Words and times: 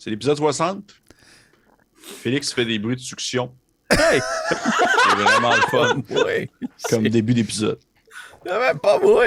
C'est 0.00 0.08
l'épisode 0.08 0.38
60. 0.38 0.82
Félix 1.94 2.54
fait 2.54 2.64
des 2.64 2.78
bruits 2.78 2.96
de 2.96 3.02
succion. 3.02 3.52
Hey! 3.90 4.18
c'est 4.48 5.14
vraiment 5.14 5.54
le 5.54 5.60
fun. 5.70 6.02
Oui. 6.08 6.48
Comme 6.88 7.06
début 7.06 7.34
d'épisode. 7.34 7.78
même 8.46 8.78
pas 8.78 8.98
moi. 8.98 9.26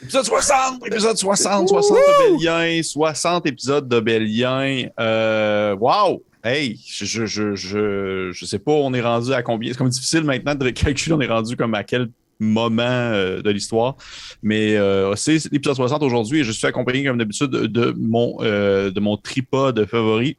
Épisode 0.00 0.24
60! 0.24 0.86
Épisode 0.86 1.16
60! 1.16 1.68
60 1.70 1.98
Obélien, 2.28 2.80
60 2.84 3.46
épisodes 3.46 3.88
d'Obélien. 3.88 4.84
Euh, 5.00 5.74
wow! 5.74 6.22
Hey, 6.44 6.80
je, 6.86 7.26
je, 7.26 7.56
je, 7.56 8.30
je 8.32 8.44
sais 8.44 8.60
pas, 8.60 8.70
on 8.70 8.94
est 8.94 9.02
rendu 9.02 9.32
à 9.32 9.42
combien? 9.42 9.72
C'est 9.72 9.78
comme 9.78 9.88
difficile 9.88 10.22
maintenant 10.22 10.54
de 10.54 10.70
calculer, 10.70 11.16
on 11.16 11.20
est 11.20 11.26
rendu 11.26 11.56
comme 11.56 11.74
à 11.74 11.82
quel 11.82 12.10
moment 12.40 12.82
euh, 12.82 13.42
de 13.42 13.50
l'histoire. 13.50 13.96
Mais 14.42 14.76
euh, 14.76 15.14
c'est 15.14 15.50
l'épisode 15.52 15.76
60 15.76 16.02
aujourd'hui 16.02 16.40
et 16.40 16.44
je 16.44 16.52
suis 16.52 16.66
accompagné, 16.66 17.04
comme 17.04 17.18
d'habitude, 17.18 17.50
de 17.50 17.94
mon, 17.98 18.38
euh, 18.40 18.90
de 18.90 19.00
mon 19.00 19.16
tripode 19.16 19.86
favori 19.86 20.36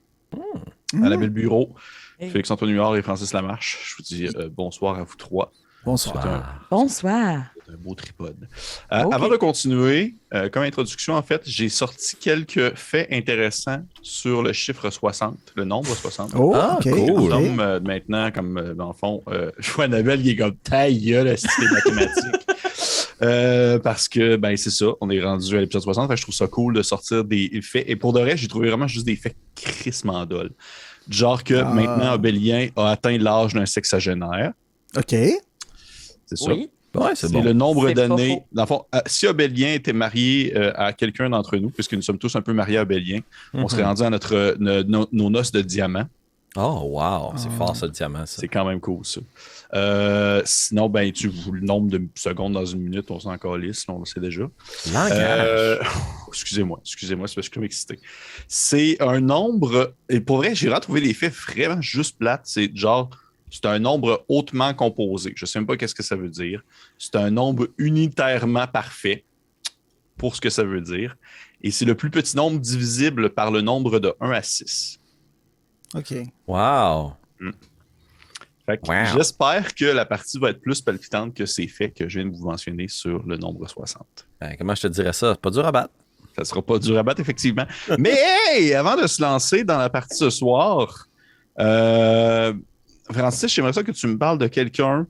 à 1.02 1.10
la 1.10 1.18
belle 1.18 1.30
bureau. 1.30 1.74
Félix 2.30 2.52
Antoine 2.52 2.72
Huard 2.72 2.96
et 2.96 3.02
Francis 3.02 3.34
Lamarche. 3.34 3.80
Je 3.84 3.96
vous 3.96 4.04
dis 4.04 4.38
euh, 4.38 4.50
bonsoir 4.52 5.00
à 5.00 5.04
vous 5.04 5.16
trois. 5.16 5.52
Bonsoir. 5.84 6.68
Bonsoir. 6.70 7.52
C'est 7.72 7.78
un 7.78 7.80
beau 7.82 7.96
tripode. 7.96 8.48
Euh, 8.92 9.04
Ok. 9.04 9.14
Avant 9.14 9.30
de 9.30 9.36
continuer, 9.38 10.16
euh, 10.34 10.50
comme 10.50 10.64
introduction, 10.64 11.16
en 11.16 11.22
fait, 11.24 11.42
j'ai 11.46 11.70
sorti 11.70 12.16
quelques 12.18 12.76
faits 12.76 13.08
intéressants 13.12 13.84
sur 14.02 14.44
le 14.44 14.52
chiffre 14.54 14.90
60, 14.90 15.38
le 15.56 15.64
nombre 15.64 15.88
60. 15.96 16.32
Oh, 16.36 16.54
Ah, 16.56 16.78
ok. 16.80 16.92
cool. 16.92 17.32
euh, 17.34 17.80
maintenant, 17.80 18.32
comme 18.32 18.58
euh, 18.58 18.74
dans 18.74 18.88
le 18.90 18.94
fond, 18.94 19.24
euh, 19.30 19.52
je 19.60 19.72
vois 19.72 19.86
Annabelle 19.86 20.22
qui 20.22 20.32
est 20.32 20.36
comme 20.36 20.56
taille, 20.58 21.12
le 21.24 21.36
style 21.38 21.70
mathématique? 21.72 22.48
Euh, 23.24 23.78
parce 23.78 24.10
que, 24.10 24.36
ben, 24.36 24.58
c'est 24.58 24.72
ça, 24.72 24.88
on 25.00 25.08
est 25.12 25.22
rendu 25.22 25.56
à 25.56 25.60
l'épisode 25.60 25.84
60. 25.84 26.08
fait 26.08 26.16
que 26.16 26.18
je 26.18 26.24
trouve 26.24 26.34
ça 26.34 26.48
cool 26.48 26.74
de 26.74 26.82
sortir 26.82 27.24
des 27.24 27.62
faits. 27.62 27.84
Et 27.88 27.96
pour 27.96 28.14
de 28.14 28.20
vrai, 28.20 28.36
j'ai 28.36 28.48
trouvé 28.48 28.70
vraiment 28.70 28.88
juste 28.88 29.06
des 29.06 29.16
faits 29.16 29.36
crissement. 29.56 30.26
Genre 31.08 31.44
que 31.44 31.54
Ah. 31.54 31.66
maintenant, 31.66 32.14
Obélien 32.16 32.70
a 32.76 32.90
atteint 32.90 33.16
l'âge 33.20 33.54
d'un 33.54 33.68
sexagénaire. 33.68 34.54
OK. 34.98 35.12
C'est 35.12 36.36
ça. 36.36 36.52
Oui. 36.52 36.72
Ouais, 36.96 37.12
c'est 37.16 37.28
C'est 37.28 37.34
bon. 37.34 37.44
le 37.44 37.54
nombre 37.54 37.90
d'années. 37.92 38.36
faux. 38.36 38.46
Dans 38.52 38.64
le 38.64 38.68
fond, 38.68 38.86
euh, 38.94 39.00
si 39.06 39.26
Obélien 39.28 39.74
était 39.74 39.94
marié 39.94 40.54
euh, 40.58 40.72
à 40.76 40.92
quelqu'un 40.94 41.30
d'entre 41.30 41.56
nous, 41.58 41.70
puisque 41.70 41.94
nous 41.94 42.02
sommes 42.02 42.18
tous 42.18 42.36
un 42.36 42.42
peu 42.42 42.52
mariés 42.54 42.78
à 42.80 42.82
Obélien, 42.82 43.20
on 43.54 43.68
serait 43.70 43.82
Mhm. 43.84 43.88
rendu 43.88 44.04
à 44.04 44.10
notre, 44.10 44.56
no- 44.60 44.84
no- 44.84 45.08
nos 45.12 45.30
noces 45.30 45.52
de 45.52 45.62
diamant. 45.62 46.04
Oh, 46.58 46.82
wow. 46.84 47.32
C'est 47.38 47.48
Ah. 47.50 47.58
fort, 47.58 47.76
ça, 47.78 47.86
le 47.86 47.94
diamant, 47.94 48.26
ça. 48.26 48.42
C'est 48.42 48.50
quand 48.50 48.66
même 48.66 48.82
cool, 48.82 49.06
ça. 49.06 49.22
Euh, 49.74 50.42
sinon, 50.44 50.90
ben, 50.90 51.10
tu 51.14 51.32
le 51.50 51.62
nombre 51.62 51.90
de 51.90 52.02
secondes 52.16 52.52
dans 52.52 52.66
une 52.66 52.82
minute, 52.82 53.10
on 53.10 53.22
s'en 53.22 53.38
calisse, 53.38 53.86
on 53.88 54.00
le 54.00 54.06
sait 54.06 54.20
déjà. 54.20 54.42
Langage. 54.94 55.12
Euh, 55.18 55.80
excusez-moi, 56.28 56.80
excusez-moi, 56.84 57.30
c'est 57.30 57.36
parce 57.36 57.48
que 57.48 57.52
je 57.52 57.52
suis 57.52 57.54
comme 57.54 57.64
excité. 57.64 58.00
C'est 58.50 59.02
un 59.02 59.22
nombre, 59.22 59.94
et 60.10 60.20
pour 60.20 60.38
vrai, 60.38 60.54
j'ai 60.54 60.68
retrouvé 60.68 61.00
des 61.00 61.14
faits 61.14 61.34
vraiment 61.34 61.80
juste 61.82 62.18
plates. 62.18 62.42
C'est 62.44 62.76
genre, 62.76 63.10
c'est 63.52 63.66
un 63.66 63.80
nombre 63.80 64.26
hautement 64.30 64.74
composé. 64.74 65.34
Je 65.36 65.44
ne 65.44 65.48
sais 65.48 65.60
même 65.60 65.68
pas 65.68 65.78
qu'est-ce 65.78 65.94
que 65.94 66.04
ça 66.04 66.16
veut 66.16 66.30
dire. 66.30 66.64
C'est 66.98 67.16
un 67.16 67.30
nombre 67.30 67.68
unitairement 67.78 68.66
parfait 68.66 69.26
pour 70.18 70.36
ce 70.36 70.42
que 70.42 70.50
ça 70.50 70.64
veut 70.64 70.82
dire. 70.82 71.18
Et 71.62 71.70
c'est 71.70 71.86
le 71.86 71.96
plus 71.96 72.10
petit 72.10 72.36
nombre 72.36 72.60
divisible 72.60 73.30
par 73.30 73.52
le 73.52 73.62
nombre 73.62 74.00
de 74.00 74.16
1 74.22 74.32
à 74.32 74.42
6. 74.42 75.00
OK. 75.96 76.14
Wow. 76.48 77.14
Que 77.40 77.52
Wow. 78.88 79.18
J'espère 79.18 79.76
que 79.76 79.84
la 79.84 80.06
partie 80.06 80.40
va 80.40 80.52
être 80.52 80.62
plus 80.62 80.82
palpitante 80.82 81.34
que 81.34 81.46
ces 81.46 81.68
faits 81.68 81.94
que 81.94 82.08
je 82.08 82.20
viens 82.20 82.30
de 82.30 82.36
vous 82.36 82.46
mentionner 82.46 82.88
sur 82.88 83.22
le 83.24 83.36
nombre 83.36 83.68
60. 83.68 84.06
Ben, 84.40 84.56
comment 84.58 84.76
je 84.76 84.84
te 84.84 84.88
dirais 84.88 85.12
ça? 85.12 85.36
Pas 85.36 85.50
dur 85.50 85.66
à 85.66 85.74
battre. 85.74 85.94
Ça 86.38 86.46
sera 86.46 86.62
pas 86.62 86.80
dur 86.80 86.98
à 86.98 87.04
battre, 87.04 87.20
effectivement. 87.20 87.66
Mais 88.00 88.18
hey, 88.48 88.74
avant 88.74 88.96
de 88.96 89.08
se 89.08 89.22
lancer 89.22 89.66
dans 89.66 89.78
la 89.78 89.90
partie 89.90 90.16
ce 90.16 90.30
soir, 90.30 91.08
euh, 91.60 92.54
Francis, 93.12 93.54
j'aimerais 93.54 93.74
ça 93.74 93.84
que 93.84 93.92
tu 93.92 94.08
me 94.08 94.18
parles 94.18 94.38
de 94.38 94.48
quelqu'un 94.48 95.08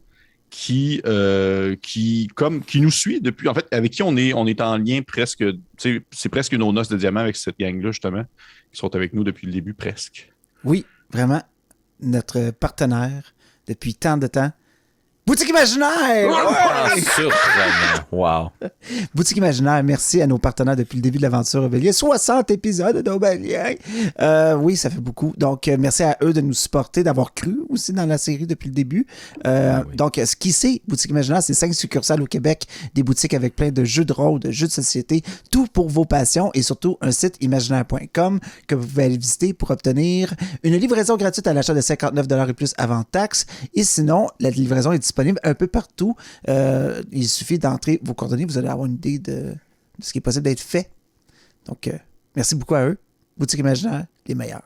qui, 0.49 1.01
euh, 1.05 1.75
qui, 1.81 2.27
comme, 2.35 2.63
qui 2.63 2.81
nous 2.81 2.91
suit 2.91 3.21
depuis, 3.21 3.47
en 3.47 3.53
fait, 3.53 3.65
avec 3.71 3.91
qui 3.91 4.03
on 4.03 4.15
est, 4.17 4.33
on 4.33 4.45
est 4.45 4.61
en 4.61 4.77
lien 4.77 5.01
presque, 5.01 5.43
c'est 5.77 6.29
presque 6.29 6.53
nos 6.53 6.71
noces 6.73 6.89
de 6.89 6.97
diamant 6.97 7.21
avec 7.21 7.37
cette 7.37 7.57
gang-là, 7.57 7.91
justement, 7.91 8.23
qui 8.71 8.77
sont 8.77 8.93
avec 8.95 9.13
nous 9.13 9.23
depuis 9.23 9.47
le 9.47 9.53
début 9.53 9.73
presque. 9.73 10.31
Oui, 10.63 10.85
vraiment. 11.11 11.41
Notre 12.01 12.51
partenaire 12.51 13.33
depuis 13.67 13.95
tant 13.95 14.17
de 14.17 14.27
temps. 14.27 14.51
Boutique 15.27 15.49
Imaginaire! 15.49 16.31
Surprenant. 16.97 18.07
Wow. 18.11 18.49
Boutique 19.15 19.37
Imaginaire, 19.37 19.83
merci 19.83 20.19
à 20.19 20.25
nos 20.25 20.39
partenaires 20.39 20.75
depuis 20.75 20.95
le 20.95 21.03
début 21.03 21.19
de 21.19 21.21
l'aventure 21.21 21.63
Obélien. 21.63 21.91
60 21.91 22.49
épisodes 22.49 23.03
d'Obélien. 23.03 23.75
Euh, 24.19 24.55
oui, 24.55 24.75
ça 24.75 24.89
fait 24.89 24.99
beaucoup. 24.99 25.31
Donc, 25.37 25.67
euh, 25.67 25.77
merci 25.79 26.01
à 26.01 26.17
eux 26.23 26.33
de 26.33 26.41
nous 26.41 26.55
supporter, 26.55 27.03
d'avoir 27.03 27.35
cru 27.35 27.59
aussi 27.69 27.93
dans 27.93 28.07
la 28.07 28.17
série 28.17 28.47
depuis 28.47 28.69
le 28.69 28.73
début. 28.73 29.05
Euh, 29.45 29.77
Ah 29.77 29.83
oui. 29.87 29.95
Donc, 29.95 30.19
ce 30.25 30.35
qui 30.35 30.51
c'est, 30.51 30.81
Boutique 30.87 31.11
Imaginaire, 31.11 31.43
c'est 31.43 31.53
cinq 31.53 31.73
succursales 31.75 32.21
au 32.23 32.27
Québec, 32.27 32.65
des 32.95 33.03
boutiques 33.03 33.35
avec 33.35 33.55
plein 33.55 33.69
de 33.71 33.83
jeux 33.83 34.05
de 34.05 34.13
rôle, 34.13 34.39
de 34.39 34.49
jeux 34.49 34.67
de 34.67 34.71
société, 34.71 35.21
tout 35.51 35.67
pour 35.71 35.87
vos 35.87 36.05
passions 36.05 36.49
et 36.55 36.63
surtout 36.63 36.97
un 36.99 37.11
site 37.11 37.35
imaginaire.com 37.41 38.39
que 38.67 38.73
vous 38.73 38.87
pouvez 38.87 39.03
aller 39.03 39.17
visiter 39.17 39.53
pour 39.53 39.69
obtenir 39.69 40.33
une 40.63 40.75
livraison 40.75 41.15
gratuite 41.15 41.45
à 41.45 41.53
l'achat 41.53 41.75
de 41.75 41.81
59 41.81 42.25
et 42.49 42.53
plus 42.53 42.73
avant 42.79 43.03
taxe. 43.03 43.45
Et 43.75 43.83
sinon, 43.83 44.27
la 44.39 44.49
livraison 44.49 44.91
est 44.91 44.97
disponible 44.97 45.10
un 45.43 45.53
peu 45.53 45.67
partout. 45.67 46.15
Euh, 46.49 47.01
il 47.11 47.27
suffit 47.27 47.59
d'entrer 47.59 47.99
vos 48.03 48.13
coordonnées, 48.13 48.45
vous 48.45 48.57
allez 48.57 48.67
avoir 48.67 48.85
une 48.87 48.93
idée 48.95 49.19
de, 49.19 49.31
de 49.51 49.55
ce 50.03 50.11
qui 50.11 50.17
est 50.19 50.21
possible 50.21 50.43
d'être 50.43 50.59
fait. 50.61 50.89
Donc, 51.65 51.87
euh, 51.87 51.97
merci 52.35 52.55
beaucoup 52.55 52.75
à 52.75 52.85
eux. 52.85 52.97
Boutique 53.37 53.59
Imaginaire, 53.59 54.05
les 54.27 54.35
meilleurs. 54.35 54.61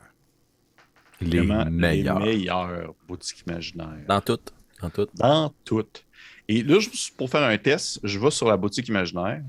Les 1.20 1.40
meilleurs. 1.40 2.18
Les 2.20 2.36
meilleurs 2.36 2.94
boutiques 3.08 3.42
imaginaires. 3.46 3.98
Dans 4.08 4.20
tout. 4.20 4.38
Dans 4.82 4.90
tout. 4.90 5.08
Dans 5.14 5.52
toutes. 5.64 6.04
Et 6.48 6.62
là, 6.62 6.78
juste 6.78 7.16
pour 7.16 7.30
faire 7.30 7.42
un 7.42 7.58
test, 7.58 8.00
je 8.02 8.18
vais 8.18 8.30
sur 8.30 8.48
la 8.48 8.56
boutique 8.56 8.88
imaginaire, 8.88 9.42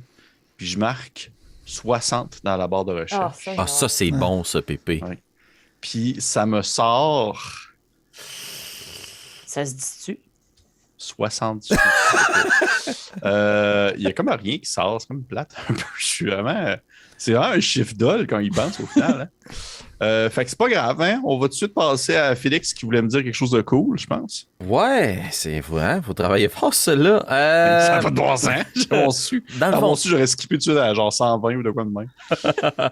puis 0.55 0.65
je 0.65 0.79
marque 0.79 1.31
60 1.65 2.39
dans 2.43 2.55
la 2.57 2.67
barre 2.67 2.85
de 2.85 2.93
Ah, 3.11 3.27
recherche. 3.27 3.49
Ah, 3.57 3.67
ça, 3.67 3.89
c'est 3.89 4.11
Ouais. 4.11 4.17
bon, 4.17 4.43
ça, 4.43 4.61
Pépé. 4.61 5.01
Ouais. 5.03 5.21
Puis 5.81 6.15
ça 6.19 6.45
me 6.45 6.61
sort 6.61 7.43
ça 9.45 9.65
se 9.65 9.73
dit-tu? 9.73 10.19
70. 10.97 11.73
Euh, 13.23 13.91
Il 13.97 14.03
y 14.03 14.07
a 14.07 14.13
comme 14.13 14.29
rien 14.29 14.59
qui 14.59 14.69
sort, 14.69 15.01
c'est 15.01 15.07
comme 15.07 15.23
plate 15.23 15.51
un 15.69 15.73
peu. 15.73 15.81
Je 15.97 16.05
suis 16.05 16.25
vraiment. 16.25 16.75
C'est 17.17 17.31
vraiment 17.33 17.53
un 17.55 17.59
chiffre 17.59 17.93
d'ol 17.95 18.27
quand 18.27 18.37
il 18.39 18.51
pense 18.51 18.79
au 18.79 18.85
final. 18.85 19.21
hein. 19.21 19.53
Euh, 20.03 20.29
fait 20.29 20.43
que 20.43 20.51
c'est 20.51 20.59
pas 20.59 20.69
grave, 20.69 21.01
hein? 21.01 21.19
On 21.25 21.39
va 21.39 21.47
tout 21.47 21.53
de 21.53 21.53
suite 21.55 21.73
passer 21.73 22.15
à 22.15 22.35
Félix 22.35 22.73
qui 22.75 22.85
voulait 22.85 23.01
me 23.01 23.07
dire 23.07 23.23
quelque 23.23 23.33
chose 23.33 23.49
de 23.49 23.61
cool, 23.61 23.97
je 23.97 24.05
pense. 24.05 24.47
Ouais, 24.63 25.23
c'est 25.31 25.59
vrai. 25.61 25.99
Faut 26.03 26.13
travailler 26.13 26.47
fort, 26.49 26.75
cela. 26.75 27.25
Euh, 27.31 27.87
Ça 27.87 27.95
n'a 27.95 27.99
pas 28.03 28.09
de 28.11 28.15
bon 28.15 28.37
sens. 28.37 28.51
J'ai 28.75 28.85
mon 28.91 29.09
su. 29.09 29.43
Dans 29.59 29.67
le 29.71 29.73
fond, 29.73 29.81
mon 29.81 29.95
su, 29.95 30.09
j'aurais 30.09 30.27
skippé 30.27 30.59
tout 30.59 30.77
à 30.77 30.93
genre 30.93 31.11
120 31.11 31.55
ou 31.55 31.63
de 31.63 31.71
quoi 31.71 31.83
de 31.85 31.89
même. 31.89 32.09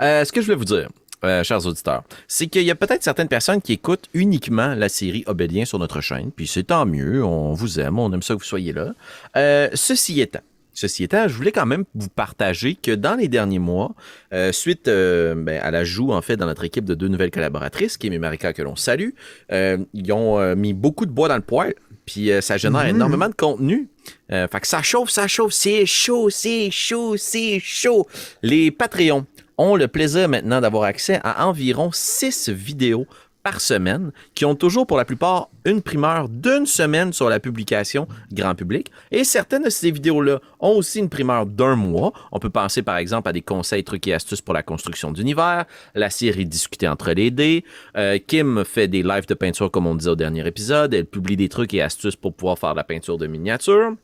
Euh, 0.00 0.24
ce 0.24 0.32
que 0.32 0.40
je 0.40 0.46
voulais 0.46 0.56
vous 0.56 0.64
dire, 0.64 0.88
euh, 1.24 1.42
chers 1.44 1.66
auditeurs, 1.66 2.02
c'est 2.28 2.46
qu'il 2.46 2.62
y 2.62 2.70
a 2.70 2.74
peut-être 2.74 3.02
certaines 3.02 3.28
personnes 3.28 3.60
qui 3.60 3.72
écoutent 3.72 4.08
uniquement 4.14 4.74
la 4.74 4.88
série 4.88 5.24
Obélien 5.26 5.64
sur 5.64 5.78
notre 5.78 6.00
chaîne, 6.00 6.30
puis 6.32 6.46
c'est 6.46 6.64
tant 6.64 6.86
mieux, 6.86 7.24
on 7.24 7.52
vous 7.52 7.80
aime, 7.80 7.98
on 7.98 8.12
aime 8.12 8.22
ça 8.22 8.34
que 8.34 8.40
vous 8.40 8.44
soyez 8.44 8.72
là. 8.72 8.94
Euh, 9.36 9.68
ceci 9.74 10.20
étant, 10.20 10.40
Ceci 10.72 11.04
étant, 11.04 11.28
je 11.28 11.34
voulais 11.34 11.52
quand 11.52 11.66
même 11.66 11.84
vous 11.94 12.08
partager 12.08 12.74
que 12.74 12.92
dans 12.92 13.14
les 13.14 13.28
derniers 13.28 13.58
mois, 13.58 13.92
euh, 14.32 14.52
suite 14.52 14.88
euh, 14.88 15.34
ben, 15.34 15.60
à 15.60 15.70
l'ajout 15.70 16.12
en 16.12 16.22
fait 16.22 16.36
dans 16.36 16.46
notre 16.46 16.64
équipe 16.64 16.84
de 16.84 16.94
deux 16.94 17.08
nouvelles 17.08 17.30
collaboratrices, 17.30 17.98
Kim 17.98 18.12
et 18.12 18.18
Marika 18.18 18.52
que 18.52 18.62
l'on 18.62 18.76
salue, 18.76 19.10
euh, 19.52 19.78
ils 19.92 20.12
ont 20.12 20.38
euh, 20.38 20.54
mis 20.54 20.72
beaucoup 20.72 21.06
de 21.06 21.10
bois 21.10 21.28
dans 21.28 21.36
le 21.36 21.42
poêle, 21.42 21.74
puis 22.06 22.32
euh, 22.32 22.40
ça 22.40 22.56
génère 22.56 22.86
énormément 22.86 23.28
de 23.28 23.34
contenu. 23.34 23.88
Euh, 24.32 24.48
fait 24.48 24.60
que 24.60 24.66
ça 24.66 24.82
chauffe, 24.82 25.10
ça 25.10 25.28
chauffe, 25.28 25.52
c'est 25.52 25.86
chaud, 25.86 26.30
c'est 26.30 26.70
chaud, 26.70 27.16
c'est 27.16 27.60
chaud. 27.60 28.06
Les 28.42 28.70
Patreons 28.70 29.26
ont 29.60 29.76
le 29.76 29.88
plaisir 29.88 30.28
maintenant 30.28 30.60
d'avoir 30.60 30.84
accès 30.84 31.20
à 31.22 31.46
environ 31.46 31.90
six 31.92 32.48
vidéos 32.48 33.06
par 33.42 33.60
semaine, 33.60 34.12
qui 34.34 34.44
ont 34.44 34.54
toujours 34.54 34.86
pour 34.86 34.96
la 34.98 35.04
plupart 35.04 35.48
une 35.64 35.80
primeur 35.80 36.28
d'une 36.28 36.66
semaine 36.66 37.12
sur 37.12 37.28
la 37.28 37.40
publication 37.40 38.06
grand 38.32 38.54
public. 38.54 38.90
Et 39.10 39.24
certaines 39.24 39.62
de 39.62 39.70
ces 39.70 39.90
vidéos-là 39.90 40.40
ont 40.60 40.76
aussi 40.76 40.98
une 40.98 41.08
primeur 41.08 41.46
d'un 41.46 41.74
mois. 41.74 42.12
On 42.32 42.38
peut 42.38 42.50
penser 42.50 42.82
par 42.82 42.98
exemple 42.98 43.28
à 43.28 43.32
des 43.32 43.40
conseils, 43.40 43.84
trucs 43.84 44.06
et 44.08 44.14
astuces 44.14 44.42
pour 44.42 44.54
la 44.54 44.62
construction 44.62 45.10
d'univers, 45.10 45.64
la 45.94 46.10
série 46.10 46.44
Discuter 46.44 46.88
entre 46.88 47.12
les 47.12 47.30
dés. 47.30 47.64
Euh, 47.96 48.18
Kim 48.18 48.64
fait 48.64 48.88
des 48.88 49.02
lives 49.02 49.26
de 49.26 49.34
peinture 49.34 49.70
comme 49.70 49.86
on 49.86 49.94
disait 49.94 50.10
au 50.10 50.16
dernier 50.16 50.46
épisode. 50.46 50.92
Elle 50.92 51.06
publie 51.06 51.36
des 51.36 51.48
trucs 51.48 51.72
et 51.72 51.82
astuces 51.82 52.16
pour 52.16 52.34
pouvoir 52.34 52.58
faire 52.58 52.74
la 52.74 52.84
peinture 52.84 53.16
de 53.16 53.26
miniature. 53.26 53.94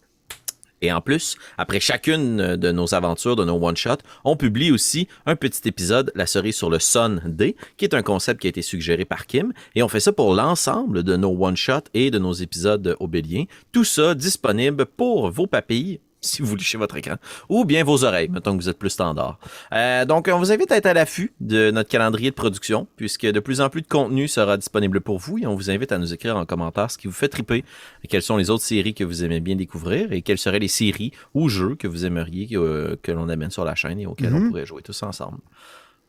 Et 0.87 0.93
en 0.93 1.01
plus, 1.01 1.37
après 1.59 1.81
chacune 1.81 2.55
de 2.55 2.71
nos 2.71 2.95
aventures, 2.95 3.35
de 3.35 3.45
nos 3.45 3.61
one-shots, 3.61 4.05
on 4.25 4.37
publie 4.37 4.71
aussi 4.71 5.09
un 5.27 5.35
petit 5.35 5.67
épisode, 5.67 6.13
la 6.15 6.27
cerise 6.27 6.55
sur 6.55 6.71
le 6.71 6.79
Sun 6.79 7.21
Day, 7.27 7.57
qui 7.77 7.85
est 7.85 7.95
un 7.95 8.03
concept 8.03 8.41
qui 8.41 8.47
a 8.47 8.51
été 8.51 8.63
suggéré 8.63 9.05
par 9.05 9.27
Kim. 9.27 9.53
Et 9.75 9.83
on 9.83 9.89
fait 9.89 9.99
ça 9.99 10.13
pour 10.13 10.33
l'ensemble 10.33 11.03
de 11.03 11.17
nos 11.17 11.37
one-shots 11.45 11.91
et 11.93 12.13
de 12.13 12.21
nos 12.21 12.35
épisodes 12.35 12.97
obéliens. 13.01 13.47
Tout 13.73 13.83
ça 13.83 14.15
disponible 14.15 14.87
pour 14.87 15.29
vos 15.33 15.49
papilles 15.49 15.99
si 16.21 16.43
vous 16.43 16.57
lichez 16.57 16.79
votre 16.79 16.97
écran, 16.97 17.17
ou 17.49 17.65
bien 17.65 17.85
vos 17.85 18.05
oreilles, 18.05 18.29
mettons 18.29 18.57
que 18.57 18.63
vous 18.63 18.69
êtes 18.69 18.79
plus 18.79 18.91
standard. 18.91 19.39
Euh, 19.73 20.05
donc, 20.05 20.29
on 20.33 20.39
vous 20.39 20.53
invite 20.53 20.73
à 20.73 20.77
être 20.77 20.87
à 20.87 20.95
l'affût 20.95 21.33
de 21.41 21.71
notre 21.71 21.89
calendrier 21.89 22.31
de 22.31 22.35
production, 22.35 22.87
puisque 22.97 23.27
de 23.27 23.41
plus 23.41 23.61
en 23.61 23.69
plus 23.69 23.83
de 23.83 23.89
contenu 23.89 24.29
sera 24.29 24.57
disponible 24.57 25.01
pour 25.01 25.19
vous, 25.19 25.39
et 25.39 25.47
on 25.47 25.55
vous 25.55 25.71
invite 25.71 25.93
à 25.93 25.99
nous 25.99 26.13
écrire 26.13 26.37
en 26.37 26.47
commentaire 26.47 26.91
ce 26.91 26.99
qui 26.99 27.07
vous 27.07 27.13
fait 27.13 27.29
triper, 27.29 27.65
et 28.03 28.09
quelles 28.09 28.23
sont 28.23 28.37
les 28.37 28.51
autres 28.51 28.65
séries 28.65 28.95
que 28.95 29.05
vous 29.05 29.25
aimez 29.25 29.41
bien 29.41 29.57
découvrir, 29.57 30.13
et 30.13 30.23
quelles 30.23 30.39
seraient 30.39 30.59
les 30.59 30.69
séries 30.69 31.13
ou 31.35 31.49
jeux 31.49 31.77
que 31.77 31.87
vous 31.87 32.05
aimeriez 32.05 32.49
que, 32.49 32.99
que 33.03 33.13
l'on 33.13 33.29
amène 33.29 33.51
sur 33.51 33.65
la 33.65 33.75
chaîne 33.75 34.01
et 34.01 34.07
auxquels 34.07 34.35
on 34.35 34.49
pourrait 34.49 34.67
jouer 34.67 34.83
tous 34.83 35.03
ensemble. 35.03 35.39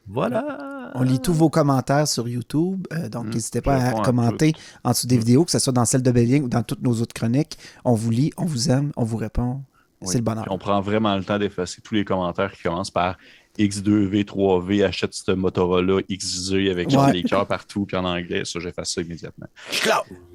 Voilà. 0.08 0.92
On 0.96 1.04
lit 1.04 1.20
tous 1.20 1.34
vos 1.34 1.50
commentaires 1.50 2.08
sur 2.08 2.28
YouTube, 2.28 2.88
euh, 2.94 3.10
donc 3.10 3.28
Mm, 3.28 3.34
n'hésitez 3.34 3.62
pas 3.62 3.76
à 3.76 3.90
à 3.90 4.02
commenter 4.02 4.54
en 4.84 4.92
dessous 4.92 5.08
des 5.08 5.18
vidéos, 5.18 5.46
que 5.46 5.52
ce 5.52 5.60
soit 5.60 5.74
dans 5.74 5.86
celle 5.86 6.02
de 6.02 6.12
Belling 6.12 6.44
ou 6.46 6.48
dans 6.48 6.64
toutes 6.64 6.82
nos 6.82 7.02
autres 7.02 7.14
chroniques. 7.14 7.58
On 7.84 7.94
vous 7.94 8.12
lit, 8.12 8.32
on 8.38 8.46
vous 8.46 8.70
aime, 8.70 8.92
on 8.96 9.04
vous 9.04 9.18
répond. 9.18 9.62
Oui. 10.02 10.08
C'est 10.10 10.18
le 10.20 10.24
bonheur. 10.24 10.44
Puis 10.44 10.52
on 10.54 10.58
prend 10.58 10.80
vraiment 10.82 11.16
le 11.16 11.24
temps 11.24 11.40
d'effacer 11.40 11.82
tous 11.82 11.96
les 11.96 12.06
commentaires 12.06 12.52
qui 12.52 12.64
commencent 12.64 12.92
par 12.92 13.18
X2V, 13.58 14.24
3V, 14.26 14.86
achète 14.86 15.16
ce 15.16 15.32
Motorola 15.32 16.02
XZ 16.04 16.54
avec 16.70 16.90
Ouais. 16.92 17.12
les 17.14 17.24
cœurs 17.24 17.48
partout, 17.48 17.86
puis 17.88 17.98
en 17.98 18.06
anglais, 18.06 18.44
ça, 18.46 18.60
j'efface 18.60 18.92
ça 18.94 19.02
immédiatement. 19.02 19.48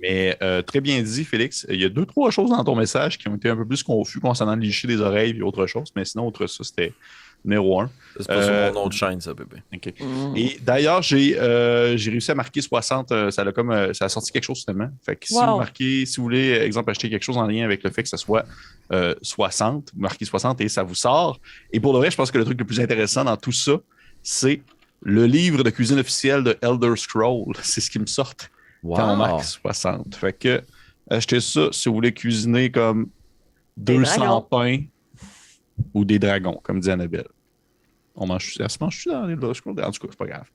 Mais 0.01 0.37
euh, 0.43 0.63
très 0.63 0.81
bien 0.81 1.01
dit, 1.03 1.25
Félix. 1.25 1.65
Il 1.71 1.81
y 1.81 1.85
a 1.85 1.89
deux, 1.89 2.05
trois 2.05 2.31
choses 2.33 2.51
dans 2.51 2.65
ton 2.65 2.75
message 2.75 3.19
qui 3.19 3.29
ont 3.29 3.37
été 3.37 3.49
un 3.49 3.57
peu 3.57 3.65
plus 3.67 3.83
confus 3.85 4.19
concernant 4.19 4.57
le 4.57 4.63
des 4.89 5.01
oreilles 5.01 5.37
et 5.39 5.43
autre 5.43 5.67
chose, 5.67 5.91
mais 5.95 6.05
sinon, 6.05 6.27
autre 6.27 6.47
ça, 6.49 6.65
c'était 6.65 6.93
numéro 7.45 7.81
un. 7.81 7.91
C'est 8.19 8.27
pas 8.29 8.35
Euh, 8.35 8.67
sur 8.67 8.75
mon 8.75 8.83
nom 8.83 8.89
de 8.89 8.93
chaîne, 8.93 9.21
ça, 9.23 9.33
bébé. 9.33 9.57
OK. 9.75 9.95
Et 10.37 10.59
d'ailleurs, 10.63 11.01
j'ai 11.03 11.39
euh, 11.39 11.97
j'ai 11.97 12.11
réussi 12.11 12.31
à 12.31 12.35
marquer 12.35 12.61
60. 12.61 13.11
euh, 13.11 13.31
ça, 13.31 13.43
a 13.43 13.53
comme, 13.53 13.71
euh, 13.71 13.93
ça 13.95 14.05
a 14.05 14.09
sorti 14.11 14.31
quelque 14.33 14.45
chose 14.45 14.61
finalement. 14.65 14.91
Fait 15.05 15.17
que 15.17 15.27
si 15.27 15.35
Wow. 15.35 15.53
vous 15.53 15.59
marquez, 15.59 16.05
si 16.07 16.17
vous 16.19 16.25
voulez, 16.25 16.51
exemple, 16.53 16.91
acheter 16.91 17.09
quelque 17.09 17.23
chose 17.23 17.39
en 17.39 17.47
lien 17.47 17.65
avec 17.65 17.83
le 17.83 17.91
fait 17.91 18.03
que 18.03 18.09
ce 18.11 18.19
soit 18.19 18.45
euh, 18.93 19.15
60, 19.23 19.93
vous 19.95 20.01
marquez 20.01 20.25
60 20.27 20.61
et 20.61 20.69
ça 20.69 20.83
vous 20.83 20.95
sort. 20.95 21.41
Et 21.73 21.81
pour 21.81 21.93
le 21.95 22.01
vrai, 22.01 22.11
je 22.11 22.17
pense 22.17 22.31
que 22.31 22.37
le 22.39 22.45
truc 22.45 22.59
le 22.59 22.67
plus 22.67 22.81
intéressant 22.81 23.25
dans 23.25 23.37
tout 23.39 23.53
ça, 23.53 23.73
c'est 24.23 24.61
le 25.01 25.25
livre 25.27 25.63
de 25.63 25.71
cuisine 25.71 25.99
officiel 25.99 26.45
de 26.45 26.57
Elder 26.61 26.93
Scroll. 26.97 27.55
C'est 27.63 27.81
ce 27.81 27.91
qui 27.91 27.99
me 27.99 28.07
sort 28.07 28.35
quand 28.85 29.13
on 29.13 29.17
marque 29.17 29.43
60. 29.45 30.15
Fait 30.17 30.33
que 30.33 30.63
achetez 31.11 31.41
ça 31.41 31.69
si 31.73 31.89
vous 31.89 31.95
voulez 31.97 32.13
cuisiner 32.13 32.71
comme 32.71 33.09
Des 33.77 33.97
200 33.97 34.17
dragons. 34.19 34.41
pains 34.43 34.79
ou 35.95 36.05
des 36.05 36.19
dragons, 36.19 36.61
comme 36.63 36.81
dit 36.81 36.91
Annabelle. 36.91 37.29
On 38.15 38.27
mange, 38.27 38.55
ça 38.55 38.69
se 38.69 38.77
mange 38.81 39.05
dans 39.07 39.27
les? 39.27 39.35
En 39.35 39.53
tout 39.53 39.73
cas, 39.73 40.09
c'est 40.11 40.17
pas 40.17 40.27
grave. 40.27 40.51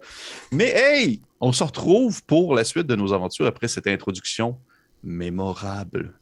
Mais 0.51 0.71
hey, 0.75 1.21
on 1.39 1.51
se 1.51 1.63
retrouve 1.63 2.23
pour 2.23 2.53
la 2.53 2.63
suite 2.63 2.85
de 2.87 2.95
nos 2.95 3.13
aventures 3.13 3.47
après 3.47 3.67
cette 3.67 3.87
introduction 3.87 4.59
mémorable. 5.03 6.16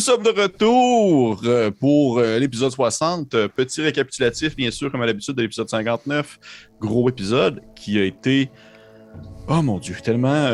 Sommes 0.00 0.22
de 0.22 0.30
retour 0.30 1.42
euh, 1.44 1.70
pour 1.70 2.18
euh, 2.18 2.38
l'épisode 2.38 2.72
60. 2.72 3.34
Euh, 3.34 3.48
Petit 3.48 3.82
récapitulatif, 3.82 4.56
bien 4.56 4.70
sûr, 4.70 4.90
comme 4.90 5.02
à 5.02 5.06
l'habitude 5.06 5.34
de 5.34 5.42
l'épisode 5.42 5.68
59. 5.68 6.38
Gros 6.80 7.08
épisode 7.08 7.60
qui 7.76 7.98
a 7.98 8.04
été, 8.04 8.50
oh 9.48 9.62
mon 9.62 9.78
Dieu, 9.78 9.94
tellement 10.02 10.46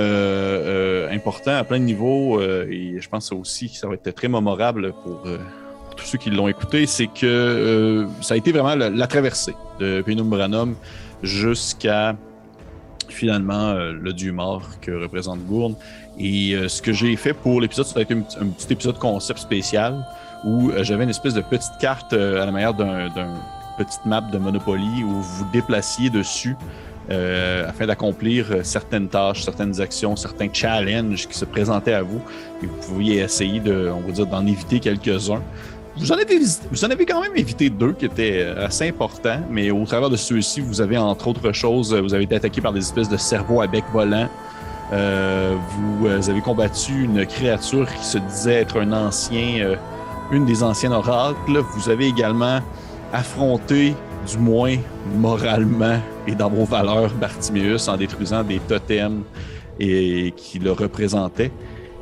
important 1.12 1.52
à 1.52 1.64
plein 1.64 1.78
de 1.78 1.84
niveaux. 1.84 2.40
et 2.40 2.96
je 3.00 3.08
pense 3.08 3.30
aussi 3.30 3.70
que 3.70 3.76
ça 3.76 3.86
va 3.86 3.94
être 3.94 4.10
très 4.10 4.28
mémorable 4.28 4.92
pour, 5.04 5.22
tous 5.96 6.04
ceux 6.04 6.18
qui 6.18 6.30
l'ont 6.30 6.48
écouté. 6.48 6.86
C'est 6.86 7.06
que 7.06 8.06
ça 8.20 8.34
a 8.34 8.36
été 8.36 8.52
vraiment 8.52 8.74
la, 8.74 8.90
la 8.90 9.06
traversée 9.06 9.54
de 9.78 10.02
Penumbranum 10.02 10.74
jusqu'à 11.22 12.16
finalement 13.08 13.74
le 13.74 14.12
dieu 14.12 14.32
mort 14.32 14.80
que 14.80 14.90
représente 14.90 15.40
Gourne. 15.46 15.76
Et 16.18 16.52
euh, 16.54 16.68
ce 16.68 16.80
que 16.80 16.92
j'ai 16.92 17.14
fait 17.16 17.34
pour 17.34 17.60
l'épisode, 17.60 17.86
ça 17.86 17.98
a 17.98 18.02
été 18.02 18.14
un, 18.14 18.20
petit- 18.20 18.72
épisode 18.72 18.98
concept 18.98 19.38
spécial 19.38 20.06
où 20.44 20.70
euh, 20.70 20.82
j'avais 20.82 21.04
une 21.04 21.10
espèce 21.10 21.34
de 21.34 21.40
petite 21.42 21.76
carte 21.80 22.12
euh, 22.12 22.42
à 22.42 22.46
la 22.46 22.52
manière 22.52 22.72
d'un 22.74 23.08
petite 23.76 24.04
map 24.06 24.22
de 24.22 24.38
Monopoly 24.38 25.04
où 25.04 25.08
vous 25.08 25.22
vous 25.22 25.46
déplaciez 25.52 26.08
dessus 26.08 26.56
euh, 27.10 27.68
afin 27.68 27.86
d'accomplir 27.86 28.46
certaines 28.62 29.08
tâches, 29.08 29.42
certaines 29.44 29.80
actions, 29.80 30.16
certains 30.16 30.48
challenges 30.52 31.28
qui 31.28 31.36
se 31.36 31.44
présentaient 31.44 31.92
à 31.92 32.02
vous. 32.02 32.20
Et 32.62 32.66
vous 32.66 32.76
pouviez 32.88 33.20
essayer 33.20 33.60
de, 33.60 33.90
on 33.94 34.00
va 34.00 34.12
dire, 34.12 34.26
d'en 34.26 34.46
éviter 34.46 34.80
quelques-uns. 34.80 35.42
Vous 35.98 36.12
en, 36.12 36.16
avez 36.16 36.38
vous 36.70 36.84
en 36.84 36.90
avez 36.90 37.06
quand 37.06 37.22
même 37.22 37.36
évité 37.36 37.70
deux 37.70 37.92
qui 37.92 38.04
étaient 38.06 38.44
assez 38.58 38.88
importants, 38.88 39.40
mais 39.50 39.70
au 39.70 39.84
travers 39.86 40.10
de 40.10 40.16
ceux-ci, 40.16 40.60
vous 40.60 40.80
avez 40.82 40.98
entre 40.98 41.28
autres 41.28 41.52
choses, 41.52 41.94
vous 41.94 42.12
avez 42.12 42.24
été 42.24 42.34
attaqué 42.36 42.60
par 42.60 42.72
des 42.72 42.80
espèces 42.80 43.08
de 43.08 43.16
cerveaux 43.16 43.60
à 43.62 43.66
bec 43.66 43.84
volant. 43.92 44.28
Euh, 44.92 45.56
vous 45.70 46.06
euh, 46.06 46.28
avez 46.28 46.40
combattu 46.40 47.04
une 47.04 47.26
créature 47.26 47.92
qui 47.92 48.04
se 48.04 48.18
disait 48.18 48.54
être 48.54 48.80
un 48.80 48.92
ancien, 48.92 49.58
euh, 49.60 49.76
une 50.30 50.44
des 50.44 50.62
anciennes 50.62 50.92
oracles. 50.92 51.58
Vous 51.74 51.88
avez 51.90 52.06
également 52.06 52.60
affronté, 53.12 53.94
du 54.28 54.38
moins 54.38 54.76
moralement 55.16 55.98
et 56.26 56.34
dans 56.34 56.50
vos 56.50 56.64
valeurs, 56.64 57.10
Bartiméus 57.14 57.88
en 57.88 57.96
détruisant 57.96 58.44
des 58.44 58.58
totems 58.58 59.22
et 59.80 60.32
qui 60.36 60.58
le 60.58 60.72
représentaient. 60.72 61.50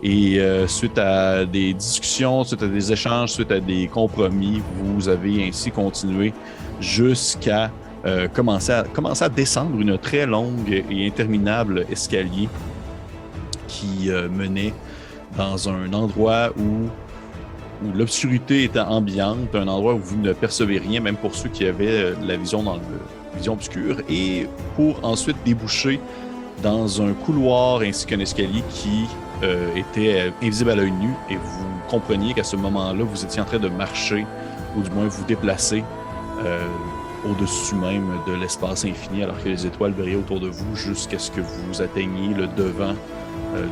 Et 0.02 0.38
euh, 0.38 0.66
suite 0.66 0.98
à 0.98 1.46
des 1.46 1.72
discussions, 1.72 2.44
suite 2.44 2.62
à 2.62 2.68
des 2.68 2.92
échanges, 2.92 3.30
suite 3.30 3.50
à 3.50 3.60
des 3.60 3.86
compromis, 3.86 4.60
vous 4.76 5.08
avez 5.08 5.48
ainsi 5.48 5.70
continué 5.70 6.34
jusqu'à 6.80 7.70
commencer, 8.34 8.70
à, 8.70 8.82
commencer 8.82 9.24
à 9.24 9.30
descendre 9.30 9.80
une 9.80 9.96
très 9.96 10.26
longue 10.26 10.84
et 10.90 11.06
interminable 11.06 11.86
escalier 11.90 12.50
qui 13.74 14.10
euh, 14.10 14.28
menait 14.28 14.72
dans 15.36 15.68
un 15.68 15.92
endroit 15.92 16.50
où, 16.56 16.88
l'obscurité 17.94 18.64
était 18.64 18.80
ambiante, 18.80 19.54
un 19.54 19.68
endroit 19.68 19.94
où 19.94 19.98
vous 19.98 20.16
ne 20.16 20.32
percevez 20.32 20.78
rien, 20.78 21.00
même 21.00 21.16
pour 21.16 21.34
ceux 21.34 21.48
qui 21.48 21.66
avaient 21.66 22.04
euh, 22.04 22.14
la 22.22 22.36
vision 22.36 22.62
dans 22.62 22.78
vision 23.36 23.54
obscure, 23.54 23.96
et 24.08 24.46
pour 24.76 25.04
ensuite 25.04 25.36
déboucher 25.44 26.00
dans 26.62 27.02
un 27.02 27.12
couloir 27.12 27.80
ainsi 27.80 28.06
qu'un 28.06 28.20
escalier 28.20 28.62
qui 28.70 29.06
euh, 29.42 29.74
était 29.74 30.32
invisible 30.40 30.70
à 30.70 30.76
l'œil 30.76 30.92
nu, 30.92 31.10
et 31.28 31.34
vous 31.34 31.66
compreniez 31.88 32.32
qu'à 32.32 32.44
ce 32.44 32.56
moment-là, 32.56 33.02
vous 33.02 33.24
étiez 33.24 33.42
en 33.42 33.44
train 33.44 33.58
de 33.58 33.68
marcher, 33.68 34.24
ou 34.76 34.82
du 34.82 34.90
moins 34.90 35.08
vous 35.08 35.24
déplacer 35.24 35.82
au-dessus 37.30 37.74
même 37.74 38.06
de 38.26 38.34
l'espace 38.34 38.84
infini, 38.84 39.22
alors 39.22 39.42
que 39.42 39.48
les 39.48 39.66
étoiles 39.66 39.92
brillaient 39.92 40.16
autour 40.16 40.40
de 40.40 40.48
vous 40.48 40.76
jusqu'à 40.76 41.18
ce 41.18 41.30
que 41.30 41.40
vous 41.40 41.80
atteigniez 41.80 42.34
le 42.34 42.46
devant 42.48 42.94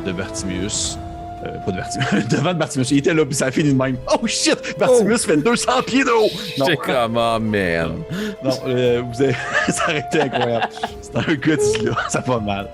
de 0.05 0.11
Bartimeus. 0.11 0.97
Euh, 1.45 1.57
pas 1.65 1.71
de 1.71 1.77
Bartimeus, 1.77 2.23
devant 2.29 2.53
de 2.53 2.59
Bartimeus. 2.59 2.91
Il 2.91 2.99
était 2.99 3.13
là, 3.13 3.25
puis 3.25 3.35
ça 3.35 3.47
a 3.47 3.51
fini 3.51 3.73
de 3.73 3.77
même. 3.77 3.97
Oh 4.13 4.25
shit! 4.25 4.57
Bartimeus 4.79 5.17
fait 5.19 5.37
200 5.37 5.71
pieds 5.85 6.03
de 6.03 6.09
haut! 6.09 6.29
Non, 6.57 6.65
J'étais 6.65 6.77
comme, 6.77 7.17
oh 7.17 7.39
man. 7.39 7.91
non 8.43 8.51
euh, 8.67 9.01
vous 9.11 9.21
avez... 9.21 9.35
ça 9.69 9.83
aurait 9.89 9.99
été 9.99 10.21
incroyable. 10.21 10.67
C'est 11.01 11.15
un 11.17 11.33
Godzilla, 11.35 11.97
ça 12.09 12.21
va 12.25 12.39
mal. 12.39 12.69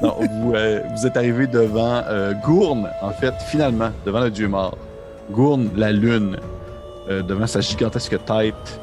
Non, 0.00 0.16
vous, 0.18 0.54
euh, 0.54 0.80
vous 0.96 1.06
êtes 1.06 1.16
arrivé 1.16 1.46
devant 1.46 2.02
euh, 2.08 2.32
Gourne, 2.32 2.88
en 3.02 3.10
fait, 3.10 3.34
finalement, 3.50 3.90
devant 4.06 4.20
le 4.20 4.30
dieu 4.30 4.48
mort. 4.48 4.78
Gourne, 5.30 5.70
la 5.76 5.92
lune, 5.92 6.38
euh, 7.10 7.22
devant 7.22 7.46
sa 7.46 7.60
gigantesque 7.60 8.16
tête 8.24 8.80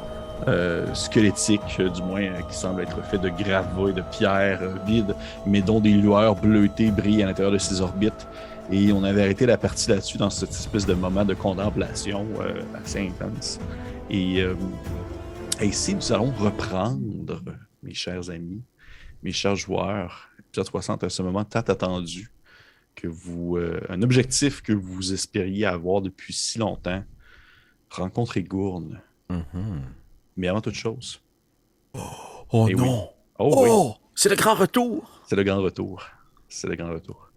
euh, 0.48 0.92
squelettique, 0.92 1.60
euh, 1.78 1.88
du 1.88 2.02
moins, 2.02 2.22
euh, 2.22 2.40
qui 2.42 2.56
semble 2.56 2.82
être 2.82 3.00
fait 3.04 3.18
de 3.18 3.28
gravats 3.28 3.90
et 3.90 3.92
de 3.92 4.02
pierres 4.10 4.60
vides, 4.84 5.14
mais 5.46 5.62
dont 5.62 5.78
des 5.78 5.92
lueurs 5.92 6.34
bleutées 6.34 6.90
brillent 6.90 7.22
à 7.22 7.26
l'intérieur 7.26 7.52
de 7.52 7.58
ses 7.58 7.80
orbites. 7.80 8.26
Et 8.70 8.92
on 8.92 9.04
avait 9.04 9.22
arrêté 9.22 9.46
la 9.46 9.56
partie 9.56 9.90
là-dessus 9.90 10.18
dans 10.18 10.30
cette 10.30 10.50
espèce 10.50 10.84
de 10.84 10.94
moment 10.94 11.24
de 11.24 11.34
contemplation 11.34 12.26
assez 12.74 13.08
intense. 13.08 13.60
Et 14.08 14.42
ainsi, 15.60 15.94
nous 15.94 16.12
allons 16.12 16.32
reprendre, 16.38 17.42
mes 17.82 17.92
chers 17.92 18.30
amis, 18.30 18.62
mes 19.22 19.32
chers 19.32 19.56
joueurs, 19.56 20.28
épisode 20.38 20.66
60 20.66 21.04
à 21.04 21.08
ce 21.10 21.22
moment 21.22 21.44
tant 21.44 21.60
attendu, 21.60 22.30
que 22.94 23.08
vous, 23.08 23.58
un 23.88 24.00
objectif 24.00 24.62
que 24.62 24.72
vous 24.72 25.12
espériez 25.12 25.66
avoir 25.66 26.00
depuis 26.00 26.32
si 26.32 26.58
longtemps, 26.58 27.02
rencontrer 27.90 28.42
Gourne. 28.42 29.00
Mhm. 29.28 29.82
Mais 30.36 30.48
avant 30.48 30.60
toute 30.60 30.74
chose, 30.74 31.20
Oh 31.94 32.66
Eh 32.68 32.74
oui. 32.74 32.80
non. 32.80 33.08
oh, 33.38 33.62
oui, 33.62 33.68
Oh, 33.70 33.94
c'est 34.14 34.28
le 34.28 34.36
grand 34.36 34.54
retour. 34.54 35.20
c'est 35.26 35.36
le 35.36 35.44
grand 35.44 35.60
retour. 35.62 36.02
C'est 36.48 36.66
le 36.68 36.76
grand 36.76 36.90
retour. 36.90 37.28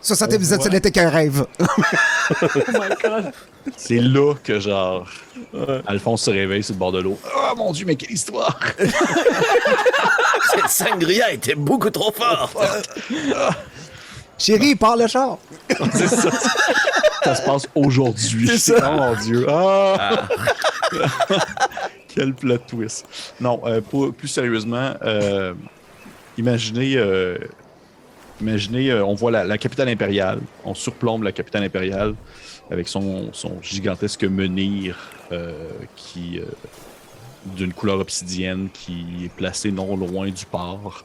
60 0.00 0.32
épisodes, 0.32 0.62
ce 0.62 0.68
n'était 0.68 0.90
qu'un 0.92 1.10
rêve. 1.10 1.44
C'est 3.76 3.98
là 4.00 4.34
que, 4.42 4.60
genre, 4.60 5.06
Alphonse 5.86 6.22
se 6.22 6.30
réveille 6.30 6.62
sur 6.62 6.74
le 6.74 6.78
bord 6.78 6.92
de 6.92 7.00
l'eau. 7.00 7.18
Oh 7.36 7.54
mon 7.56 7.72
Dieu, 7.72 7.84
mais 7.84 7.96
quelle 7.96 8.12
histoire! 8.12 8.58
Cette 8.78 10.68
sangria 10.70 11.32
était 11.32 11.56
beaucoup 11.56 11.90
trop 11.90 12.12
forte. 12.12 12.56
Chérie, 14.38 14.74
parle 14.76 15.02
le 15.02 15.06
char. 15.08 15.38
C'est 15.92 16.06
ça. 16.08 16.30
Ça 17.24 17.34
se 17.34 17.42
passe 17.42 17.66
aujourd'hui. 17.74 18.48
Oh 18.70 18.90
mon 18.92 19.14
Dieu. 19.16 19.46
Ah! 19.48 20.28
Quel 22.08 22.34
plot 22.34 22.58
twist. 22.66 23.06
Non, 23.40 23.60
euh, 23.66 23.80
pour- 23.80 24.12
plus 24.14 24.28
sérieusement, 24.28 24.94
euh, 25.02 25.54
imaginez, 26.38 26.96
euh, 26.96 27.36
imaginez 28.40 28.92
on 28.94 29.14
voit 29.14 29.30
la, 29.30 29.44
la 29.44 29.58
capitale 29.58 29.88
impériale, 29.88 30.40
on 30.64 30.74
surplombe 30.74 31.22
la 31.24 31.32
capitale 31.32 31.64
impériale 31.64 32.14
avec 32.70 32.88
son, 32.88 33.30
son 33.32 33.60
gigantesque 33.62 34.24
menhir 34.24 34.96
qui, 35.96 36.40
d'une 37.44 37.72
couleur 37.72 37.98
obsidienne 38.00 38.68
qui 38.72 39.04
est 39.24 39.32
placé 39.32 39.70
non 39.70 39.96
loin 39.96 40.28
du 40.28 40.44
port. 40.46 41.04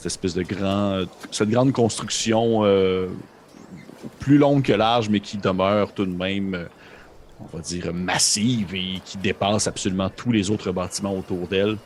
Cette 0.00 0.06
espèce 0.06 0.32
de 0.32 0.46
cette 1.30 1.50
grande 1.50 1.72
construction 1.72 2.64
euh, 2.64 3.08
plus 4.18 4.38
longue 4.38 4.62
que 4.62 4.72
large, 4.72 5.10
mais 5.10 5.20
qui 5.20 5.36
demeure 5.36 5.92
tout 5.92 6.06
de 6.06 6.16
même, 6.16 6.54
euh, 6.54 6.64
on 7.38 7.58
va 7.58 7.62
dire, 7.62 7.92
massive 7.92 8.74
et 8.74 9.02
qui 9.04 9.18
dépasse 9.18 9.66
absolument 9.66 10.08
tous 10.08 10.32
les 10.32 10.50
autres 10.50 10.72
bâtiments 10.72 11.14
autour 11.14 11.46
d'elle. 11.48 11.76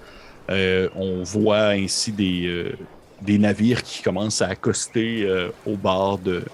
Euh, 0.49 0.89
on 0.95 1.25
voit 1.25 1.71
ainsi 1.71 2.13
des, 2.13 2.77
navires 3.27 3.83
qui 3.83 4.01
commencent 4.01 4.43
à 4.43 4.47
accoster 4.47 5.29
au 5.67 5.75
bord 5.77 6.19
de, 6.19 6.45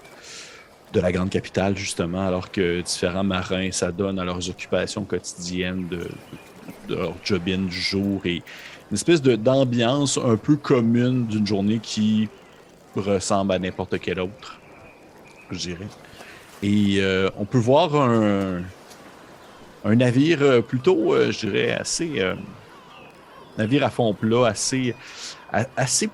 de 0.94 1.00
la 1.00 1.12
grande 1.12 1.28
capitale, 1.28 1.76
justement, 1.76 2.26
alors 2.26 2.50
que 2.50 2.80
différents 2.80 3.22
marins 3.22 3.70
s'adonnent 3.70 4.18
à 4.18 4.24
leurs 4.24 4.48
occupations 4.48 5.04
quotidiennes 5.04 5.88
de, 5.88 6.08
leur 6.88 7.12
job-in 7.22 7.58
du 7.58 7.80
jour 7.80 8.22
et 8.24 8.42
une 8.90 8.94
espèce 8.94 9.22
d'ambiance 9.22 10.18
un 10.18 10.36
peu 10.36 10.56
commune 10.56 11.26
d'une 11.26 11.46
journée 11.46 11.78
qui 11.78 12.28
ressemble 12.96 13.52
à 13.52 13.58
n'importe 13.58 13.98
quelle 14.00 14.20
autre, 14.20 14.58
je 15.50 15.58
dirais. 15.58 15.88
Et 16.62 16.96
euh, 16.98 17.30
on 17.38 17.44
peut 17.44 17.58
voir 17.58 17.94
un, 17.94 18.62
un 19.84 19.96
navire 19.96 20.42
euh, 20.42 20.60
plutôt, 20.60 21.14
euh, 21.14 21.30
je 21.30 21.46
dirais, 21.46 21.72
assez. 21.72 22.20
euh, 22.20 22.34
navire 23.58 23.84
à 23.84 23.90
fond 23.90 24.14
plat, 24.14 24.46
assez. 24.46 24.94
assez 25.76 26.10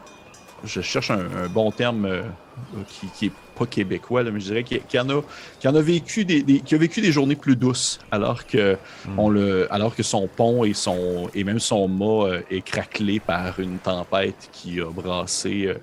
je 0.64 0.80
cherche 0.80 1.10
un, 1.10 1.48
bon 1.50 1.70
terme 1.70 2.08
qui, 2.88 3.06
qui 3.08 3.26
est 3.26 3.32
pas 3.56 3.66
québécois, 3.66 4.22
là, 4.22 4.30
mais 4.30 4.40
je 4.40 4.46
dirais 4.46 4.64
qui, 4.64 4.78
qui 4.88 4.98
en 4.98 5.08
a, 5.10 5.22
qui 5.60 5.66
en 5.68 5.74
a 5.74 5.80
vécu 5.80 6.24
des, 6.24 6.42
des- 6.42 6.60
qui 6.60 6.74
a 6.74 6.78
vécu 6.78 7.00
des 7.00 7.12
journées 7.12 7.36
plus 7.36 7.56
douces, 7.56 7.98
alors 8.10 8.46
que 8.46 8.76
on 9.18 9.28
le, 9.30 9.66
alors 9.72 9.94
que 9.96 10.02
son 10.02 10.28
pont 10.28 10.64
et 10.64 10.74
son 10.74 11.28
et 11.34 11.42
même 11.44 11.58
son 11.60 11.88
mât 11.88 12.26
euh, 12.28 12.40
est 12.50 12.62
craquelé 12.72 13.18
par 13.20 13.58
une 13.58 13.78
tempête 13.78 14.48
qui 14.52 14.80
a 14.80 14.90
brassé 14.90 15.66
euh, 15.66 15.74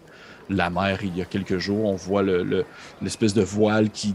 la 0.50 0.70
mer 0.70 1.00
il 1.04 1.18
y 1.18 1.22
a 1.22 1.26
quelques 1.26 1.58
jours. 1.58 1.86
On 1.86 1.96
voit 1.96 2.22
le- 2.24 2.44
le- 2.44 2.66
l'espèce 3.02 3.34
de 3.34 3.42
voile 3.44 3.90
qui 3.90 4.14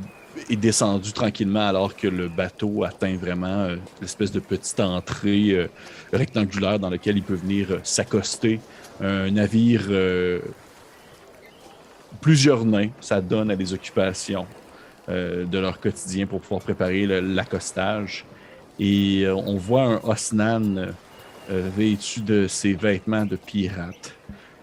est 0.50 0.56
descendu 0.56 1.12
tranquillement 1.12 1.66
alors 1.68 1.96
que 1.96 2.06
le 2.06 2.28
bateau 2.28 2.84
atteint 2.84 3.16
vraiment 3.16 3.64
euh, 3.64 3.76
l'espèce 4.00 4.30
de 4.30 4.40
petite 4.40 4.78
entrée 4.80 5.68
rectangulaire 6.12 6.78
dans 6.78 6.90
laquelle 6.90 7.16
il 7.16 7.24
peut 7.24 7.34
venir 7.46 7.80
s'accoster. 7.82 8.60
Un 9.00 9.30
navire 9.30 9.86
plusieurs 12.20 12.64
nains, 12.64 12.88
ça 13.00 13.20
donne 13.20 13.50
à 13.50 13.56
des 13.56 13.72
occupations 13.72 14.46
euh, 15.08 15.44
de 15.44 15.58
leur 15.58 15.80
quotidien 15.80 16.26
pour 16.26 16.40
pouvoir 16.40 16.60
préparer 16.60 17.06
l'accostage. 17.06 18.24
Et 18.78 19.22
euh, 19.24 19.34
on 19.34 19.56
voit 19.56 19.82
un 19.82 20.00
Osnan 20.04 20.76
euh, 20.76 20.90
vêtu 21.76 22.20
de 22.20 22.46
ses 22.46 22.74
vêtements 22.74 23.24
de 23.24 23.36
pirate. 23.36 24.14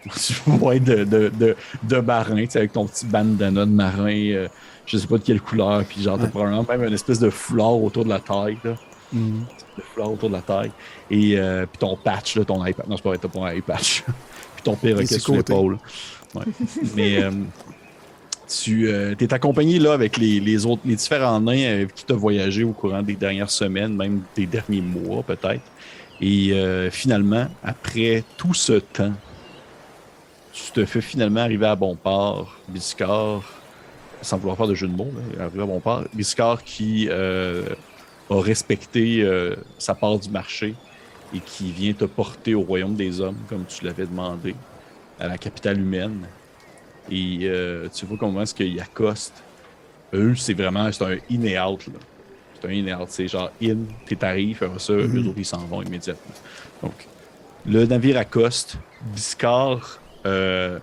Tu 0.16 0.34
vois 0.46 0.78
de, 0.78 1.04
de, 1.04 1.30
de, 1.30 1.56
de 1.82 1.98
marin, 1.98 2.44
tu 2.46 2.52
sais, 2.52 2.60
avec 2.60 2.74
ton 2.74 2.86
petit 2.86 3.08
bandana 3.08 3.66
de 3.66 3.72
marin, 3.72 4.46
je 4.86 4.98
sais 5.00 5.08
pas 5.08 5.18
de 5.18 5.24
quelle 5.24 5.42
couleur, 5.42 5.84
puis 5.84 6.04
genre, 6.04 6.18
t'as 6.20 6.26
Ouais. 6.26 6.30
probablement 6.30 6.64
même 6.70 6.84
une 6.84 6.94
espèce 6.94 7.18
de 7.20 7.32
foulard 7.32 7.82
autour 7.82 8.04
de 8.04 8.10
la 8.10 8.20
taille, 8.20 8.58
là. 8.64 8.76
De 9.14 9.82
foulard 9.82 10.12
autour 10.12 10.30
de 10.30 10.36
la 10.36 10.42
taille. 10.42 10.72
Et 11.10 11.40
euh, 11.40 11.66
puis 11.66 11.80
ton 11.80 11.98
patch, 11.98 12.36
là, 12.38 12.46
ton 12.46 12.64
iPad. 12.64 12.88
Non, 12.88 12.98
c'est 12.98 13.02
pas 13.04 13.10
vrai, 13.10 13.18
t'as 13.18 13.28
pas 13.30 13.50
un 13.50 13.60
patch. 13.62 14.04
puis 14.56 14.64
ton 14.64 14.76
perroquet 14.76 15.18
sur 15.20 15.34
l'épaule. 15.36 15.80
Mais 16.96 17.24
euh, 17.24 17.32
tu 18.48 18.90
es 18.90 19.34
accompagné 19.34 19.80
là 19.80 19.94
avec 19.94 20.18
les, 20.18 20.66
autres, 20.66 20.82
les 20.86 20.96
différents 20.96 21.40
nains 21.40 21.74
avec 21.74 21.94
qui 21.94 22.06
tu 22.06 22.14
as 22.14 22.16
voyagé 22.16 22.64
au 22.64 22.72
courant 22.72 23.02
des 23.02 23.16
dernières 23.16 23.50
semaines, 23.50 23.96
même 23.96 24.22
des 24.36 24.46
derniers 24.46 24.82
mois 24.82 25.24
peut-être. 25.24 25.64
Et 26.22 26.54
euh, 26.54 26.90
finalement, 26.92 27.48
après 27.64 28.24
tout 28.38 28.54
ce 28.54 28.74
temps, 28.74 29.14
tu 30.54 30.72
te 30.72 30.86
fais 30.86 31.02
finalement 31.02 31.42
arriver 31.42 31.66
à 31.66 31.76
bon 31.76 31.96
port, 31.96 32.56
Biscar, 32.70 33.44
sans 34.22 34.38
vouloir 34.38 34.56
faire 34.56 34.68
de 34.68 34.76
jeu 34.76 34.88
de 34.88 34.96
mots, 34.96 35.12
là, 35.38 35.46
arriver 35.46 35.64
à 35.64 35.66
bon 35.66 35.80
port, 35.82 36.04
Biscar 36.14 36.64
qui 36.64 37.08
euh, 37.10 37.68
a 38.30 38.42
respecté 38.42 39.22
euh, 39.24 39.56
sa 39.78 39.94
part 39.94 40.18
du 40.18 40.30
marché 40.30 40.76
et 41.34 41.40
qui 41.40 41.72
vient 41.72 41.94
te 41.94 42.06
porter 42.06 42.56
au 42.56 42.62
royaume 42.62 42.96
des 42.96 43.20
hommes, 43.20 43.38
comme 43.50 43.66
tu 43.66 43.84
l'avais 43.84 44.06
demandé, 44.06 44.56
à 45.20 45.28
la 45.28 45.38
capitale 45.38 45.80
humaine. 45.80 46.28
Et 47.10 47.40
euh, 47.44 47.88
tu 47.94 48.06
vois 48.06 48.18
comment 48.18 48.42
est-ce 48.42 48.56
qu'ils 48.56 48.80
accostent. 48.80 49.44
Eux, 50.14 50.36
c'est 50.36 50.54
vraiment 50.54 50.92
c'est 50.92 51.04
un 51.04 51.18
in 51.32 51.44
et 51.44 51.60
out. 51.60 51.86
là. 51.88 51.94
C'est 52.56 52.68
un 52.68 52.72
in 52.72 52.88
et 52.88 52.94
out. 52.94 53.08
C'est 53.10 53.28
genre 53.28 53.52
in, 53.62 53.78
tes 54.06 54.16
tarifs, 54.16 54.62
après 54.62 54.80
ça, 54.80 54.94
eux 54.94 55.28
autres, 55.28 55.38
ils 55.38 55.46
s'en 55.46 55.60
vont 55.66 55.82
immédiatement. 55.82 56.34
Donc, 56.82 57.08
le 57.66 57.86
navire 57.86 58.18
accoste. 58.18 58.78
Biscar, 59.14 60.00
euh, 60.26 60.80
tu 60.80 60.82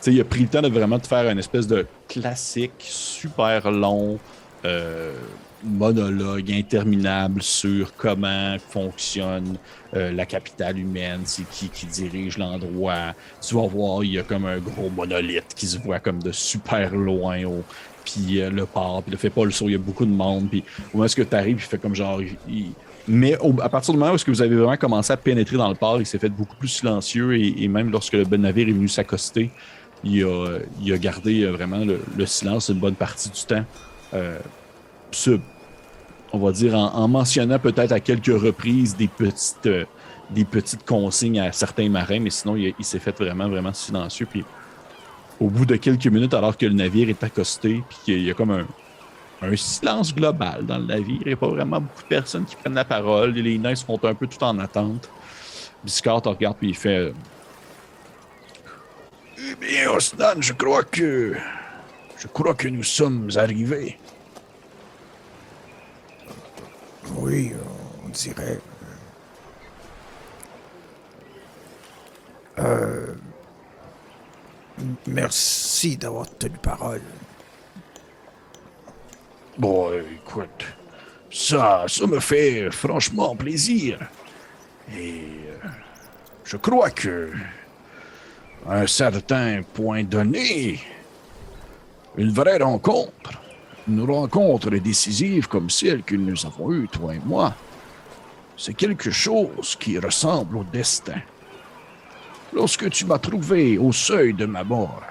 sais, 0.00 0.12
il 0.12 0.20
a 0.20 0.24
pris 0.24 0.40
le 0.40 0.48
temps 0.48 0.60
de 0.60 0.68
vraiment 0.68 0.98
te 0.98 1.06
faire 1.06 1.30
une 1.30 1.38
espèce 1.38 1.66
de 1.66 1.86
classique 2.06 2.72
super 2.80 3.70
long 3.70 4.18
euh, 4.66 5.14
monologue 5.64 6.50
interminable 6.52 7.42
sur 7.42 7.94
comment 7.96 8.56
fonctionne 8.70 9.56
euh, 9.94 10.12
la 10.12 10.26
capitale 10.26 10.78
humaine, 10.78 11.20
c'est 11.24 11.48
qui 11.48 11.68
qui 11.68 11.86
dirige 11.86 12.38
l'endroit. 12.38 13.14
Tu 13.40 13.54
vas 13.54 13.66
voir, 13.66 14.04
il 14.04 14.12
y 14.12 14.18
a 14.18 14.22
comme 14.22 14.46
un 14.46 14.58
gros 14.58 14.90
monolithe 14.90 15.54
qui 15.54 15.66
se 15.66 15.78
voit 15.78 16.00
comme 16.00 16.22
de 16.22 16.32
super 16.32 16.94
loin 16.94 17.44
au 17.44 17.62
puis 18.04 18.40
euh, 18.40 18.50
le 18.50 18.66
port, 18.66 19.02
puis 19.02 19.10
le 19.10 19.16
fait 19.18 19.30
pas 19.30 19.44
le 19.44 19.50
saut, 19.50 19.68
il 19.68 19.72
y 19.72 19.74
a 19.74 19.78
beaucoup 19.78 20.06
de 20.06 20.12
monde, 20.12 20.48
puis 20.48 20.62
où 20.94 21.02
est-ce 21.02 21.16
que 21.16 21.22
tu 21.22 21.34
arrives, 21.34 21.56
il 21.56 21.62
fait 21.62 21.78
comme 21.78 21.94
genre 21.94 22.20
mais 23.08 23.36
à 23.62 23.68
partir 23.68 23.94
du 23.94 24.00
moment 24.00 24.12
où 24.12 24.14
est-ce 24.16 24.24
que 24.24 24.32
vous 24.32 24.42
avez 24.42 24.56
vraiment 24.56 24.76
commencé 24.76 25.12
à 25.12 25.16
pénétrer 25.16 25.56
dans 25.56 25.68
le 25.68 25.76
port, 25.76 26.00
il 26.00 26.06
s'est 26.06 26.18
fait 26.18 26.28
beaucoup 26.28 26.56
plus 26.56 26.68
silencieux 26.68 27.36
et, 27.36 27.68
même 27.68 27.90
lorsque 27.90 28.14
le 28.14 28.24
bon 28.24 28.40
navire 28.40 28.68
est 28.68 28.72
venu 28.72 28.88
s'accoster, 28.88 29.50
il 30.02 30.24
a, 30.24 30.98
gardé 30.98 31.42
euh, 31.42 31.50
vraiment 31.52 31.78
le, 31.78 32.00
le 32.16 32.26
silence 32.26 32.68
une 32.68 32.78
bonne 32.78 32.94
partie 32.94 33.30
du 33.30 33.40
temps. 33.42 33.64
On 36.32 36.38
va 36.38 36.52
dire 36.52 36.74
en, 36.74 36.94
en 36.94 37.08
mentionnant 37.08 37.58
peut-être 37.58 37.92
à 37.92 38.00
quelques 38.00 38.26
reprises 38.26 38.96
des 38.96 39.08
petites, 39.08 39.66
euh, 39.66 39.84
petites 40.50 40.84
consignes 40.84 41.40
à 41.40 41.52
certains 41.52 41.88
marins, 41.88 42.20
mais 42.20 42.30
sinon 42.30 42.56
il, 42.56 42.74
s'est 42.84 42.98
fait 42.98 43.16
vraiment, 43.18 43.48
vraiment 43.48 43.72
silencieux. 43.72 44.26
Puis 44.30 44.44
au 45.40 45.48
bout 45.48 45.66
de 45.66 45.76
quelques 45.76 46.06
minutes, 46.06 46.34
alors 46.34 46.56
que 46.56 46.66
le 46.66 46.72
navire 46.72 47.08
est 47.08 47.22
accosté, 47.22 47.82
puis 47.88 47.98
qu'il 48.04 48.22
y 48.22 48.30
a 48.30 48.34
comme 48.34 48.50
un, 48.50 48.66
silence 49.54 50.14
global 50.14 50.64
dans 50.64 50.78
le 50.78 50.86
navire, 50.86 51.18
il 51.20 51.26
n'y 51.26 51.32
a 51.34 51.36
pas 51.36 51.48
vraiment 51.48 51.80
beaucoup 51.80 52.02
de 52.02 52.08
personnes 52.08 52.44
qui 52.46 52.56
prennent 52.56 52.74
la 52.74 52.84
parole, 52.84 53.32
les 53.32 53.58
nains 53.58 53.74
sont 53.74 54.02
un 54.04 54.14
peu 54.14 54.26
tout 54.26 54.42
en 54.42 54.58
attente. 54.58 55.08
Biscard 55.84 56.22
regarde 56.24 56.56
puis 56.58 56.70
il 56.70 56.76
fait 56.76 57.12
Eh 59.38 59.54
bien, 59.54 59.90
Osnan, 59.90 60.40
je 60.40 60.52
crois 60.52 60.82
que. 60.82 61.34
Je 62.18 62.26
crois 62.28 62.54
que 62.54 62.66
nous 62.66 62.82
sommes 62.82 63.28
arrivés. 63.36 63.98
Oui, 67.26 67.52
on 68.04 68.08
dirait. 68.10 68.60
Euh, 72.60 73.14
merci 75.08 75.96
d'avoir 75.96 76.28
tenu 76.38 76.56
parole. 76.58 77.02
Bon, 79.58 79.90
écoute, 80.14 80.66
ça, 81.28 81.86
ça 81.88 82.06
me 82.06 82.20
fait 82.20 82.70
franchement 82.70 83.34
plaisir. 83.34 83.98
Et 84.96 85.24
euh, 85.48 85.68
je 86.44 86.56
crois 86.56 86.90
que, 86.90 87.32
à 88.68 88.82
un 88.82 88.86
certain 88.86 89.62
point 89.74 90.04
donné, 90.04 90.78
une 92.16 92.30
vraie 92.30 92.58
rencontre, 92.58 93.32
une 93.88 94.02
rencontre 94.02 94.70
décisive 94.70 95.48
comme 95.48 95.70
celle 95.70 96.02
que 96.02 96.16
nous 96.16 96.44
avons 96.46 96.72
eue, 96.72 96.88
toi 96.88 97.14
et 97.14 97.20
moi, 97.24 97.54
c'est 98.56 98.74
quelque 98.74 99.10
chose 99.10 99.76
qui 99.78 99.98
ressemble 99.98 100.58
au 100.58 100.64
destin. 100.64 101.20
Lorsque 102.52 102.88
tu 102.90 103.04
m'as 103.04 103.18
trouvé 103.18 103.78
au 103.78 103.92
seuil 103.92 104.32
de 104.32 104.46
ma 104.46 104.64
mort, 104.64 105.02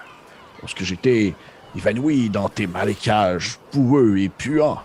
lorsque 0.61 0.83
j'étais 0.83 1.33
évanoui 1.75 2.29
dans 2.29 2.49
tes 2.49 2.67
marécages 2.67 3.59
boueux 3.73 4.19
et 4.19 4.29
puants. 4.29 4.81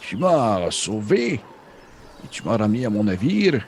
Tu 0.00 0.16
m'as 0.16 0.70
sauvé 0.70 1.34
et 1.34 2.28
tu 2.30 2.42
m'as 2.42 2.56
ramené 2.56 2.86
à 2.86 2.90
mon 2.90 3.04
navire 3.04 3.66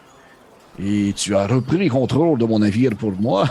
et 0.79 1.13
tu 1.15 1.37
as 1.37 1.47
repris 1.47 1.89
contrôle 1.89 2.39
de 2.39 2.47
mon 2.47 2.59
navire 2.59 2.97
pour 2.97 3.13
moi. 3.13 3.47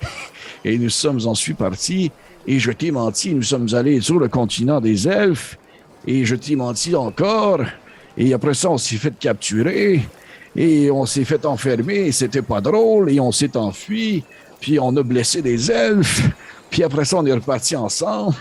et 0.64 0.78
nous 0.78 0.90
sommes 0.90 1.20
ensuite 1.26 1.56
partis 1.56 2.12
et 2.46 2.58
je 2.58 2.72
t'ai 2.72 2.90
menti, 2.90 3.34
nous 3.34 3.42
sommes 3.42 3.68
allés 3.72 4.00
sur 4.00 4.18
le 4.18 4.28
continent 4.28 4.80
des 4.80 5.06
elfes 5.08 5.56
et 6.06 6.24
je 6.24 6.34
t'ai 6.34 6.56
menti 6.56 6.94
encore. 6.94 7.60
Et 8.16 8.32
après 8.34 8.54
ça, 8.54 8.70
on 8.70 8.78
s'est 8.78 8.96
fait 8.96 9.16
capturer 9.18 10.00
et 10.56 10.90
on 10.90 11.06
s'est 11.06 11.24
fait 11.24 11.44
enfermer. 11.46 12.10
C'était 12.12 12.42
pas 12.42 12.60
drôle 12.60 13.10
et 13.10 13.20
on 13.20 13.32
s'est 13.32 13.56
enfui. 13.56 14.24
Puis 14.60 14.78
on 14.80 14.94
a 14.96 15.02
blessé 15.02 15.40
des 15.42 15.70
elfes. 15.70 16.22
Puis 16.70 16.82
après 16.82 17.04
ça, 17.04 17.16
on 17.18 17.26
est 17.26 17.32
reparti 17.32 17.76
ensemble 17.76 18.34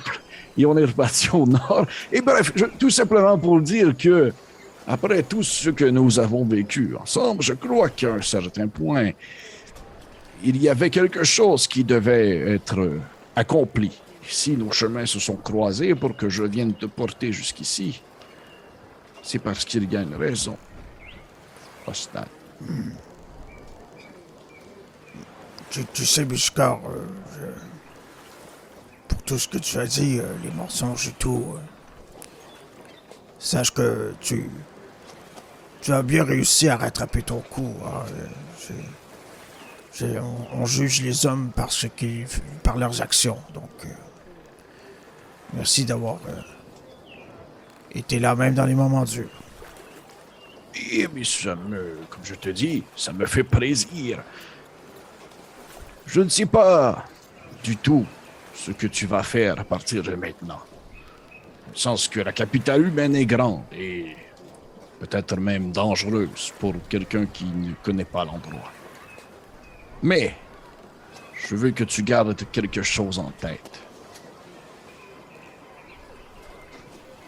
et 0.57 0.65
on 0.65 0.77
est 0.77 0.85
reparti 0.85 1.29
au 1.33 1.45
nord. 1.45 1.85
Et 2.11 2.21
bref, 2.21 2.51
je- 2.55 2.65
tout 2.79 2.89
simplement 2.89 3.37
pour 3.37 3.61
dire 3.61 3.93
que 3.97 4.31
après 4.87 5.21
tout 5.23 5.43
ce 5.43 5.69
que 5.69 5.85
nous 5.85 6.19
avons 6.19 6.43
vécu 6.43 6.95
ensemble, 6.99 7.41
je 7.43 7.53
crois 7.53 7.89
qu'à 7.89 8.15
un 8.15 8.21
certain 8.21 8.67
point, 8.67 9.11
il 10.43 10.61
y 10.61 10.67
avait 10.69 10.89
quelque 10.89 11.23
chose 11.23 11.67
qui 11.67 11.83
devait 11.83 12.55
être 12.55 12.89
accompli. 13.35 13.91
Si 14.23 14.55
nos 14.55 14.71
chemins 14.71 15.05
se 15.05 15.19
sont 15.19 15.35
croisés 15.35 15.95
pour 15.95 16.15
que 16.15 16.29
je 16.29 16.43
vienne 16.43 16.73
te 16.73 16.85
porter 16.85 17.31
jusqu'ici, 17.31 18.01
c'est 19.23 19.39
parce 19.39 19.65
qu'il 19.65 19.91
y 19.91 19.97
raison. 19.97 20.57
Tu, 25.93 26.05
sais, 26.05 26.25
Buscar, 26.25 26.79
euh, 26.85 27.53
pour 29.07 29.21
tout 29.23 29.39
ce 29.39 29.47
que 29.47 29.57
tu 29.57 29.77
as 29.79 29.87
dit, 29.87 30.19
euh, 30.19 30.25
les 30.43 30.51
mensonges 30.51 31.07
et 31.07 31.13
tout, 31.13 31.55
euh, 31.55 31.59
sache 33.39 33.73
que 33.73 34.13
tu, 34.19 34.49
tu 35.81 35.93
as 35.93 36.03
bien 36.03 36.23
réussi 36.23 36.67
à 36.67 36.75
rattraper 36.75 37.23
ton 37.23 37.39
coup. 37.39 37.73
hein, 37.85 38.03
on, 40.53 40.65
juge 40.65 41.01
les 41.01 41.25
hommes 41.25 41.51
par, 41.55 41.71
ce 41.71 41.87
par 42.63 42.77
leurs 42.77 43.01
actions. 43.01 43.37
Donc, 43.53 43.69
euh, 43.85 43.89
merci 45.53 45.85
d'avoir 45.85 46.19
euh, 46.27 46.41
été 47.93 48.19
là 48.19 48.35
même 48.35 48.53
dans 48.53 48.65
les 48.65 48.75
moments 48.75 49.03
durs. 49.03 49.29
Eh 50.91 51.07
bien, 51.07 51.23
ça 51.23 51.55
me, 51.55 51.97
comme 52.09 52.23
je 52.23 52.35
te 52.35 52.49
dis, 52.49 52.83
ça 52.95 53.11
me 53.13 53.25
fait 53.25 53.43
plaisir. 53.43 54.19
Je 56.05 56.21
ne 56.21 56.29
sais 56.29 56.45
pas 56.45 57.05
du 57.63 57.77
tout 57.77 58.05
ce 58.53 58.71
que 58.71 58.87
tu 58.87 59.05
vas 59.05 59.23
faire 59.23 59.59
à 59.59 59.63
partir 59.63 60.03
de 60.03 60.15
maintenant. 60.15 60.59
Dans 61.65 61.73
le 61.73 61.77
sens 61.77 62.07
que 62.07 62.19
la 62.19 62.31
capitale 62.31 62.87
humaine 62.87 63.15
est 63.15 63.25
grande 63.25 63.63
et 63.73 64.15
peut-être 64.99 65.37
même 65.37 65.71
dangereuse 65.71 66.53
pour 66.59 66.73
quelqu'un 66.89 67.25
qui 67.25 67.45
ne 67.45 67.73
connaît 67.83 68.05
pas 68.05 68.25
l'endroit. 68.25 68.71
Mais 70.03 70.35
je 71.35 71.55
veux 71.55 71.71
que 71.71 71.83
tu 71.83 72.01
gardes 72.03 72.35
quelque 72.51 72.81
chose 72.81 73.19
en 73.19 73.31
tête. 73.39 73.81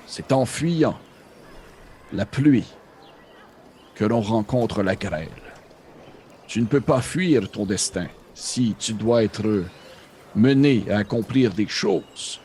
C'est 0.08 0.32
en 0.32 0.46
fuyant 0.46 0.98
la 2.12 2.26
pluie 2.26 2.68
que 3.96 4.06
l'on 4.06 4.22
rencontre 4.22 4.84
la 4.84 4.96
grêle. 4.96 5.30
Tu 6.48 6.62
ne 6.62 6.66
peux 6.66 6.82
pas 6.82 7.02
fuir 7.02 7.50
ton 7.50 7.66
destin 7.66 8.08
si 8.34 8.76
tu 8.78 8.94
dois 8.94 9.24
être 9.24 9.66
mené 10.36 10.84
à 10.90 10.98
accomplir 10.98 11.54
des 11.54 11.68
choses. 11.68 12.40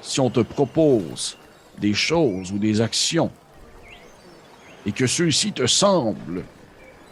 Si 0.00 0.20
on 0.20 0.30
te 0.30 0.40
propose 0.40 1.36
des 1.78 1.94
choses 1.94 2.52
ou 2.52 2.58
des 2.58 2.80
actions 2.80 3.30
et 4.86 4.92
que 4.92 5.06
ceux-ci 5.06 5.52
te 5.52 5.66
semblent 5.66 6.44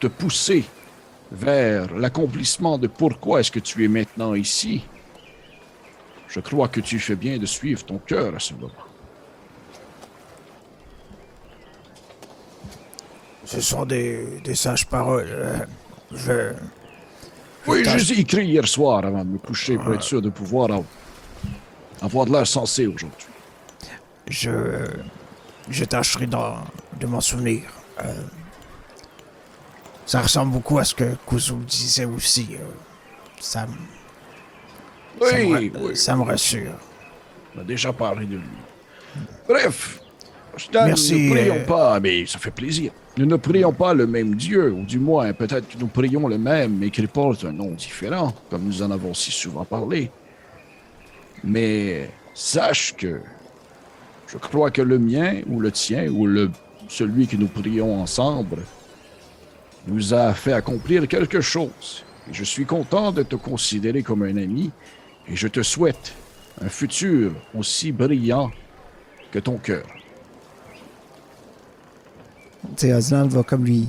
te 0.00 0.08
pousser 0.08 0.64
vers 1.32 1.94
l'accomplissement 1.94 2.76
de 2.78 2.86
pourquoi 2.88 3.40
est-ce 3.40 3.50
que 3.52 3.60
tu 3.60 3.84
es 3.84 3.88
maintenant 3.88 4.34
ici, 4.34 4.84
je 6.28 6.40
crois 6.40 6.68
que 6.68 6.80
tu 6.80 6.98
fais 6.98 7.16
bien 7.16 7.38
de 7.38 7.46
suivre 7.46 7.84
ton 7.84 7.98
cœur 7.98 8.34
à 8.34 8.38
ce 8.40 8.54
moment. 8.54 8.70
Ce 13.44 13.60
sont 13.60 13.84
des, 13.84 14.40
des 14.44 14.54
sages 14.54 14.86
paroles. 14.86 15.26
euh, 15.28 15.56
je, 16.12 16.52
Oui, 17.66 17.84
je 17.84 17.96
les 17.96 18.12
ai 18.12 18.20
écrit 18.20 18.46
hier 18.46 18.66
soir 18.68 19.04
avant 19.04 19.24
de 19.24 19.30
me 19.30 19.38
coucher 19.38 19.76
pour 19.76 19.92
être 19.94 20.02
sûr 20.02 20.22
de 20.22 20.30
pouvoir 20.30 20.70
av- 20.70 20.84
avoir 22.00 22.26
de 22.26 22.32
l'air 22.32 22.46
sensé 22.46 22.86
aujourd'hui. 22.86 23.26
je, 24.28 24.50
je 25.68 25.84
tâcherai 25.84 26.26
de 26.26 27.06
m'en 27.06 27.20
souvenir. 27.20 27.62
Euh, 28.04 28.14
ça 30.10 30.22
ressemble 30.22 30.50
beaucoup 30.52 30.76
à 30.78 30.84
ce 30.84 30.92
que 30.92 31.14
Kuzu 31.24 31.54
disait 31.68 32.04
aussi. 32.04 32.48
euh, 32.54 32.64
ça, 33.38 33.64
me- 33.68 35.24
ça, 35.24 35.36
me, 35.38 35.44
Oui, 35.44 35.52
ra- 35.70 35.80
oui, 35.82 35.96
ça 35.96 36.16
me 36.16 36.22
rassure. 36.22 36.72
on 37.56 37.60
a 37.60 37.62
déjà 37.64 37.92
parlé 37.92 38.26
de 38.26 38.34
lui. 38.36 38.58
Bref, 39.48 40.00
Stan, 40.56 40.86
Merci, 40.86 41.12
nous 41.14 41.20
ne 41.28 41.30
prions 41.40 41.54
euh, 41.54 41.64
pas, 41.64 42.00
mais 42.00 42.26
ça 42.26 42.40
fait 42.40 42.50
plaisir. 42.50 42.90
Nous 43.18 43.24
ne 43.26 43.36
prions 43.36 43.72
pas 43.72 43.94
le 43.94 44.08
même 44.08 44.34
Dieu, 44.34 44.72
ou 44.72 44.82
du 44.84 44.98
moins, 44.98 45.32
peut-être 45.32 45.68
que 45.68 45.78
nous 45.78 45.86
prions 45.86 46.26
le 46.26 46.38
même, 46.38 46.76
mais 46.78 46.90
qu'il 46.90 47.06
porte 47.06 47.44
un 47.44 47.52
nom 47.52 47.70
différent, 47.70 48.34
comme 48.50 48.64
nous 48.64 48.82
en 48.82 48.90
avons 48.90 49.14
si 49.14 49.30
souvent 49.30 49.64
parlé. 49.64 50.10
Mais 51.44 52.10
sache 52.34 52.94
que 52.96 53.20
je 54.26 54.38
crois 54.38 54.72
que 54.72 54.82
le 54.82 54.98
mien, 54.98 55.40
ou 55.46 55.60
le 55.60 55.70
tien, 55.70 56.08
ou 56.10 56.26
le, 56.26 56.50
celui 56.88 57.28
que 57.28 57.36
nous 57.36 57.46
prions 57.48 58.02
ensemble, 58.02 58.58
nous 59.86 60.12
a 60.14 60.32
fait 60.34 60.52
accomplir 60.52 61.06
quelque 61.08 61.40
chose. 61.40 62.04
Et 62.30 62.34
je 62.34 62.44
suis 62.44 62.64
content 62.66 63.12
de 63.12 63.22
te 63.22 63.36
considérer 63.36 64.02
comme 64.02 64.22
un 64.22 64.36
ami, 64.36 64.70
et 65.28 65.36
je 65.36 65.48
te 65.48 65.62
souhaite 65.62 66.12
un 66.62 66.68
futur 66.68 67.32
aussi 67.54 67.92
brillant 67.92 68.50
que 69.32 69.38
ton 69.38 69.56
cœur. 69.56 69.84
Osland 72.84 73.28
va 73.28 73.42
comme 73.42 73.64
lui, 73.64 73.88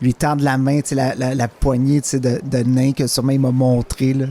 lui 0.00 0.14
tendre 0.14 0.44
la 0.44 0.58
main, 0.58 0.80
la, 0.92 1.14
la, 1.14 1.34
la 1.34 1.48
poignée 1.48 2.00
de, 2.00 2.40
de 2.42 2.58
nain 2.62 2.92
que 2.92 3.06
sûrement 3.06 3.32
il 3.32 3.40
m'a 3.40 3.50
montré, 3.50 4.12
là. 4.14 4.26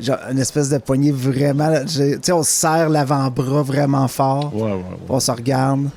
Genre, 0.00 0.18
une 0.30 0.38
espèce 0.38 0.70
de 0.70 0.78
poignée 0.78 1.12
vraiment. 1.12 1.70
je- 1.86 2.32
on 2.32 2.42
se 2.42 2.50
serre 2.50 2.88
l'avant-bras 2.88 3.62
vraiment 3.62 4.08
fort. 4.08 4.54
Ouais, 4.54 4.62
ouais, 4.62 4.72
ouais. 4.72 4.82
On 5.08 5.20
se 5.20 5.30
regarde. 5.30 5.88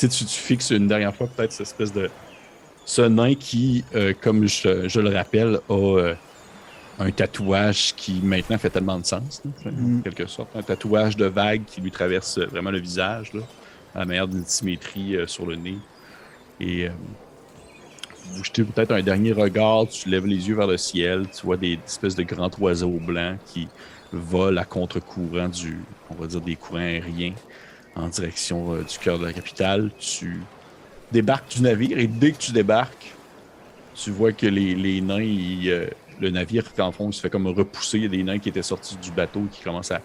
Tu 0.00 0.08
sais, 0.08 0.24
tu, 0.24 0.34
fixes 0.34 0.70
une 0.70 0.88
dernière 0.88 1.14
fois 1.14 1.26
peut-être 1.26 1.52
cette 1.52 1.66
espèce 1.66 1.92
de. 1.92 2.08
Ce 2.86 3.02
nain 3.02 3.34
qui, 3.34 3.84
euh, 3.94 4.14
comme 4.18 4.46
je, 4.46 4.88
je 4.88 4.98
le 4.98 5.14
rappelle, 5.14 5.60
a 5.68 5.72
euh, 5.74 6.14
un 6.98 7.10
tatouage 7.10 7.94
qui 7.94 8.20
maintenant 8.22 8.56
fait 8.56 8.70
tellement 8.70 8.98
de 8.98 9.04
sens, 9.04 9.42
là, 9.44 9.70
en 9.70 10.00
quelque 10.00 10.26
sorte. 10.26 10.48
Un 10.56 10.62
tatouage 10.62 11.16
de 11.16 11.26
vague 11.26 11.64
qui 11.66 11.82
lui 11.82 11.90
traverse 11.90 12.38
vraiment 12.38 12.70
le 12.70 12.80
visage, 12.80 13.34
là, 13.34 13.42
à 13.94 13.98
la 14.00 14.04
manière 14.06 14.26
d'une 14.26 14.46
symétrie 14.46 15.16
euh, 15.16 15.26
sur 15.26 15.44
le 15.44 15.56
nez. 15.56 15.76
Et 16.60 16.88
vous 18.32 18.44
jetez 18.44 18.64
peut-être 18.64 18.92
un 18.92 19.02
dernier 19.02 19.32
regard, 19.32 19.86
tu 19.86 20.08
lèves 20.08 20.26
les 20.26 20.48
yeux 20.48 20.56
vers 20.56 20.66
le 20.66 20.78
ciel, 20.78 21.26
tu 21.28 21.44
vois 21.44 21.58
des 21.58 21.78
espèces 21.86 22.14
de 22.14 22.22
grands 22.22 22.50
oiseaux 22.58 22.98
blancs 22.98 23.38
qui 23.46 23.68
volent 24.12 24.60
à 24.60 24.64
contre-courant 24.64 25.48
du, 25.48 25.78
on 26.10 26.14
va 26.14 26.26
dire, 26.26 26.40
des 26.40 26.56
courants 26.56 26.80
aériens 26.80 27.34
en 27.96 28.08
direction 28.08 28.74
euh, 28.74 28.82
du 28.82 28.98
cœur 28.98 29.18
de 29.18 29.26
la 29.26 29.32
capitale. 29.32 29.90
Tu 29.98 30.40
débarques 31.12 31.50
du 31.56 31.62
navire 31.62 31.98
et 31.98 32.06
dès 32.06 32.32
que 32.32 32.38
tu 32.38 32.52
débarques, 32.52 33.12
tu 33.94 34.10
vois 34.10 34.32
que 34.32 34.46
les, 34.46 35.00
nains, 35.00 35.18
euh, 35.66 35.86
le 36.20 36.30
navire, 36.30 36.64
en 36.78 36.92
fond, 36.92 37.10
il 37.10 37.14
se 37.14 37.20
fait 37.20 37.30
comme 37.30 37.46
repousser. 37.48 37.98
Il 37.98 38.02
y 38.04 38.06
a 38.06 38.08
des 38.08 38.22
nains 38.22 38.38
qui 38.38 38.48
étaient 38.48 38.62
sortis 38.62 38.96
du 38.96 39.10
bateau 39.10 39.42
qui 39.52 39.62
commencent 39.62 39.90
à, 39.92 40.00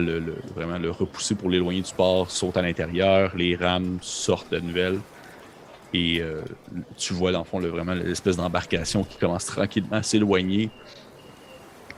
le- 0.00 0.36
vraiment 0.54 0.78
le 0.78 0.90
repousser 0.90 1.34
pour 1.34 1.48
l'éloigner 1.50 1.82
du 1.82 1.92
port, 1.92 2.30
sautent 2.30 2.56
à 2.56 2.62
l'intérieur, 2.62 3.34
les 3.36 3.56
rames 3.56 3.98
sortent 4.02 4.52
de 4.52 4.60
nouvelles. 4.60 4.98
Et 5.94 6.20
euh, 6.20 6.42
tu 6.96 7.14
vois, 7.14 7.32
dans 7.32 7.38
le 7.40 7.44
fond, 7.44 7.58
le- 7.60 7.68
vraiment 7.68 7.94
l'espèce 7.94 8.36
d'embarcation 8.36 9.04
qui 9.04 9.16
commence 9.18 9.46
tranquillement 9.46 9.96
à 9.96 10.02
s'éloigner 10.02 10.70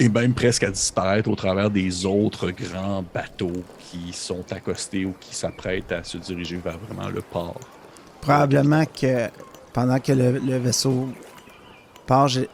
et 0.00 0.08
même 0.08 0.32
presque 0.34 0.62
à 0.62 0.70
disparaître 0.70 1.28
au 1.28 1.34
travers 1.34 1.70
des 1.70 2.06
autres 2.06 2.50
grands 2.52 3.04
bateaux 3.12 3.64
qui 3.90 4.12
sont 4.12 4.44
accostés 4.52 5.04
ou 5.04 5.14
qui 5.18 5.34
s'apprêtent 5.34 5.92
à 5.92 6.04
se 6.04 6.18
diriger 6.18 6.56
vers 6.56 6.78
vraiment 6.78 7.08
le 7.08 7.22
port. 7.22 7.58
Probablement 8.20 8.84
que 8.84 9.28
pendant 9.72 9.98
que 10.00 10.12
le, 10.12 10.58
vaisseau 10.58 11.08
part, 12.06 12.28
j'ai- 12.28 12.48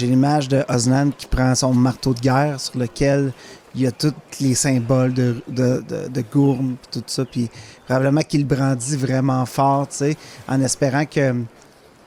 l'image 0.00 0.48
de 0.48 0.64
Osnan 0.68 1.10
qui 1.16 1.26
prend 1.26 1.54
son 1.54 1.72
marteau 1.74 2.14
de 2.14 2.20
guerre 2.20 2.60
sur 2.60 2.78
lequel 2.78 3.32
il 3.74 3.82
y 3.82 3.86
a 3.86 3.92
tous 3.92 4.12
les 4.40 4.54
symboles 4.54 5.14
de, 5.14 5.42
de, 5.48 5.82
de, 5.88 6.08
de 6.08 6.20
gourme, 6.30 6.76
pis 6.82 6.98
tout 7.00 7.04
ça, 7.06 7.24
puis 7.24 7.48
probablement 7.86 8.20
qu'il 8.22 8.46
brandit 8.46 8.96
vraiment 8.96 9.46
fort, 9.46 9.88
tu 9.88 9.96
sais, 9.96 10.16
en 10.48 10.60
espérant 10.60 11.06
que 11.06 11.34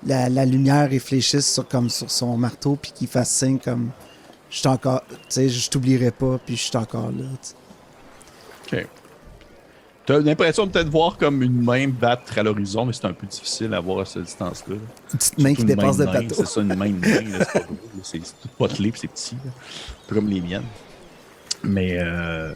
la, 0.05 0.29
la 0.29 0.45
lumière 0.45 0.89
réfléchisse 0.89 1.51
sur, 1.51 1.67
comme 1.67 1.89
sur 1.89 2.11
son 2.11 2.37
marteau, 2.37 2.77
puis 2.79 2.91
qu'il 2.91 3.07
fasse 3.07 3.31
signe 3.31 3.57
comme 3.57 3.89
je 4.55 4.61
suis 4.61 4.69
encore, 4.69 5.03
tu 5.09 5.15
sais, 5.27 5.49
je 5.49 5.69
t'oublierai 5.69 6.11
pas, 6.11 6.39
puis 6.45 6.55
je 6.55 6.61
suis 6.61 6.77
encore 6.77 7.11
là. 7.11 7.25
tu 7.41 7.49
sais. 8.71 8.83
Ok. 8.83 8.87
T'as 10.05 10.19
l'impression 10.19 10.65
de 10.65 10.71
peut-être 10.71 10.87
voir 10.87 11.17
comme 11.17 11.43
une 11.43 11.61
main 11.61 11.89
battre 11.89 12.37
à 12.37 12.43
l'horizon, 12.43 12.85
mais 12.85 12.93
c'est 12.93 13.03
un 13.03 13.11
peu 13.11 13.27
difficile 13.27 13.73
à 13.73 13.81
voir 13.81 13.99
à 13.99 14.05
cette 14.05 14.23
distance-là. 14.23 14.75
Une 14.75 15.17
petite 15.17 15.37
main 15.39 15.53
qui 15.53 15.61
une 15.61 15.67
dépasse 15.67 15.97
main 15.97 16.05
le 16.05 16.11
bateau. 16.13 16.35
C'est 16.35 16.47
ça, 16.47 16.61
une 16.61 16.73
main 16.73 16.89
de 16.89 16.99
nain, 17.05 17.37
là, 17.37 17.45
c'est 17.51 17.59
pas 17.59 17.67
c'est 18.03 18.19
tout 18.19 18.47
potelé 18.57 18.91
puis 18.91 19.01
c'est 19.01 19.07
petit. 19.09 19.35
là. 19.43 19.51
Un 19.51 20.07
peu 20.07 20.15
comme 20.15 20.29
les 20.29 20.39
miennes. 20.39 20.63
Mais 21.61 21.97
euh, 21.99 22.53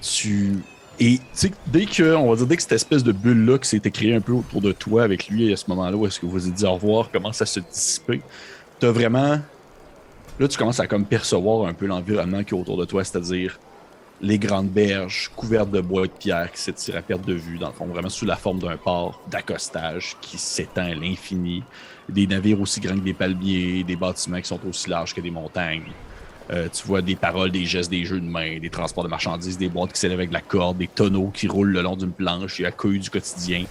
tu. 0.00 0.54
Et 0.98 1.18
tu 1.18 1.22
sais, 1.34 1.50
dès 1.66 1.84
que, 1.84 2.14
on 2.14 2.30
va 2.30 2.36
dire, 2.36 2.46
dès 2.46 2.56
que 2.56 2.62
cette 2.62 2.72
espèce 2.72 3.04
de 3.04 3.12
bulle-là 3.12 3.58
qui 3.58 3.68
s'était 3.68 3.90
créée 3.90 4.14
un 4.14 4.22
peu 4.22 4.32
autour 4.32 4.62
de 4.62 4.72
toi 4.72 5.02
avec 5.02 5.28
lui 5.28 5.52
à 5.52 5.56
ce 5.56 5.64
moment-là 5.68 5.94
où 5.98 6.06
est-ce 6.06 6.18
que 6.18 6.24
vous 6.24 6.32
vous 6.32 6.48
êtes 6.48 6.54
dit 6.54 6.64
au 6.64 6.72
revoir 6.72 7.10
commence 7.10 7.42
à 7.42 7.46
se 7.46 7.60
dissiper, 7.60 8.22
t'as 8.78 8.90
vraiment. 8.90 9.38
Là, 10.38 10.48
tu 10.48 10.58
commences 10.58 10.80
à 10.80 10.86
comme 10.86 11.06
percevoir 11.06 11.66
un 11.66 11.72
peu 11.72 11.86
l'environnement 11.86 12.44
qui 12.44 12.54
est 12.54 12.58
autour 12.58 12.76
de 12.76 12.84
toi, 12.84 13.02
c'est-à-dire 13.04 13.58
les 14.20 14.38
grandes 14.38 14.68
berges 14.68 15.30
couvertes 15.34 15.70
de 15.70 15.80
bois 15.80 16.04
et 16.04 16.08
de 16.08 16.12
pierre 16.12 16.52
qui 16.52 16.60
s'étirent 16.60 16.96
à 16.96 17.02
perte 17.02 17.26
de 17.26 17.32
vue, 17.32 17.56
dans 17.58 17.68
le 17.68 17.72
fond, 17.72 17.86
vraiment 17.86 18.10
sous 18.10 18.26
la 18.26 18.36
forme 18.36 18.58
d'un 18.58 18.76
port 18.76 19.22
d'accostage 19.30 20.16
qui 20.20 20.36
s'étend 20.36 20.84
à 20.84 20.94
l'infini. 20.94 21.62
Des 22.08 22.26
navires 22.26 22.60
aussi 22.60 22.80
grands 22.80 22.96
que 22.96 23.00
des 23.00 23.14
palmiers, 23.14 23.82
des 23.82 23.96
bâtiments 23.96 24.40
qui 24.40 24.48
sont 24.48 24.60
aussi 24.68 24.90
larges 24.90 25.14
que 25.14 25.22
des 25.22 25.30
montagnes. 25.30 25.92
Euh, 26.50 26.68
tu 26.72 26.86
vois 26.86 27.00
des 27.00 27.16
paroles, 27.16 27.50
des 27.50 27.64
gestes, 27.64 27.90
des 27.90 28.04
jeux 28.04 28.20
de 28.20 28.28
main, 28.28 28.58
des 28.58 28.70
transports 28.70 29.04
de 29.04 29.08
marchandises, 29.08 29.56
des 29.56 29.68
boîtes 29.68 29.92
qui 29.92 30.00
s'élèvent 30.00 30.18
avec 30.18 30.28
de 30.28 30.34
la 30.34 30.42
corde, 30.42 30.76
des 30.76 30.86
tonneaux 30.86 31.30
qui 31.34 31.48
roulent 31.48 31.72
le 31.72 31.80
long 31.80 31.96
d'une 31.96 32.12
planche 32.12 32.60
et 32.60 32.66
accueillent 32.66 33.00
du 33.00 33.10
quotidien. 33.10 33.64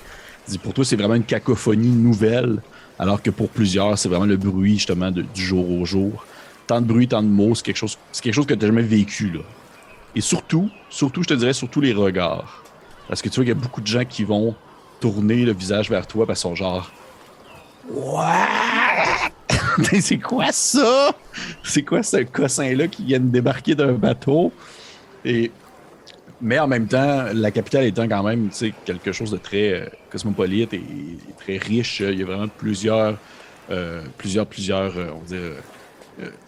Pour 0.64 0.74
toi, 0.74 0.84
c'est 0.84 0.96
vraiment 0.96 1.16
une 1.16 1.24
cacophonie 1.24 1.90
nouvelle, 1.90 2.62
alors 3.00 3.22
que 3.22 3.30
pour 3.30 3.50
plusieurs, 3.50 3.98
c'est 3.98 4.10
vraiment 4.10 4.26
le 4.26 4.38
bruit 4.38 4.76
justement 4.76 5.12
du 5.12 5.26
jour 5.36 5.70
au 5.72 5.86
jour. 5.86 6.26
Tant 6.68 6.82
de 6.82 6.86
bruit, 6.86 7.08
tant 7.08 7.22
de 7.22 7.28
mots, 7.28 7.54
c'est 7.56 7.64
quelque 7.64 7.78
chose, 7.78 7.98
c'est 8.12 8.24
quelque 8.24 8.34
chose 8.34 8.48
que 8.48 8.54
tu 8.54 8.60
n'as 8.60 8.68
jamais 8.68 8.82
vécu. 8.82 9.32
Là. 9.32 9.42
Et 10.16 10.22
surtout, 10.22 10.70
surtout, 10.90 11.24
je 11.24 11.30
te 11.30 11.34
dirais, 11.34 11.54
surtout 11.54 11.82
les 11.82 11.94
regards. 11.94 12.64
Parce 13.08 13.22
que 13.22 13.30
tu 13.30 13.36
vois 13.36 13.44
qu'il 13.44 13.54
y 13.54 13.58
a 13.58 13.62
beaucoup 13.62 13.82
de 13.82 13.88
gens 13.88 14.06
qui 14.06 14.24
vont 14.24 14.56
tourner 15.00 15.46
le 15.46 15.54
visage 15.54 15.90
vers 15.90 16.08
toi 16.08 16.26
parce 16.26 16.42
qu'ils 16.42 16.50
sont 16.50 16.56
genre. 16.56 16.92
What? 17.90 18.48
c'est 20.00 20.18
quoi 20.18 20.52
ça? 20.52 21.12
C'est 21.64 21.84
quoi 21.84 22.02
ce 22.02 22.24
cossin-là 22.24 22.88
qui 22.88 23.06
vient 23.06 23.20
de 23.20 23.28
débarquer 23.28 23.76
d'un 23.76 23.94
bateau? 23.94 24.52
Et. 25.24 25.52
Mais 26.42 26.60
en 26.60 26.68
même 26.68 26.86
temps, 26.86 27.28
la 27.34 27.50
capitale 27.50 27.86
étant 27.86 28.10
quand 28.10 28.22
même 28.22 28.50
quelque 28.86 29.14
chose 29.14 29.32
de 29.32 29.38
très 29.38 29.72
euh, 29.72 29.86
cosmopolite 30.12 30.74
et, 30.74 30.84
très 31.40 31.58
riche, 31.58 32.02
il 32.02 32.20
y 32.20 32.24
a 32.24 32.26
vraiment 32.26 32.50
plusieurs, 32.50 33.18
euh, 33.72 34.02
plusieurs, 34.18 34.46
plusieurs, 34.46 34.98
euh, 34.98 35.12
on 35.16 35.20
va 35.20 35.26
dire, 35.26 35.54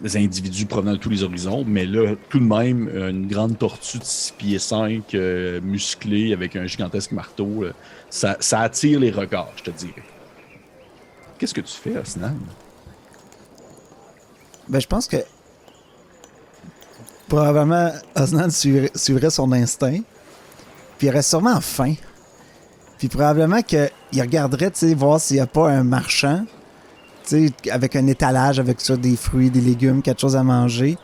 des 0.01 0.17
individus 0.17 0.65
provenant 0.65 0.93
de 0.93 0.97
tous 0.97 1.09
les 1.09 1.23
horizons, 1.23 1.63
mais 1.67 1.85
là, 1.85 2.15
tout 2.29 2.39
de 2.39 2.45
même, 2.45 2.89
euh, 2.93 3.09
une 3.09 3.27
grande 3.27 3.57
tortue 3.57 3.99
de 3.99 4.03
6 4.03 4.33
pieds 4.37 4.59
5, 4.59 5.13
euh, 5.13 5.59
musclée, 5.61 6.33
avec 6.33 6.55
un 6.55 6.65
gigantesque 6.65 7.11
marteau, 7.11 7.63
euh, 7.63 7.73
ça, 8.09 8.37
attire 8.51 8.99
les 8.99 9.11
regards, 9.11 9.51
je 9.57 9.63
te 9.63 9.71
dirais. 9.71 10.03
Qu'est-ce 11.37 11.53
que 11.53 11.61
tu 11.61 11.73
fais, 11.73 11.97
Osnan? 11.97 12.35
Ben, 14.69 14.79
je 14.79 14.87
pense 14.87 15.07
que 15.07 15.17
probablement 17.27 17.91
Osnan 18.15 18.49
suivrait, 18.49 18.91
suivrait 18.95 19.29
son 19.29 19.51
instinct, 19.51 19.99
puis 20.97 21.07
il 21.07 21.09
aurait 21.09 21.21
sûrement 21.21 21.59
faim. 21.61 21.95
Puis 22.97 23.09
probablement 23.09 23.61
qu'il 23.61 23.91
regarderait, 24.13 24.71
tu 24.71 24.79
sais, 24.79 24.93
voir 24.95 25.19
s'il 25.19 25.35
n'y 25.35 25.41
a 25.41 25.47
pas 25.47 25.69
un 25.69 25.83
marchand, 25.83 26.45
avec 27.71 27.95
un 27.95 28.07
étalage, 28.07 28.59
avec 28.59 28.81
ça, 28.81 28.95
des 28.97 29.15
fruits, 29.15 29.49
des 29.49 29.61
légumes, 29.61 30.01
quelque 30.01 30.21
chose 30.21 30.35
à 30.35 30.43
manger. 30.43 30.97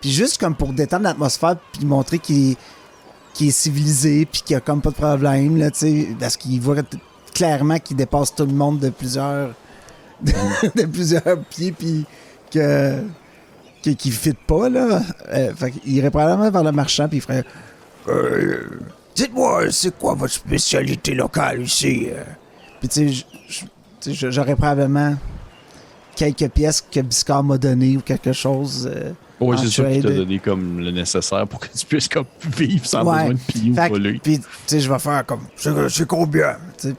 Puis 0.00 0.10
juste 0.10 0.38
comme 0.38 0.54
pour 0.54 0.72
détendre 0.72 1.04
l'atmosphère, 1.04 1.56
puis 1.72 1.84
montrer 1.84 2.18
qu'il 2.18 2.52
est, 2.52 3.44
est 3.44 3.50
civilisé, 3.50 4.26
puis 4.26 4.42
qu'il 4.42 4.54
n'y 4.54 4.58
a 4.58 4.60
comme 4.60 4.80
pas 4.80 4.90
de 4.90 4.94
problème, 4.94 5.56
là, 5.56 5.70
tu 5.70 5.78
sais, 5.78 6.08
parce 6.18 6.36
qu'il 6.36 6.60
voit 6.60 6.76
clairement 7.34 7.78
qu'il 7.78 7.96
dépasse 7.96 8.34
tout 8.34 8.46
le 8.46 8.52
monde 8.52 8.78
de 8.78 8.90
plusieurs, 8.90 9.54
de, 10.22 10.32
de 10.80 10.86
plusieurs 10.86 11.38
pieds, 11.50 11.72
puis 11.72 12.04
que 12.52 13.02
qui, 13.82 13.94
qui 13.94 14.10
fit 14.10 14.32
pas, 14.32 14.68
là. 14.68 15.02
Euh, 15.28 15.54
fait 15.54 15.70
qu'il 15.70 15.96
irait 15.96 16.10
probablement 16.10 16.50
vers 16.50 16.64
le 16.64 16.72
marchand, 16.72 17.08
puis 17.08 17.18
il 17.18 17.20
ferait 17.20 17.44
Euh, 18.08 18.80
Dites-moi, 19.14 19.70
c'est 19.72 19.98
quoi 19.98 20.14
votre 20.14 20.32
spécialité 20.32 21.12
locale 21.14 21.62
ici? 21.62 22.08
Puis 22.78 22.88
tu 22.88 23.12
sais, 24.00 24.30
j'aurais 24.30 24.54
probablement 24.54 25.16
quelques 26.18 26.50
pièces 26.52 26.80
que 26.82 27.00
Biscard 27.00 27.44
m'a 27.44 27.56
données 27.58 27.96
ou 27.96 28.00
quelque 28.00 28.32
chose. 28.32 28.90
euh, 28.92 29.12
Oui, 29.40 29.56
c'est 29.60 29.68
sûr 29.68 29.88
qu'il 29.88 30.02
t'a 30.02 30.10
donné 30.10 30.38
comme 30.40 30.80
le 30.80 30.90
nécessaire 30.90 31.46
pour 31.46 31.60
que 31.60 31.68
tu 31.68 31.86
puisses 31.86 32.08
comme 32.08 32.26
vivre 32.56 32.84
sans 32.84 33.04
Ouais. 33.04 33.20
besoin 33.20 33.34
de 33.34 33.38
piller 33.52 33.70
ou 33.70 33.74
Fait 33.74 33.84
que- 33.84 33.88
voler. 33.92 34.20
Puis 34.22 34.38
tu 34.40 34.44
sais, 34.66 34.80
je 34.80 34.92
vais 34.92 34.98
faire 34.98 35.24
comme. 35.24 35.42
C'est 35.56 35.88
c'est 35.88 36.06
combien? 36.06 36.56
tu 36.76 36.88
sais, 36.88 36.94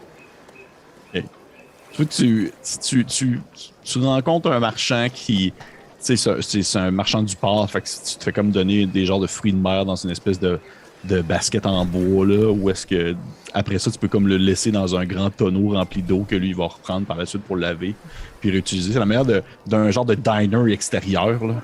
Tu, 1.94 2.06
tu, 2.08 2.52
tu, 2.82 3.06
tu, 3.06 3.42
tu 3.84 4.00
rencontres 4.00 4.52
un 4.52 4.60
marchand 4.60 5.08
qui. 5.14 5.52
Sais, 6.00 6.16
c'est 6.16 6.80
un 6.80 6.92
marchand 6.92 7.22
du 7.24 7.36
port. 7.36 7.70
Fait 7.70 7.82
que 7.82 7.88
tu 7.88 8.16
te 8.18 8.24
fais 8.24 8.32
comme 8.32 8.52
donner 8.52 8.86
des 8.86 9.06
genres 9.06 9.20
de 9.20 9.28
fruits 9.28 9.52
de 9.52 9.58
mer 9.58 9.84
dans 9.86 9.98
une 9.98 10.12
espèce 10.12 10.40
de, 10.40 10.60
de 11.06 11.22
basket 11.22 11.66
en 11.66 11.86
bois, 11.86 12.26
là. 12.26 12.50
Où 12.52 12.70
est-ce 12.70 12.86
que. 12.86 13.16
Après 13.54 13.80
ça, 13.80 13.90
tu 13.90 13.98
peux 13.98 14.08
comme 14.08 14.28
le 14.28 14.38
laisser 14.38 14.72
dans 14.72 14.96
un 14.96 15.06
grand 15.06 15.30
tonneau 15.30 15.74
rempli 15.74 16.02
d'eau 16.02 16.26
que 16.28 16.36
lui, 16.36 16.50
il 16.50 16.56
va 16.56 16.68
reprendre 16.68 17.06
par 17.08 17.18
la 17.18 17.26
suite 17.26 17.42
pour 17.44 17.56
le 17.56 17.62
laver. 17.64 17.96
Puis 18.42 18.52
réutiliser. 18.52 18.94
C'est 18.94 19.00
la 19.00 19.06
manière 19.06 19.26
d'un 19.66 19.92
genre 19.92 20.06
de 20.06 20.16
diner 20.16 20.72
extérieur, 20.74 21.44
là. 21.46 21.56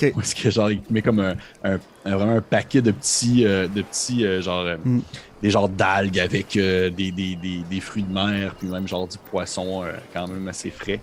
Ok. 0.00 0.12
Où 0.16 0.20
est-ce 0.20 0.34
que, 0.34 0.50
genre, 0.50 0.70
il 0.70 0.80
te 0.80 0.92
met 0.92 1.02
comme 1.02 1.20
un, 1.20 1.34
un- 1.64 1.78
un- 2.04 2.16
vraiment 2.16 2.36
un 2.36 2.40
paquet 2.40 2.80
de 2.82 2.90
petits. 2.90 3.44
euh, 3.46 3.66
de 3.68 3.82
petits, 3.82 4.24
euh, 4.26 4.40
genre. 4.42 4.60
euh, 4.66 4.76
Mm. 4.84 5.00
des 5.42 5.50
genres 5.50 5.68
d'algues 5.68 6.20
avec 6.20 6.56
euh, 6.56 6.88
des, 6.90 7.10
des, 7.10 7.34
des, 7.36 7.60
des 7.68 7.80
fruits 7.80 8.04
de 8.04 8.12
mer, 8.12 8.54
puis 8.58 8.68
même 8.68 8.86
genre 8.86 9.08
du 9.08 9.18
poisson 9.18 9.82
quand 10.14 10.28
même 10.28 10.46
assez 10.48 10.70
frais. 10.70 11.00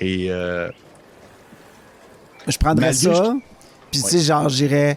Et 0.00 0.26
euh, 0.30 0.68
je 2.46 2.56
prendrais 2.58 2.92
ça. 2.92 3.34
Puis 3.90 4.02
tu 4.02 4.08
sais, 4.08 4.18
genre, 4.20 4.48
j'irais 4.48 4.96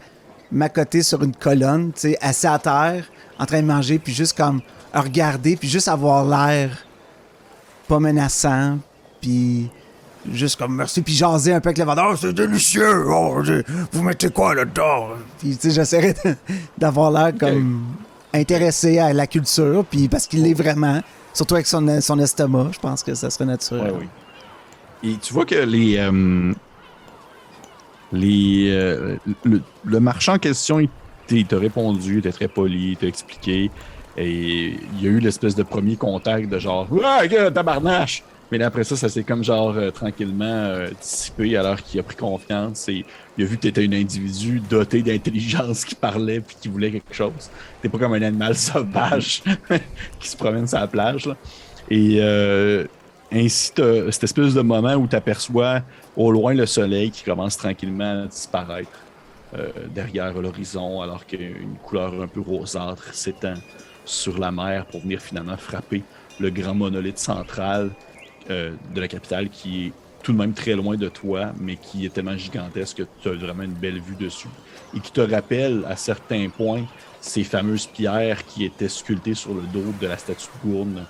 m'accoter 0.51 1.01
sur 1.03 1.23
une 1.23 1.35
colonne, 1.35 1.91
tu 1.93 2.01
sais, 2.01 2.17
assis 2.21 2.47
à 2.47 2.59
terre, 2.59 3.05
en 3.39 3.45
train 3.45 3.61
de 3.61 3.67
manger, 3.67 3.99
puis 3.99 4.13
juste 4.13 4.35
comme 4.37 4.61
regarder, 4.93 5.55
puis 5.55 5.69
juste 5.69 5.87
avoir 5.87 6.25
l'air 6.25 6.85
pas 7.87 7.99
menaçant, 7.99 8.77
puis 9.21 9.69
juste 10.31 10.57
comme 10.59 10.75
merci, 10.75 11.01
puis 11.01 11.13
jaser 11.13 11.53
un 11.53 11.59
peu 11.61 11.69
avec 11.69 11.77
le 11.77 11.85
vendeur. 11.85 12.09
Oh, 12.11 12.15
c'est 12.15 12.33
délicieux! 12.33 13.05
Oh, 13.09 13.41
vous 13.91 14.03
mettez 14.03 14.29
quoi 14.29 14.53
là-dedans? 14.53 15.09
Puis, 15.39 15.55
tu 15.57 15.69
sais, 15.69 15.71
j'essaierais 15.71 16.13
de- 16.25 16.35
d'avoir 16.77 17.11
l'air 17.11 17.31
comme 17.39 17.83
intéressé 18.33 18.99
à 18.99 19.13
la 19.13 19.27
culture, 19.27 19.83
puis 19.89 20.07
parce 20.07 20.27
qu'il 20.27 20.43
l'est 20.43 20.53
vraiment, 20.53 21.01
surtout 21.33 21.55
avec 21.55 21.67
son, 21.67 21.99
son 22.01 22.19
estomac, 22.19 22.69
je 22.73 22.79
pense 22.79 23.03
que 23.03 23.13
ça 23.15 23.29
serait 23.29 23.45
naturel. 23.45 23.91
ouais, 23.91 23.97
oui. 24.01 25.09
Et 25.11 25.17
tu 25.17 25.33
vois 25.33 25.45
que 25.45 25.55
les. 25.55 25.97
euh, 25.97 26.53
les 28.11 28.69
euh, 28.71 29.15
le, 29.43 29.61
le 29.85 29.99
marchand 29.99 30.33
en 30.33 30.39
question, 30.39 30.79
il 31.29 31.45
t'a 31.45 31.57
répondu, 31.57 32.13
il 32.13 32.19
était 32.19 32.31
très 32.31 32.47
poli, 32.47 32.91
il 32.91 32.97
t'a 32.97 33.07
expliqué. 33.07 33.71
Et 34.17 34.75
il 34.97 35.01
y 35.01 35.07
a 35.07 35.09
eu 35.09 35.19
l'espèce 35.19 35.55
de 35.55 35.63
premier 35.63 35.95
contact 35.95 36.49
de 36.49 36.59
genre 36.59 36.87
Ah, 37.03 37.25
gars, 37.27 37.49
tabarnache! 37.49 38.23
Mais 38.51 38.61
après 38.61 38.83
ça, 38.83 38.97
ça 38.97 39.07
s'est 39.07 39.23
comme 39.23 39.45
genre 39.45 39.73
euh, 39.77 39.91
tranquillement 39.91 40.43
euh, 40.43 40.89
dissipé 41.01 41.55
alors 41.55 41.81
qu'il 41.81 42.01
a 42.01 42.03
pris 42.03 42.17
confiance 42.17 42.89
et 42.89 43.05
il 43.37 43.43
a 43.45 43.47
vu 43.47 43.55
que 43.55 43.61
tu 43.61 43.67
étais 43.69 43.85
un 43.85 43.93
individu 43.93 44.61
doté 44.69 45.01
d'intelligence 45.01 45.85
qui 45.85 45.95
parlait 45.95 46.41
puis 46.41 46.57
qui 46.59 46.67
voulait 46.67 46.91
quelque 46.91 47.13
chose. 47.13 47.49
T'es 47.81 47.87
pas 47.87 47.97
comme 47.97 48.11
un 48.11 48.21
animal 48.21 48.57
sauvage 48.57 49.41
qui 50.19 50.27
se 50.27 50.35
promène 50.35 50.67
sur 50.67 50.79
la 50.79 50.87
plage. 50.87 51.27
là. 51.27 51.37
Et 51.89 52.17
euh, 52.19 52.83
ainsi, 53.31 53.71
cette 53.75 54.23
espèce 54.25 54.53
de 54.53 54.61
moment 54.61 54.95
où 54.95 55.07
tu 55.07 55.15
aperçois 55.15 55.81
au 56.15 56.31
loin 56.31 56.53
le 56.53 56.65
soleil 56.65 57.11
qui 57.11 57.23
commence 57.23 57.57
tranquillement 57.57 58.23
à 58.23 58.27
disparaître 58.27 58.99
euh, 59.57 59.69
derrière 59.93 60.33
l'horizon 60.33 61.01
alors 61.01 61.25
qu'une 61.25 61.75
couleur 61.83 62.21
un 62.21 62.27
peu 62.27 62.41
rosâtre 62.41 63.13
s'étend 63.13 63.55
sur 64.05 64.37
la 64.37 64.51
mer 64.51 64.85
pour 64.85 65.01
venir 65.01 65.21
finalement 65.21 65.57
frapper 65.57 66.03
le 66.39 66.49
grand 66.49 66.73
monolithe 66.73 67.19
central 67.19 67.91
euh, 68.49 68.71
de 68.93 69.01
la 69.01 69.07
capitale 69.07 69.49
qui 69.49 69.87
est 69.87 69.91
tout 70.23 70.33
de 70.33 70.37
même 70.37 70.53
très 70.53 70.73
loin 70.73 70.95
de 70.95 71.09
toi, 71.09 71.51
mais 71.59 71.75
qui 71.75 72.05
est 72.05 72.09
tellement 72.09 72.37
gigantesque 72.37 72.97
que 72.97 73.03
tu 73.21 73.29
as 73.29 73.33
vraiment 73.33 73.63
une 73.63 73.73
belle 73.73 73.99
vue 73.99 74.15
dessus. 74.15 74.49
Et 74.95 74.99
qui 74.99 75.11
te 75.11 75.21
rappelle 75.21 75.83
à 75.87 75.95
certains 75.95 76.49
points 76.49 76.85
ces 77.19 77.43
fameuses 77.43 77.87
pierres 77.87 78.45
qui 78.45 78.65
étaient 78.65 78.89
sculptées 78.89 79.35
sur 79.35 79.53
le 79.53 79.61
dos 79.61 79.93
de 79.99 80.07
la 80.07 80.17
statue 80.17 80.47
de 80.63 80.69
Gourne 80.69 81.05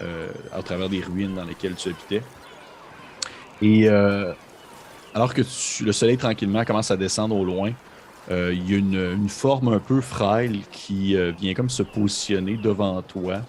euh, 0.00 0.28
à 0.52 0.62
travers 0.62 0.88
des 0.88 1.00
ruines 1.00 1.34
dans 1.34 1.44
lesquelles 1.44 1.74
tu 1.74 1.88
habitais. 1.88 2.22
Et 3.60 3.88
euh, 3.88 4.34
alors 5.14 5.34
que 5.34 5.42
tu- 5.42 5.84
le 5.84 5.92
soleil 5.92 6.18
tranquillement 6.18 6.64
commence 6.64 6.90
à 6.90 6.96
descendre 6.96 7.36
au 7.36 7.44
loin, 7.44 7.74
euh, 8.30 8.54
il 8.54 8.64
y 8.70 8.74
a 8.74 8.78
une, 8.78 9.28
forme 9.30 9.68
un 9.68 9.80
peu 9.80 10.00
frêle 10.02 10.68
qui 10.68 11.16
euh, 11.16 11.32
vient 11.32 11.54
comme 11.54 11.70
se 11.70 11.82
positionner 11.84 12.58
devant 12.58 13.02
toi. 13.02 13.46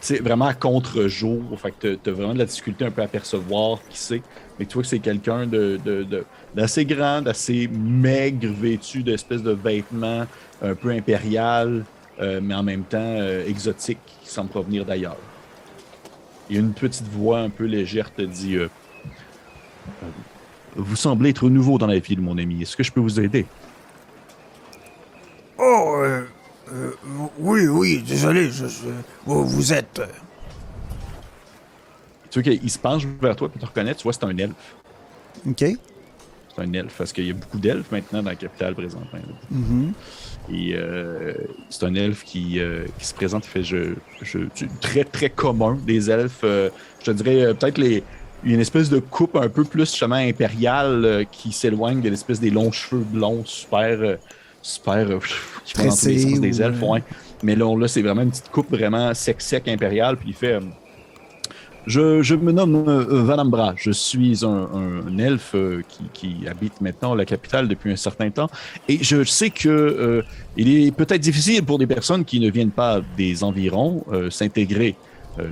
C'est 0.00 0.20
vraiment 0.20 0.46
à 0.46 0.54
contre-jour. 0.54 1.58
Fait 1.60 1.72
que 1.72 1.78
t'as- 1.94 1.96
t'as 1.96 2.12
vraiment 2.12 2.34
de 2.34 2.38
la 2.38 2.44
difficulté 2.46 2.84
un 2.84 2.92
peu 2.92 3.02
à 3.02 3.08
percevoir 3.08 3.86
qui 3.88 3.98
c'est. 3.98 4.26
Mais 4.58 4.66
tu 4.66 4.74
vois 4.74 4.82
que 4.82 4.88
c'est 4.88 5.00
quelqu'un 5.00 5.46
d'assez 6.52 6.86
grand, 6.86 7.22
d'assez 7.22 7.68
maigre, 7.68 8.48
vêtu 8.52 9.02
d'espèces 9.04 9.42
de 9.42 9.52
vêtements 9.52 10.26
un 10.60 10.76
peu 10.76 10.90
impérial, 10.90 11.86
mais 12.18 12.54
en 12.54 12.62
même 12.62 12.86
temps 12.86 13.16
exotique, 13.46 14.04
qui 14.06 14.28
semble 14.30 14.50
provenir 14.50 14.84
d'ailleurs. 14.86 15.25
Et 16.50 16.56
une 16.56 16.72
petite 16.72 17.06
voix 17.08 17.40
un 17.40 17.50
peu 17.50 17.64
légère 17.64 18.14
te 18.14 18.22
dit 18.22 18.56
euh, 18.56 18.68
Euh, 20.02 20.06
Vous 20.76 20.96
semblez 20.96 21.30
être 21.30 21.48
nouveau 21.48 21.78
dans 21.78 21.86
la 21.86 21.98
ville, 21.98 22.20
mon 22.20 22.38
ami. 22.38 22.62
Est-ce 22.62 22.76
que 22.76 22.82
je 22.82 22.92
peux 22.92 23.00
vous 23.00 23.18
aider? 23.20 23.46
Oh, 25.58 25.94
euh, 25.98 26.24
euh, 26.72 26.90
oui, 27.38 27.66
oui, 27.66 28.02
désolé, 28.06 28.50
je, 28.50 28.66
je- 28.66 28.88
vous, 29.24 29.46
vous 29.46 29.72
êtes... 29.72 30.00
Tu 32.30 32.42
vois 32.42 32.52
qu'il 32.52 32.70
se 32.70 32.78
penche 32.78 33.06
vers 33.22 33.34
toi 33.34 33.48
pour 33.48 33.58
te 33.60 33.66
reconnaître. 33.66 33.98
Tu 33.98 34.02
vois, 34.02 34.12
c'est 34.12 34.24
un 34.24 34.36
elfe. 34.36 34.52
OK. 35.48 35.64
C'est 36.56 36.62
un 36.62 36.72
elfe, 36.72 36.94
parce 36.96 37.12
qu'il 37.12 37.26
y 37.26 37.30
a 37.30 37.34
beaucoup 37.34 37.58
d'elfes 37.58 37.90
maintenant 37.90 38.22
dans 38.22 38.30
la 38.30 38.36
capitale 38.36 38.74
présentement. 38.74 39.18
Mhm. 39.50 39.92
Et 40.52 40.74
euh, 40.74 41.34
c'est 41.68 41.84
un 41.84 41.94
elfe 41.94 42.24
qui, 42.24 42.60
euh, 42.60 42.84
qui 42.98 43.06
se 43.06 43.14
présente, 43.14 43.44
il 43.46 43.48
fait 43.48 43.62
je, 43.62 43.94
très 44.80 45.04
très 45.04 45.28
commun 45.28 45.76
des 45.86 46.10
elfes. 46.10 46.40
euh, 46.44 46.70
je 47.00 47.06
te 47.06 47.10
dirais 47.10 47.54
peut-être 47.54 47.78
les 47.78 48.02
une 48.44 48.60
espèce 48.60 48.90
de 48.90 48.98
coupe 48.98 49.34
un 49.34 49.48
peu 49.48 49.64
plus 49.64 49.86
justement 49.86 50.16
impériale 50.16 51.04
euh, 51.04 51.24
qui 51.24 51.52
s'éloigne 51.52 52.00
de 52.00 52.08
l'espèce 52.10 52.38
des 52.38 52.50
longs 52.50 52.70
cheveux 52.70 53.02
blonds 53.02 53.44
super 53.44 54.18
super 54.62 55.06
qui 55.64 55.74
vont 55.76 55.88
dans 55.88 55.96
tous 55.96 56.06
les 56.06 56.18
sens 56.18 56.40
des 56.40 56.62
elfes. 56.62 56.82
ouais. 56.82 57.02
Mais 57.42 57.56
là, 57.56 57.76
là 57.76 57.88
c'est 57.88 58.02
vraiment 58.02 58.22
une 58.22 58.30
petite 58.30 58.50
coupe 58.50 58.70
vraiment 58.70 59.12
sec 59.14 59.40
sec 59.40 59.66
impériale 59.68 60.16
puis 60.16 60.28
il 60.28 60.34
fait 60.34 60.60
je, 61.86 62.34
me 62.34 62.52
nomme 62.52 62.84
euh, 62.88 63.22
Vanambra. 63.22 63.74
Je 63.76 63.90
suis 63.90 64.44
un, 64.44 65.18
elfe 65.18 65.54
euh, 65.54 65.82
qui, 66.12 66.36
habite 66.48 66.80
maintenant 66.80 67.14
la 67.14 67.24
capitale 67.24 67.68
depuis 67.68 67.92
un 67.92 67.96
certain 67.96 68.30
temps. 68.30 68.48
Et 68.88 69.02
je 69.02 69.24
sais 69.24 69.50
que 69.50 69.68
euh, 69.68 70.22
il 70.56 70.86
est 70.86 70.90
peut-être 70.90 71.20
difficile 71.20 71.62
pour 71.64 71.78
des 71.78 71.86
personnes 71.86 72.24
qui 72.24 72.40
ne 72.40 72.50
viennent 72.50 72.70
pas 72.70 73.00
des 73.16 73.44
environs 73.44 74.04
s'intégrer 74.30 74.96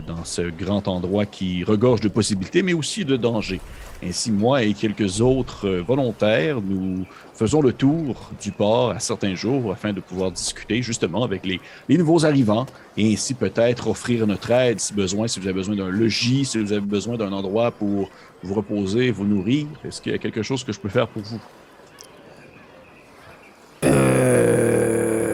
dans 0.07 0.25
ce 0.25 0.43
grand 0.43 0.89
endroit 0.89 1.27
qui 1.27 1.63
regorge 1.63 2.01
de 2.01 2.09
possibilités, 2.09 2.63
mais 2.63 2.73
aussi 2.73 3.05
de 3.05 3.17
dangers. 3.17 3.61
Ainsi, 4.07 4.31
moi 4.31 4.63
et 4.63 4.75
quelques 4.75 5.21
autres 5.23 5.67
euh, 5.67 5.83
volontaires, 5.83 6.61
nous 6.61 7.07
faisons 7.35 7.63
le 7.63 7.73
tour 7.73 8.31
du 8.43 8.53
port 8.53 8.91
à 8.91 8.99
certains 9.01 9.35
jours 9.35 9.73
afin 9.73 9.93
de 9.93 10.01
pouvoir 10.01 10.31
discuter 10.31 10.83
justement 10.83 11.25
avec 11.25 11.47
les, 11.47 11.61
les 11.89 11.97
nouveaux 11.97 12.27
arrivants 12.27 12.67
et 12.97 13.13
ainsi 13.15 13.33
peut-être 13.35 13.89
offrir 13.89 14.27
notre 14.27 14.51
aide 14.51 14.79
si 14.81 14.93
besoin, 14.93 15.27
si 15.27 15.41
vous 15.41 15.47
avez 15.47 15.55
besoin 15.55 15.75
d'un 15.77 15.89
logis, 15.89 16.45
si 16.45 16.59
vous 16.59 16.73
avez 16.73 16.81
besoin 16.83 17.17
d'un 17.17 17.33
endroit 17.33 17.71
pour 17.71 18.11
vous 18.43 18.55
reposer, 18.55 19.11
vous 19.11 19.25
nourrir. 19.25 19.67
Est-ce 19.85 20.03
qu'il 20.03 20.13
y 20.13 20.15
a 20.15 20.19
quelque 20.19 20.43
chose 20.43 20.63
que 20.65 20.73
je 20.73 20.79
peux 20.81 20.91
faire 20.91 21.09
pour 21.09 21.23
vous? 21.23 21.41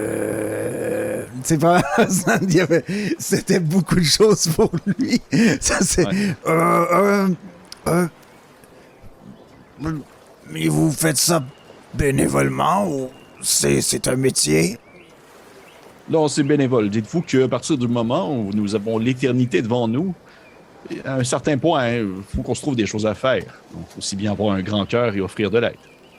Euh, 0.00 1.24
C'est 1.42 1.59
pas. 1.61 1.83
avait- 1.98 2.85
C'était 3.18 3.61
beaucoup 3.61 3.96
de 3.96 4.02
choses 4.04 4.48
pour 4.54 4.70
lui. 4.98 5.20
Ça, 5.61 5.78
c'est. 5.80 6.06
Ouais. 6.06 6.35
Euh, 6.46 6.85
euh, 6.92 7.28
euh, 7.88 8.06
mais 10.51 10.69
vous 10.69 10.90
faites 10.90 11.16
ça 11.16 11.43
bénévolement 11.95 12.88
ou 12.88 13.11
c'est, 13.43 14.09
un 14.09 14.16
métier? 14.16 14.79
Non, 16.09 16.29
c'est 16.29 16.43
bénévole. 16.43 16.90
Dites-vous 16.90 17.23
qu'à 17.23 17.49
partir 17.49 17.79
du 17.79 17.88
moment 17.88 18.35
où 18.35 18.51
nous 18.53 18.75
avons 18.75 18.99
l'éternité 18.99 19.62
devant 19.62 19.87
nous, 19.88 20.14
à 21.05 21.16
un 21.16 21.25
certain 21.25 21.57
point, 21.57 21.88
il 21.88 22.09
faut 22.35 22.43
qu'on 22.43 22.55
se 22.55 22.62
trouve 22.62 22.77
des 22.77 22.87
choses 22.87 23.07
à 23.07 23.14
faire. 23.14 23.45
Donc, 23.73 23.87
aussi 23.97 24.16
bien 24.16 24.33
avoir 24.33 24.55
un 24.55 24.62
grand 24.62 24.87
cœur 24.87 25.14
et 25.14 25.21
offrir 25.21 25.51
de 25.51 25.59
l'aide. 25.59 25.77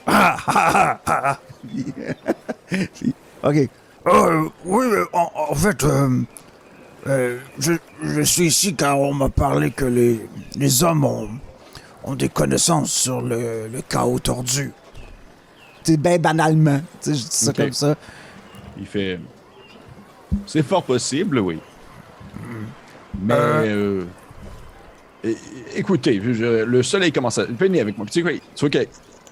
Ah, 0.08 0.38
ah, 0.47 1.00
ah, 1.06 1.39
ah, 2.74 2.78
OK. 3.43 3.69
Euh, 4.08 4.50
oui, 4.65 4.86
en, 5.13 5.32
en 5.36 5.56
fait, 5.56 5.84
euh, 5.84 6.21
euh, 7.08 7.38
je, 7.60 7.74
je 8.02 8.21
suis 8.21 8.45
ici 8.47 8.76
car 8.76 9.00
on 9.00 9.13
m'a 9.13 9.30
parlé 9.30 9.71
que 9.71 9.86
les, 9.86 10.19
les 10.56 10.84
hommes 10.84 11.06
ont, 11.06 11.30
ont 12.03 12.15
des 12.15 12.29
connaissances 12.29 12.91
sur 12.91 13.21
le, 13.21 13.67
le 13.67 13.81
chaos 13.81 14.19
tordu. 14.19 14.71
C'est 15.83 15.97
bien 15.97 16.17
banalement. 16.19 16.81
Tu 17.01 17.09
je 17.09 17.15
dis 17.23 17.27
ça 17.29 17.53
comme 17.53 17.73
ça. 17.73 17.95
Il 18.77 18.85
fait. 18.85 19.19
C'est 20.45 20.63
fort 20.63 20.83
possible, 20.83 21.39
oui. 21.39 21.59
Mais. 23.21 23.33
euh, 23.33 24.03
é- 25.23 25.35
écoutez, 25.75 26.21
je- 26.23 26.63
le 26.63 26.83
soleil 26.83 27.11
commence 27.11 27.37
à. 27.37 27.45
Venez 27.45 27.81
avec 27.81 27.97
moi. 27.97 28.05
Tu 28.07 28.13
sais 28.13 28.21
quoi, 28.21 28.31
tu 28.31 28.39
vois 28.59 28.69
qu'il 28.69 28.87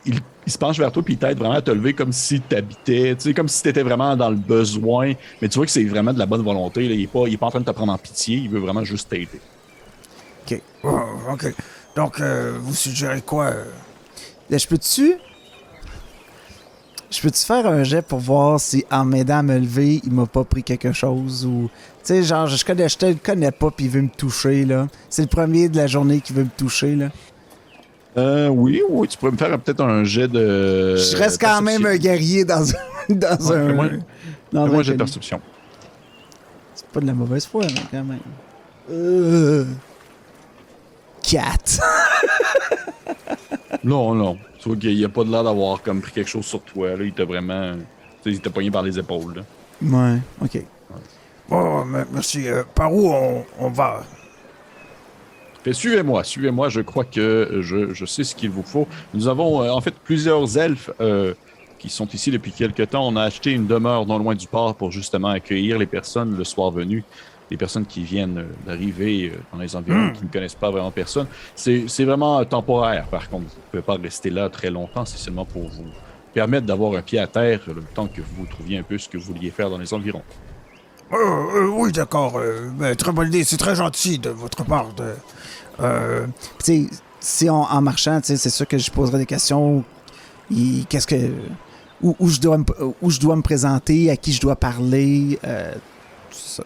il, 0.06 0.20
il 0.46 0.52
se 0.52 0.58
penche 0.58 0.78
vers 0.80 0.92
toi 0.92 1.04
puis 1.04 1.14
il 1.14 1.18
t'aide 1.18 1.38
vraiment 1.38 1.56
à 1.56 1.62
te 1.62 1.72
lever 1.72 1.94
comme 1.94 2.12
si 2.14 2.42
t'habitais, 2.42 3.16
tu 3.16 3.24
sais, 3.30 3.34
comme 3.34 3.48
si 3.48 3.62
t'étais 3.64 3.84
vraiment 3.84 4.16
dans 4.16 4.30
le 4.30 4.36
besoin. 4.36 5.14
Mais 5.42 5.48
tu 5.50 5.58
vois 5.58 5.66
que 5.66 5.72
c'est 5.72 5.84
vraiment 5.86 6.14
de 6.14 6.20
la 6.20 6.26
bonne 6.26 6.44
volonté. 6.44 6.88
là. 6.88 6.96
Il, 6.96 7.02
est 7.04 7.08
pas, 7.08 7.24
il 7.28 7.34
est 7.34 7.38
pas 7.38 7.48
en 7.48 7.52
train 7.52 7.60
de 7.60 7.66
te 7.66 7.72
prendre 7.72 7.94
en 7.94 7.98
pitié, 7.98 8.38
il 8.38 8.50
veut 8.50 8.60
vraiment 8.60 8.84
juste 8.84 9.10
t'aider. 9.10 9.40
OK. 10.50 10.62
Oh, 10.84 11.00
ok. 11.34 11.54
Donc, 11.96 12.20
euh, 12.22 12.58
vous 12.62 12.74
suggérez 12.76 13.22
quoi? 13.22 13.46
euh? 13.46 13.66
Là, 14.50 14.58
je 14.58 14.68
peux-tu? 14.68 15.16
Je 17.12 17.22
peux-tu 17.22 17.44
faire 17.44 17.66
un 17.66 17.84
jet 17.84 18.04
pour 18.06 18.20
voir 18.20 18.60
si 18.60 18.86
en 18.92 19.04
m'aidant 19.04 19.40
à 19.40 19.44
me 19.44 19.58
lever, 19.58 20.00
il 20.04 20.12
m'a 20.12 20.28
pas 20.28 20.44
pris 20.44 20.64
quelque 20.64 20.92
chose 20.92 21.44
ou. 21.46 21.70
Tu 22.04 22.14
sais, 22.14 22.24
genre, 22.24 22.46
je, 22.46 22.64
connais, 22.64 22.88
je 22.88 22.98
te 22.98 23.06
le 23.08 23.16
connais 23.16 23.52
pas 23.52 23.72
puis 23.72 23.86
il 23.86 23.92
veut 23.92 24.02
me 24.04 24.10
toucher, 24.10 24.64
là. 24.64 24.88
C'est 25.10 25.24
le 25.24 25.28
premier 25.28 25.70
de 25.70 25.78
la 25.78 25.88
journée 25.88 26.22
qui 26.22 26.34
veut 26.34 26.44
me 26.44 26.50
toucher, 26.56 26.96
là. 26.96 27.10
Euh, 28.18 28.48
oui, 28.50 28.82
oui, 28.90 29.08
tu 29.08 29.18
pourrais 29.18 29.32
me 29.32 29.38
faire 29.38 29.58
peut-être 29.60 29.82
un 29.84 30.04
jet 30.04 30.28
de. 30.28 30.96
je 30.98 31.18
reste 31.18 31.42
quand 31.42 31.62
même 31.62 31.86
un 31.86 31.98
guerrier 31.98 32.46
dans, 32.46 32.70
un- 32.70 32.76
dans 33.10 33.38
Ouais, 33.48 33.56
un. 33.58 34.00
dans 34.52 34.68
de 34.68 34.74
inconnu. 34.76 34.98
perception. 34.98 35.42
C'est 36.76 36.88
pas 36.88 37.00
de 37.00 37.08
la 37.08 37.14
mauvaise 37.14 37.46
foi, 37.46 37.64
quand 37.92 38.04
même. 38.04 38.20
Euh. 38.92 39.66
4. 41.24 41.82
Non, 43.84 44.14
non. 44.14 44.38
Tu 44.60 44.68
vois 44.70 44.78
qu'il 44.78 44.96
n'y 44.96 45.06
a 45.06 45.10
pas 45.10 45.24
de 45.24 45.32
l'air 45.32 45.44
d'avoir 45.44 45.82
comme 45.82 46.02
pris 46.02 46.12
quelque 46.12 46.30
chose 46.30 46.46
sur 46.46 46.62
toi. 46.62 46.96
Là. 46.96 47.04
Il 47.04 47.14
t'a 47.14 47.24
vraiment. 47.24 47.74
Tu 48.24 48.32
sais, 48.32 48.36
il 48.36 48.42
t'a 48.42 48.50
pogné 48.50 48.70
par 48.70 48.84
les 48.84 48.98
épaules. 49.00 49.36
Là. 49.36 49.42
Ouais, 49.82 50.18
ok. 50.42 50.64
Oh, 51.50 51.84
me- 51.86 52.06
merci. 52.12 52.48
Euh, 52.50 52.64
par 52.76 52.94
où 52.94 53.10
on, 53.10 53.46
on 53.60 53.70
va? 53.70 54.04
Fait, 55.64 55.74
suivez-moi, 55.74 56.24
suivez-moi. 56.24 56.68
Je 56.70 56.82
crois 56.82 57.06
que 57.06 57.60
je, 57.62 57.94
je 57.94 58.06
sais 58.06 58.24
ce 58.24 58.36
qu'il 58.36 58.50
vous 58.50 58.64
faut. 58.64 58.88
Nous 59.14 59.28
avons 59.28 59.64
euh, 59.64 59.70
en 59.72 59.80
fait 59.82 59.94
plusieurs 60.04 60.58
elfes 60.58 60.90
euh, 61.00 61.34
qui 61.78 61.90
sont 61.90 62.08
ici 62.08 62.32
depuis 62.32 62.52
quelque 62.52 62.84
temps. 62.84 63.08
On 63.08 63.16
a 63.16 63.24
acheté 63.24 63.52
une 63.52 63.66
demeure 63.68 64.06
non 64.06 64.18
loin 64.18 64.36
du 64.36 64.48
port 64.48 64.76
pour 64.76 64.92
justement 64.92 65.30
accueillir 65.30 65.78
les 65.78 65.86
personnes 65.86 66.36
le 66.38 66.44
soir 66.44 66.72
venu. 66.72 67.04
Les 67.52 67.58
personnes 67.58 67.86
qui 67.86 68.04
viennent 68.04 68.38
euh, 68.38 68.46
d'arriver 68.68 69.32
euh, 69.34 69.40
dans 69.52 69.60
les 69.60 69.76
environs, 69.76 70.12
qui 70.12 70.24
ne 70.24 70.30
connaissent 70.30 70.54
pas 70.56 70.70
vraiment 70.70 70.92
personne. 70.92 71.26
C'est 71.56 72.04
vraiment 72.06 72.40
euh, 72.40 72.44
temporaire, 72.44 73.08
par 73.08 73.28
contre. 73.30 73.46
Vous 73.46 73.56
ne 73.78 73.82
pouvez 73.82 73.82
pas 73.84 74.02
rester 74.02 74.30
là 74.30 74.50
très 74.50 74.70
longtemps. 74.70 75.04
C'est 75.06 75.18
seulement 75.18 75.46
pour 75.46 75.64
vous 75.68 75.86
permettre 76.34 76.68
d'avoir 76.68 76.94
un 76.96 77.02
pied 77.02 77.18
à 77.20 77.26
terre 77.28 77.62
le 77.68 77.82
temps 77.82 78.08
que 78.08 78.22
vous 78.22 78.46
trouviez 78.46 78.78
un 78.78 78.84
peu 78.84 78.98
ce 79.00 79.10
que 79.10 79.18
vous 79.18 79.34
vouliez 79.34 79.50
faire 79.50 79.70
dans 79.72 79.80
les 79.80 79.92
environs. 79.94 80.22
Euh, 81.12 81.16
euh, 81.18 81.68
oui, 81.74 81.92
d'accord. 81.92 82.38
euh, 82.38 82.94
très 82.96 83.12
bonne 83.12 83.30
idée. 83.30 83.44
C'est 83.44 83.58
très 83.58 83.74
gentil 83.76 84.20
de 84.20 84.30
votre 84.30 84.64
part. 84.64 84.94
De, 84.94 85.14
Tu 86.60 86.64
sais, 86.64 86.86
si 87.20 87.50
en 87.50 87.82
marchant, 87.82 88.20
c'est 88.24 88.38
sûr 88.38 88.68
que 88.68 88.78
je 88.78 88.92
poserai 88.92 89.18
des 89.18 89.26
questions. 89.26 89.84
Il- 90.52 90.86
Qu'est-ce 90.88 91.08
que. 91.08 91.32
Où, 92.02 92.16
où 92.20 92.30
je 92.30 92.40
dois 92.40 92.58
me, 92.60 92.64
où 93.02 93.10
je 93.10 93.20
dois 93.20 93.36
me 93.36 93.42
présenter, 93.42 94.10
à 94.12 94.16
qui 94.18 94.32
je 94.34 94.40
dois 94.40 94.56
parler. 94.56 95.40
tout 95.42 96.38
ça. 96.38 96.64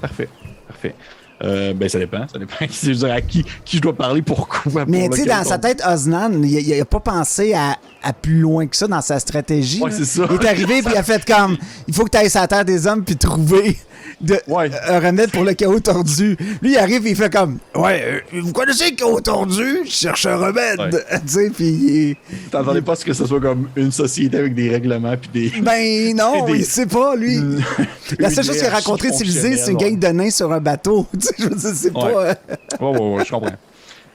Parfait, 0.00 0.28
parfait. 0.68 0.94
Euh, 1.42 1.74
ben, 1.74 1.88
ça 1.88 1.98
dépend. 1.98 2.26
Ça 2.28 2.38
dépend. 2.38 2.54
Je 2.60 2.88
veux 2.88 2.94
dire, 2.94 3.12
à 3.12 3.20
qui, 3.20 3.44
qui 3.64 3.76
je 3.76 3.82
dois 3.82 3.94
parler, 3.94 4.22
pourquoi. 4.22 4.84
Mais 4.86 5.06
pour 5.06 5.16
tu 5.16 5.22
sais, 5.22 5.28
dans 5.28 5.44
sa 5.44 5.58
tête, 5.58 5.82
Osnan, 5.86 6.42
il 6.42 6.78
n'a 6.78 6.84
pas 6.84 7.00
pensé 7.00 7.52
à, 7.52 7.76
à 8.02 8.12
plus 8.12 8.40
loin 8.40 8.66
que 8.66 8.76
ça 8.76 8.86
dans 8.86 9.02
sa 9.02 9.18
stratégie. 9.18 9.82
Ouais, 9.82 9.90
c'est 9.90 10.06
ça. 10.06 10.26
Il 10.30 10.36
est 10.36 10.48
arrivé 10.48 10.82
puis 10.82 10.92
il 10.94 10.96
a 10.96 11.02
fait 11.02 11.24
comme 11.26 11.58
il 11.86 11.94
faut 11.94 12.04
que 12.04 12.10
tu 12.10 12.16
ailles 12.16 12.30
sur 12.30 12.40
la 12.40 12.48
terre 12.48 12.64
des 12.64 12.86
hommes 12.86 13.04
puis 13.04 13.16
trouver 13.16 13.76
de, 14.20 14.38
Ouais. 14.48 14.70
un 14.88 15.00
remède 15.00 15.30
pour 15.30 15.44
le 15.44 15.54
chaos 15.54 15.80
tordu. 15.80 16.36
Lui, 16.62 16.72
il 16.72 16.78
arrive 16.78 17.06
et 17.06 17.10
il 17.10 17.16
fait 17.16 17.32
comme 17.32 17.58
ouais, 17.74 18.22
euh, 18.34 18.40
vous 18.40 18.52
connaissez 18.52 18.90
le 18.90 18.96
chaos 18.96 19.20
tordu? 19.20 19.80
Je 19.84 19.90
cherche 19.90 20.26
un 20.26 20.36
remède. 20.36 20.78
Ouais. 20.80 20.90
tu 21.26 21.32
sais, 21.32 21.50
puis 21.50 22.16
T'attendais 22.50 22.82
pas 22.82 22.92
à 22.92 22.96
ce 22.96 23.04
que 23.04 23.12
ce 23.12 23.26
soit 23.26 23.40
comme 23.40 23.68
une 23.76 23.92
société 23.92 24.38
avec 24.38 24.54
des 24.54 24.70
règlements 24.70 25.16
puis 25.16 25.50
des. 25.52 25.60
Ben 25.60 26.14
non, 26.16 26.44
Des- 26.46 26.58
il 26.58 26.64
sait 26.64 26.86
pas, 26.86 27.14
lui. 27.16 27.38
La 28.18 28.30
seule 28.30 28.44
chose 28.44 28.56
qu'il 28.58 28.66
a 28.66 29.12
civilisé, 29.12 29.56
c'est 29.56 29.72
une 29.72 29.78
gang 29.78 29.98
de 29.98 30.06
nains 30.08 30.30
sur 30.30 30.52
un 30.52 30.60
bateau. 30.60 31.06
Tu 31.18 31.26
sais, 31.26 31.34
je 31.38 31.44
veux 31.44 31.54
dire, 31.56 31.70
c'est 31.74 31.96
Ouais. 31.96 32.12
pas. 32.12 32.20
euh, 32.22 32.34
Ouais, 32.80 32.98
ouais, 33.00 33.16
ouais, 33.16 33.24
je 33.24 33.30
comprends. 33.30 33.50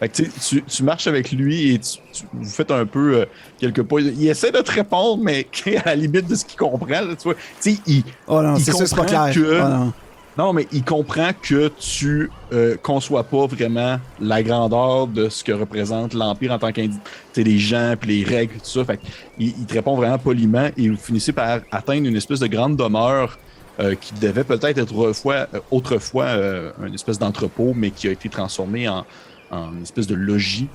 Fait 0.02 0.10
que, 0.10 0.24
tu, 0.50 0.64
tu, 0.64 0.84
marches 0.84 1.06
avec 1.06 1.32
lui 1.32 1.74
et 1.76 1.80
tu, 1.80 2.00
tu- 2.12 2.24
vous 2.34 2.50
faites 2.50 2.72
un 2.72 2.88
peu 2.88 3.20
euh, 3.20 3.26
quelques 3.60 3.84
pas. 3.84 4.00
Il 4.00 4.28
essaie 4.28 4.52
de 4.52 4.60
te 4.60 4.72
répondre, 4.72 5.22
mais 5.24 5.46
à 5.86 5.90
la 5.90 5.96
limite 5.96 6.28
de 6.28 6.34
ce 6.36 6.44
qu'il 6.44 6.58
comprend. 6.58 6.88
là, 6.88 7.16
tu 7.16 7.24
vois. 7.26 7.36
Tu 7.36 7.76
sais, 7.76 7.78
il, 7.86 8.04
Oh 8.28 8.42
non, 8.42 8.56
Il 8.56 8.66
pas 8.66 8.72
comprend 8.74 9.06
clair. 9.06 9.32
que- 9.34 9.62
Oh 9.62 9.68
non. 9.70 9.94
Non, 10.38 10.54
mais 10.54 10.66
il 10.72 10.84
comprend 10.84 11.32
que 11.40 11.68
tu 11.78 12.32
euh, 12.54 12.78
conçois 12.82 13.26
pas 13.26 13.46
vraiment 13.48 14.00
la 14.20 14.42
grandeur 14.42 15.06
de 15.06 15.28
ce 15.28 15.44
que 15.44 15.52
représente 15.52 16.14
l'Empire 16.14 16.54
en 16.54 16.58
tant 16.58 16.72
qu'individu. 16.72 17.00
Les 17.36 17.60
gens, 17.60 17.96
puis 18.00 18.20
les 18.20 18.24
règles, 18.24 18.54
tout 18.56 18.66
ça. 18.80 18.86
Fait 18.86 19.00
il, 19.38 19.50
il 19.50 19.66
te 19.66 19.74
répond 19.74 19.96
vraiment 19.96 20.18
poliment 20.18 20.70
et 20.78 20.90
vous 20.90 20.96
finissez 20.98 21.34
par 21.34 21.60
atteindre 21.70 22.08
une 22.08 22.16
espèce 22.16 22.40
de 22.40 22.48
grande 22.48 22.78
demeure 22.78 23.38
euh, 23.82 23.94
qui 24.00 24.14
devait 24.22 24.46
peut-être 24.46 24.78
être 24.78 24.96
autrefois, 24.96 25.48
euh, 25.54 25.60
autrefois 25.70 26.26
euh, 26.26 26.72
une 26.88 26.94
espèce 26.94 27.20
d'entrepôt, 27.20 27.74
mais 27.76 27.92
qui 27.92 28.08
a 28.08 28.12
été 28.12 28.30
transformé 28.30 28.88
en, 28.88 29.06
en 29.52 29.74
une 29.74 29.84
espèce 29.84 30.08
de 30.08 30.16
logis. 30.16 30.68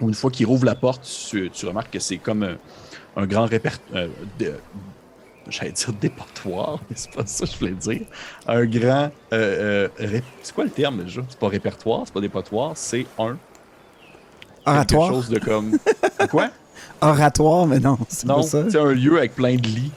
Où 0.00 0.08
une 0.08 0.14
fois 0.14 0.30
qu'il 0.30 0.46
rouvre 0.46 0.64
la 0.64 0.74
porte, 0.74 1.02
tu, 1.30 1.50
tu 1.50 1.66
remarques 1.66 1.92
que 1.92 1.98
c'est 2.00 2.16
comme 2.16 2.42
un, 2.42 2.56
un 3.16 3.26
grand 3.26 3.44
répertoire. 3.46 4.04
J'allais 5.48 5.72
dire 5.72 5.92
dépotoir, 6.00 6.78
mais 6.90 6.96
c'est 6.96 7.10
pas 7.12 7.26
ça 7.26 7.44
que 7.46 7.52
je 7.52 7.58
voulais 7.58 7.72
dire. 7.72 8.02
Un 8.46 8.64
grand. 8.64 9.10
euh, 9.32 9.88
euh, 9.88 9.88
ré- 9.98 10.22
c'est 10.42 10.54
quoi 10.54 10.64
le 10.64 10.70
terme 10.70 11.02
déjà? 11.04 11.20
C'est 11.28 11.38
pas 11.38 11.48
répertoire, 11.48 12.02
c'est 12.06 12.14
pas 12.14 12.20
dépotoir, 12.20 12.72
c'est 12.76 13.06
un. 13.18 13.36
Quelque 14.64 14.70
Oratoire. 14.76 15.08
chose 15.10 15.28
de 15.28 15.38
comme. 15.40 15.76
quoi? 16.30 16.50
Oratoire, 17.00 17.66
mais 17.66 17.80
non, 17.80 17.98
c'est 18.08 18.26
pas 18.26 18.42
ça. 18.42 18.70
c'est 18.70 18.78
un 18.78 18.92
lieu 18.92 19.18
avec 19.18 19.34
plein 19.34 19.56
de 19.56 19.62
lits. 19.66 19.90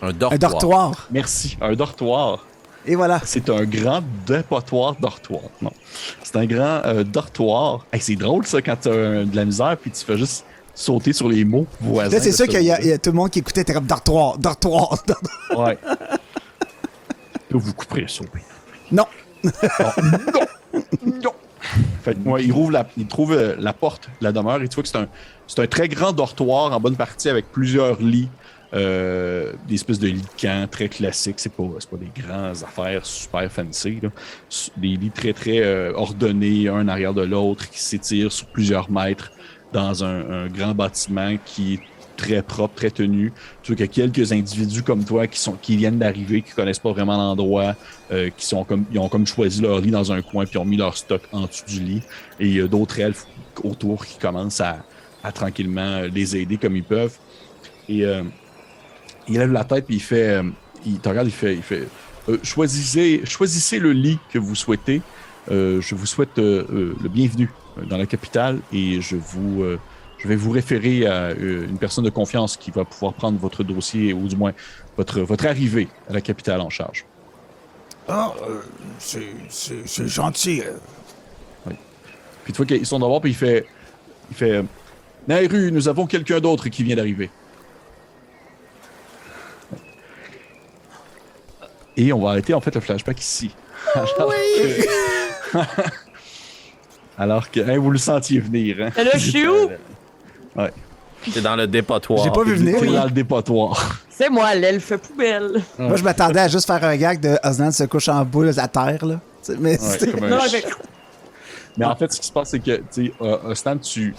Un 0.00 0.12
dortoir. 0.12 0.32
Un 0.32 0.38
dortoir. 0.38 1.08
Merci. 1.10 1.58
Un 1.60 1.74
dortoir. 1.74 2.46
Et 2.86 2.94
voilà. 2.96 3.20
C'est 3.24 3.48
un 3.48 3.64
grand 3.64 4.02
dépotoir 4.26 4.96
dortoir. 4.96 5.42
Non. 5.60 5.72
C'est 6.22 6.36
un 6.36 6.46
grand 6.46 6.82
euh, 6.84 7.04
dortoir. 7.04 7.86
Hey, 7.92 8.00
c'est 8.00 8.16
drôle 8.16 8.44
ça 8.46 8.60
quand 8.62 8.76
tu 8.80 8.88
as 8.88 9.24
de 9.24 9.36
la 9.36 9.44
misère 9.44 9.76
puis 9.80 9.90
tu 9.90 10.04
fais 10.04 10.18
juste 10.18 10.44
sauter 10.74 11.12
sur 11.12 11.28
les 11.28 11.44
mots 11.44 11.66
voisins. 11.80 12.16
Là, 12.16 12.22
c'est 12.22 12.32
sûr 12.32 12.46
qu'il 12.46 12.62
y, 12.62 12.70
a- 12.72 12.82
y 12.82 12.98
tout 12.98 13.10
le 13.10 13.16
monde 13.16 13.30
qui 13.30 13.38
écoutait, 13.40 13.64
comme 13.64 13.86
dortoir, 13.86 14.38
dortoir. 14.38 15.02
dortoir. 15.06 15.20
Ouais. 15.68 15.78
Là, 15.84 17.58
vous 17.58 17.74
couperez 17.74 18.06
ça. 18.08 18.24
oui. 18.34 18.40
Non. 18.90 19.04
non! 19.44 20.46
Non! 21.22 21.32
Fait 22.02 22.14
que, 22.14 22.28
ouais, 22.28 22.44
il, 22.44 22.52
rouvre 22.52 22.72
la, 22.72 22.86
il 22.96 23.06
trouve 23.06 23.32
euh, 23.32 23.54
la 23.58 23.72
porte 23.72 24.08
de 24.20 24.24
la 24.24 24.32
demeure 24.32 24.62
et 24.62 24.68
tu 24.68 24.74
vois 24.74 24.82
que 24.82 24.88
c'est 24.88 24.96
un, 24.98 25.06
c'est 25.46 25.60
un 25.60 25.66
très 25.66 25.88
grand 25.88 26.12
dortoir 26.12 26.72
en 26.72 26.80
bonne 26.80 26.96
partie 26.96 27.28
avec 27.28 27.52
plusieurs 27.52 28.00
lits. 28.00 28.28
Euh, 28.74 29.52
des 29.68 29.74
espèces 29.74 29.98
de 29.98 30.08
lits 30.08 30.22
de 30.22 30.40
camp 30.40 30.68
très 30.70 30.88
classiques. 30.88 31.38
C'est 31.38 31.52
pas, 31.52 31.64
pas 31.64 31.96
des 31.96 32.22
grandes 32.22 32.62
affaires 32.62 33.04
super 33.04 33.50
fancy. 33.50 33.98
là. 34.02 34.08
Des 34.76 34.96
lits 34.96 35.10
très, 35.10 35.32
très 35.32 35.60
euh, 35.60 35.92
ordonnés, 35.94 36.68
un 36.68 36.88
arrière 36.88 37.14
de 37.14 37.22
l'autre, 37.22 37.68
qui 37.70 37.80
s'étirent 37.80 38.32
sur 38.32 38.46
plusieurs 38.46 38.90
mètres 38.90 39.30
dans 39.72 40.04
un, 40.04 40.44
un 40.44 40.48
grand 40.48 40.74
bâtiment 40.74 41.36
qui 41.44 41.74
est 41.74 41.80
très 42.16 42.42
propre, 42.42 42.74
très 42.74 42.90
tenu. 42.90 43.32
Tu 43.62 43.72
vois 43.72 43.86
qu'il 43.86 44.02
y 44.02 44.06
a 44.06 44.08
quelques 44.08 44.32
individus 44.32 44.82
comme 44.82 45.04
toi 45.04 45.26
qui, 45.26 45.38
sont, 45.38 45.52
qui 45.52 45.76
viennent 45.76 45.98
d'arriver, 45.98 46.42
qui 46.42 46.52
connaissent 46.52 46.78
pas 46.78 46.92
vraiment 46.92 47.16
l'endroit, 47.16 47.74
euh, 48.12 48.30
qui 48.36 48.46
sont 48.46 48.64
comme, 48.64 48.84
ils 48.92 48.98
ont 48.98 49.08
comme 49.08 49.26
choisi 49.26 49.60
leur 49.60 49.80
lit 49.80 49.90
dans 49.90 50.12
un 50.12 50.22
coin 50.22 50.46
puis 50.46 50.58
ont 50.58 50.64
mis 50.64 50.76
leur 50.76 50.96
stock 50.96 51.22
en 51.32 51.46
dessous 51.46 51.64
du 51.66 51.80
lit. 51.80 52.02
Et 52.38 52.46
il 52.46 52.56
y 52.56 52.60
a 52.60 52.68
d'autres 52.68 53.00
elfes 53.00 53.26
autour 53.62 54.06
qui 54.06 54.18
commencent 54.18 54.60
à, 54.60 54.84
à 55.22 55.32
tranquillement 55.32 56.02
les 56.02 56.36
aider 56.36 56.56
comme 56.56 56.76
ils 56.76 56.84
peuvent. 56.84 57.16
Et 57.88 58.04
euh, 58.04 58.22
il 59.28 59.38
lève 59.38 59.52
la 59.52 59.64
tête 59.64 59.86
puis 59.86 59.96
il 59.96 60.02
fait, 60.02 60.28
euh, 60.28 60.42
il 60.86 60.98
te 60.98 61.08
regarde, 61.08 61.26
il 61.28 61.32
fait, 61.32 61.54
il 61.54 61.62
fait, 61.62 61.88
euh, 62.28 62.38
choisissez, 62.42 63.22
choisissez 63.24 63.78
le 63.78 63.92
lit 63.92 64.18
que 64.30 64.38
vous 64.38 64.54
souhaitez. 64.54 65.02
Euh, 65.50 65.80
je 65.80 65.94
vous 65.94 66.06
souhaite 66.06 66.38
euh, 66.38 66.94
le 67.02 67.08
bienvenu 67.08 67.50
dans 67.88 67.96
la 67.96 68.06
capitale 68.06 68.60
et 68.72 69.00
je 69.00 69.16
vous, 69.16 69.64
je 70.18 70.28
vais 70.28 70.36
vous 70.36 70.50
référer 70.50 71.06
à 71.06 71.32
une 71.32 71.78
personne 71.78 72.04
de 72.04 72.10
confiance 72.10 72.56
qui 72.58 72.70
va 72.70 72.84
pouvoir 72.84 73.14
prendre 73.14 73.38
votre 73.38 73.64
dossier 73.64 74.12
ou 74.12 74.28
du 74.28 74.36
moins 74.36 74.52
votre, 74.96 75.20
votre 75.20 75.46
arrivée 75.46 75.88
à 76.08 76.12
la 76.12 76.20
capitale 76.20 76.60
en 76.60 76.68
charge. 76.68 77.06
Ah, 78.08 78.34
c'est 78.98 80.06
gentil. 80.06 80.62
Puis 82.44 82.52
tu 82.52 82.56
vois 82.58 82.66
qu'ils 82.66 82.84
sont 82.84 82.98
d'abord, 82.98 83.22
puis 83.22 83.30
il 83.30 83.36
fait. 83.36 83.66
Il 84.30 84.36
fait. 84.36 84.62
Nairu, 85.26 85.72
nous 85.72 85.88
avons 85.88 86.06
quelqu'un 86.06 86.40
d'autre 86.40 86.68
qui 86.68 86.82
vient 86.82 86.96
d'arriver. 86.96 87.30
Et 91.96 92.12
on 92.12 92.20
va 92.22 92.30
arrêter 92.30 92.54
en 92.54 92.60
fait 92.60 92.74
le 92.74 92.80
flashback 92.80 93.20
ici. 93.20 93.50
Alors 93.94 94.14
que. 94.16 95.58
Alors 97.18 97.50
que. 97.50 97.60
hein, 97.60 97.78
vous 97.78 97.90
le 97.90 97.98
sentiez 97.98 98.40
venir, 98.40 98.76
hein? 98.80 98.90
Là, 98.96 99.10
je 99.14 99.30
suis 99.30 99.46
où? 99.48 99.68
C'est 101.30 101.40
dans 101.42 101.54
le 101.54 101.66
dépotoir. 101.68 102.24
J'ai 102.24 102.30
pas 102.30 102.42
vu 102.42 102.54
venir. 102.54 102.92
dans 102.92 103.04
le 103.04 103.10
dépotoir. 103.10 104.00
C'est 104.08 104.28
moi, 104.28 104.54
l'elfe 104.54 104.96
poubelle. 104.96 105.62
Moi, 105.78 105.96
je 105.96 106.02
m'attendais 106.02 106.40
à 106.40 106.48
juste 106.48 106.66
faire 106.66 106.82
un 106.82 106.96
gag 106.96 107.20
de 107.20 107.36
Osnan 107.44 107.70
se 107.70 107.84
couche 107.84 108.08
en 108.08 108.24
boule 108.24 108.50
à 108.56 108.68
terre, 108.68 109.04
là. 109.06 109.20
Mais 109.58 109.72
Ouais, 109.72 109.76
c'est- 109.78 110.10
comme 110.10 110.24
un 110.24 110.28
Non, 110.30 110.38
mais 110.52 110.64
Mais 111.76 111.84
en 111.84 111.94
fait, 111.96 112.12
ce 112.12 112.20
qui 112.20 112.26
se 112.26 112.32
passe, 112.32 112.50
c'est 112.50 112.58
que, 112.58 112.76
tu 112.76 112.82
sais, 112.90 113.12
euh, 113.22 113.38
Ostan, 113.50 113.78
tu. 113.78 114.14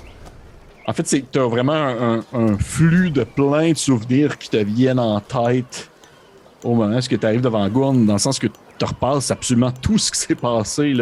En 0.87 0.93
fait, 0.93 1.05
c'est 1.07 1.23
tu 1.31 1.39
as 1.39 1.45
vraiment 1.47 1.73
un, 1.73 2.19
un- 2.19 2.23
un 2.33 2.57
flux 2.57 3.09
de 3.11 3.23
plein 3.23 3.71
de 3.71 3.77
souvenirs 3.77 4.37
qui 4.37 4.49
te 4.49 4.57
viennent 4.57 4.99
en 4.99 5.19
tête 5.19 5.89
au 6.63 6.75
moment 6.75 6.97
où 6.97 7.01
tu 7.01 7.25
arrives 7.25 7.41
devant 7.41 7.67
Gourne, 7.69 8.05
dans 8.05 8.13
le 8.13 8.19
sens 8.19 8.39
que 8.39 8.47
tu 8.47 8.85
repasses 8.85 9.31
absolument 9.31 9.71
tout 9.71 9.97
ce 9.97 10.11
qui 10.11 10.19
s'est 10.19 10.35
passé 10.35 10.93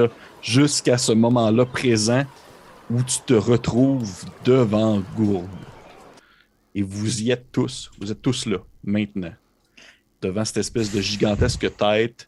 jusqu'à 0.42 0.98
ce 0.98 1.12
moment-là 1.12 1.66
présent 1.66 2.24
où 2.90 3.02
tu 3.04 3.20
te 3.26 3.34
retrouves 3.34 4.26
devant 4.44 5.02
Gourne. 5.16 5.48
Et 6.74 6.82
vous 6.82 7.22
y 7.22 7.32
êtes 7.32 7.52
tous. 7.52 7.92
Vous 8.00 8.12
êtes 8.12 8.22
tous 8.22 8.46
là, 8.46 8.58
maintenant. 8.84 9.34
Devant 10.22 10.46
cette 10.46 10.58
espèce 10.58 10.92
de 10.92 11.02
gigantesque 11.02 11.76
tête 11.76 12.28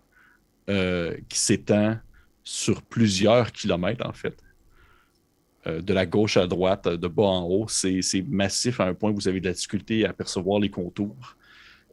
euh, 0.69 1.15
qui 1.29 1.37
s'étend 1.37 1.97
sur 2.43 2.81
plusieurs 2.81 3.51
kilomètres, 3.51 4.05
en 4.07 4.13
fait. 4.13 4.37
Euh, 5.65 5.81
de 5.81 5.93
la 5.93 6.05
gauche 6.05 6.35
à 6.35 6.45
droite, 6.45 6.87
de 6.87 7.07
bas 7.07 7.23
en 7.23 7.45
haut, 7.45 7.67
c'est 7.69 8.01
massif 8.27 8.79
à 8.79 8.85
un 8.85 8.93
point 8.93 9.11
où 9.11 9.15
vous 9.15 9.27
avez 9.27 9.39
de 9.39 9.47
la 9.47 9.53
difficulté 9.53 10.05
à 10.05 10.11
percevoir 10.11 10.59
les 10.59 10.69
contours. 10.69 11.35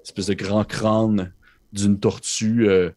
Espèce 0.04 0.26
de 0.26 0.34
grand 0.34 0.64
crâne 0.64 1.32
d'une 1.72 1.98
tortue 1.98 2.68
euh, 2.68 2.90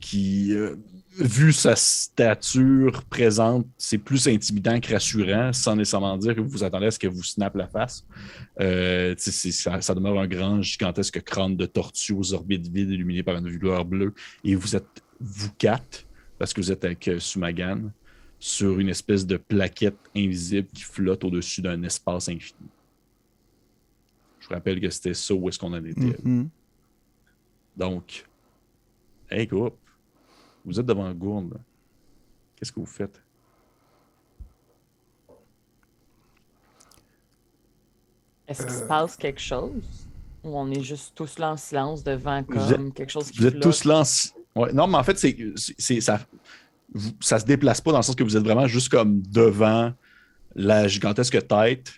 qui, 0.00 0.52
euh, 0.52 0.76
vu 1.18 1.52
sa 1.52 1.76
stature 1.76 3.02
présente, 3.04 3.66
c'est 3.76 3.98
plus 3.98 4.28
intimidant 4.28 4.80
que 4.80 4.92
rassurant, 4.92 5.52
sans 5.52 5.76
nécessairement 5.76 6.16
dire 6.16 6.34
que 6.34 6.40
vous 6.40 6.48
vous 6.48 6.64
attendez 6.64 6.86
à 6.86 6.90
ce 6.90 6.98
que 6.98 7.06
vous 7.06 7.22
snappe 7.22 7.56
la 7.56 7.66
face. 7.66 8.04
Euh, 8.60 9.14
ça, 9.18 9.80
ça 9.80 9.94
demeure 9.94 10.18
un 10.18 10.26
grand, 10.26 10.62
gigantesque 10.62 11.22
crâne 11.22 11.56
de 11.56 11.66
tortue 11.66 12.12
aux 12.12 12.32
orbites 12.32 12.68
vides 12.68 12.90
illuminé 12.90 13.22
par 13.22 13.36
une 13.36 13.48
lueur 13.48 13.84
bleue. 13.84 14.14
Et 14.44 14.54
vous 14.54 14.76
êtes, 14.76 15.02
vous 15.20 15.50
quatre, 15.58 16.06
parce 16.38 16.52
que 16.52 16.60
vous 16.60 16.72
êtes 16.72 16.84
avec 16.84 17.10
Sumagan, 17.18 17.90
sur 18.38 18.78
une 18.78 18.90
espèce 18.90 19.26
de 19.26 19.38
plaquette 19.38 19.96
invisible 20.14 20.68
qui 20.74 20.82
flotte 20.82 21.24
au-dessus 21.24 21.62
d'un 21.62 21.82
espace 21.82 22.28
infini. 22.28 22.68
Je 24.44 24.48
vous 24.50 24.54
rappelle 24.56 24.78
que 24.78 24.90
c'était 24.90 25.14
ça 25.14 25.32
où 25.34 25.48
est-ce 25.48 25.58
qu'on 25.58 25.72
en 25.72 25.82
était. 25.82 26.18
Mhm. 26.22 26.50
Donc, 27.78 28.26
hey 29.30 29.46
groupe, 29.46 29.78
vous 30.66 30.78
êtes 30.78 30.84
devant 30.84 31.10
Gourne. 31.14 31.48
là. 31.50 31.60
Qu'est-ce 32.54 32.70
que 32.70 32.78
vous 32.80 32.84
faites? 32.84 33.22
est-ce 38.46 38.62
qu'il 38.66 38.74
se 38.74 38.82
passe 38.82 39.16
quelque 39.16 39.40
chose? 39.40 40.06
Ou 40.42 40.58
on 40.58 40.70
est 40.70 40.82
juste 40.82 41.12
tous 41.14 41.38
là 41.38 41.52
en 41.52 41.56
silence 41.56 42.04
devant 42.04 42.42
comme 42.44 42.58
êtes- 42.88 42.94
quelque 42.94 43.10
chose 43.10 43.30
qui 43.30 43.38
Vous 43.38 43.46
êtes 43.46 43.52
flotte? 43.54 43.62
tous 43.62 43.84
là. 43.84 44.02
en 44.54 44.60
Ouais, 44.60 44.72
non, 44.72 44.86
mais 44.86 44.98
en 44.98 45.02
fait, 45.02 45.18
c'est, 45.18 46.00
ça, 46.00 46.20
ça 47.20 47.38
se 47.40 47.44
déplace 47.44 47.80
pas 47.80 47.90
dans 47.90 47.98
le 47.98 48.02
sens 48.04 48.14
que 48.14 48.22
vous 48.22 48.36
êtes 48.36 48.44
vraiment 48.44 48.66
juste 48.68 48.88
comme 48.88 49.20
devant 49.22 49.92
la 50.54 50.86
gigantesque 50.86 51.44
tête. 51.48 51.92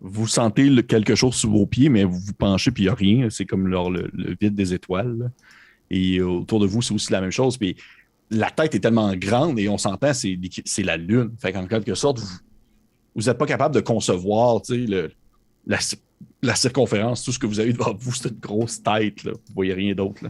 Vous 0.00 0.26
sentez 0.26 0.82
quelque 0.84 1.14
chose 1.14 1.34
sous 1.34 1.50
vos 1.50 1.66
pieds, 1.66 1.88
mais 1.88 2.04
vous 2.04 2.18
vous 2.18 2.32
penchez 2.32 2.70
puis 2.70 2.84
il 2.84 2.86
n'y 2.86 2.90
a 2.90 2.94
rien. 2.94 3.30
C'est 3.30 3.44
comme 3.44 3.68
le, 3.68 4.10
vide 4.40 4.54
des 4.54 4.72
étoiles. 4.72 5.30
Et 5.90 6.22
autour 6.22 6.60
de 6.60 6.66
vous, 6.66 6.80
c'est 6.82 6.94
aussi 6.94 7.12
la 7.12 7.20
même 7.20 7.30
chose. 7.30 7.56
Puis 7.58 7.76
la 8.30 8.50
tête 8.50 8.74
est 8.74 8.80
tellement 8.80 9.14
grande 9.16 9.58
et 9.58 9.68
on 9.68 9.76
s'entend, 9.76 10.12
c'est, 10.14 10.38
la 10.78 10.96
Lune. 10.96 11.32
Fait 11.38 11.52
qu'en 11.52 11.66
quelque 11.66 11.94
sorte, 11.94 12.22
vous 13.14 13.22
n'êtes 13.24 13.38
pas 13.38 13.46
capable 13.46 13.74
de 13.74 13.80
concevoir 13.80 14.62
la, 15.66 15.80
ci- 15.80 16.00
la 16.42 16.54
circonférence. 16.54 17.24
Tout 17.24 17.32
ce 17.32 17.38
que 17.38 17.46
vous 17.46 17.60
avez 17.60 17.72
devant 17.72 17.94
vous, 17.94 18.12
c'est 18.12 18.38
grosse 18.40 18.82
tête. 18.82 19.24
Là. 19.24 19.32
Vous 19.32 19.54
voyez 19.54 19.74
rien 19.74 19.94
d'autre. 19.94 20.22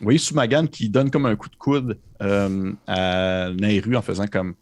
Vous 0.00 0.04
voyez 0.04 0.18
Sumagan 0.18 0.66
qui 0.66 0.88
donne 0.88 1.10
comme 1.10 1.26
un 1.26 1.34
coup 1.36 1.48
de 1.48 1.56
coude 1.56 1.98
euh, 2.22 2.72
à 2.86 3.50
Nairu 3.50 3.96
en 3.96 4.02
faisant 4.02 4.26
comme 4.26 4.54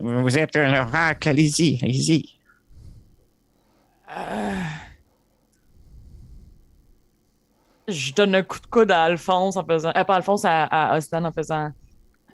Vous 0.00 0.38
êtes 0.38 0.56
un 0.56 0.82
oracle, 0.86 1.28
allez-y, 1.28 1.78
allez-y. 1.82 2.38
Je 7.88 8.12
donne 8.12 8.34
un 8.34 8.42
coup 8.42 8.60
de 8.60 8.66
coude 8.66 8.90
à 8.90 9.04
Alphonse 9.04 9.56
en 9.56 9.64
faisant. 9.64 9.92
Euh, 9.96 10.04
pas 10.04 10.16
Alphonse, 10.16 10.44
à, 10.44 10.64
à 10.64 10.96
Ostan 10.96 11.24
en 11.24 11.32
faisant. 11.32 11.72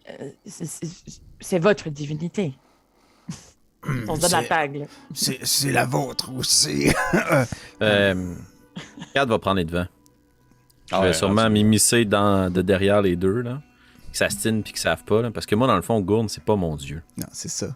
euh, 0.08 0.30
c'est- 0.46 1.58
votre 1.58 1.88
divinité. 1.90 2.54
On 4.08 4.16
se 4.16 4.20
donne 4.20 4.32
la 4.32 4.42
c'est- 4.42 4.48
tag. 4.48 4.76
là. 4.76 4.86
C'est 5.14 5.72
la 5.72 5.84
vôtre 5.86 6.32
aussi. 6.34 6.88
Euh, 7.82 8.34
va 9.14 9.38
prendre 9.38 9.56
les 9.58 9.64
devants. 9.64 9.86
Je 10.88 10.94
Ah 10.94 11.00
vais 11.00 11.08
ouais, 11.08 11.12
sûrement 11.12 11.50
m'immiscer 11.50 12.04
dans, 12.04 12.50
de 12.52 12.62
derrière 12.62 13.02
les 13.02 13.14
deux, 13.14 13.42
là. 13.42 13.60
Qui 14.10 14.18
s'astinent 14.18 14.62
puis 14.62 14.72
qui 14.72 14.80
savent 14.80 15.04
pas, 15.04 15.20
là. 15.22 15.30
Parce 15.30 15.44
que 15.46 15.54
moi, 15.54 15.66
dans 15.66 15.76
le 15.76 15.82
fond, 15.82 16.00
Gourne, 16.00 16.28
c'est 16.28 16.44
pas 16.44 16.56
mon 16.56 16.76
dieu. 16.76 17.02
Non, 17.16 17.26
c'est 17.32 17.50
ça. 17.50 17.68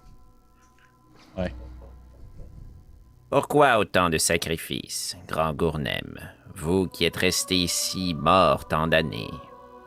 Pourquoi 3.31 3.79
autant 3.79 4.11
de 4.11 4.19
sacrifices, 4.19 5.17
grand 5.27 5.55
Gournem 5.55 6.19
Vous 6.55 6.87
qui 6.87 7.07
êtes 7.07 7.17
resté 7.17 7.57
ici 7.57 8.15
mort 8.15 8.69
tant 8.69 8.87
d'années? 8.87 9.31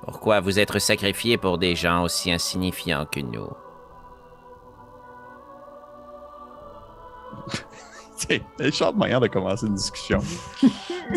Pourquoi 0.04 0.40
vous 0.40 0.60
être 0.60 0.80
sacrifié 0.80 1.38
pour 1.38 1.60
des 1.60 1.76
gens 1.76 2.04
aussi 2.04 2.32
insignifiants 2.32 3.06
que 3.06 3.20
nous? 3.20 3.50
C'est 8.16 8.38
une 8.38 8.66
méchante 8.66 8.96
manière 8.96 9.20
de 9.20 9.28
commencer 9.28 9.68
une 9.68 9.76
discussion. 9.76 10.20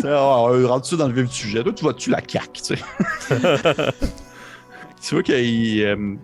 on 0.04 0.66
rentre-tu 0.66 0.96
dans 0.96 1.06
le 1.06 1.14
vif 1.14 1.28
du 1.28 1.34
sujet? 1.34 1.62
Toi, 1.62 1.72
tu 1.72 1.84
vois-tu 1.84 2.10
la 2.10 2.20
CAQ, 2.26 2.60
tu 2.60 2.74
vois 5.14 5.22
que 5.22 5.32
euh, 5.32 6.16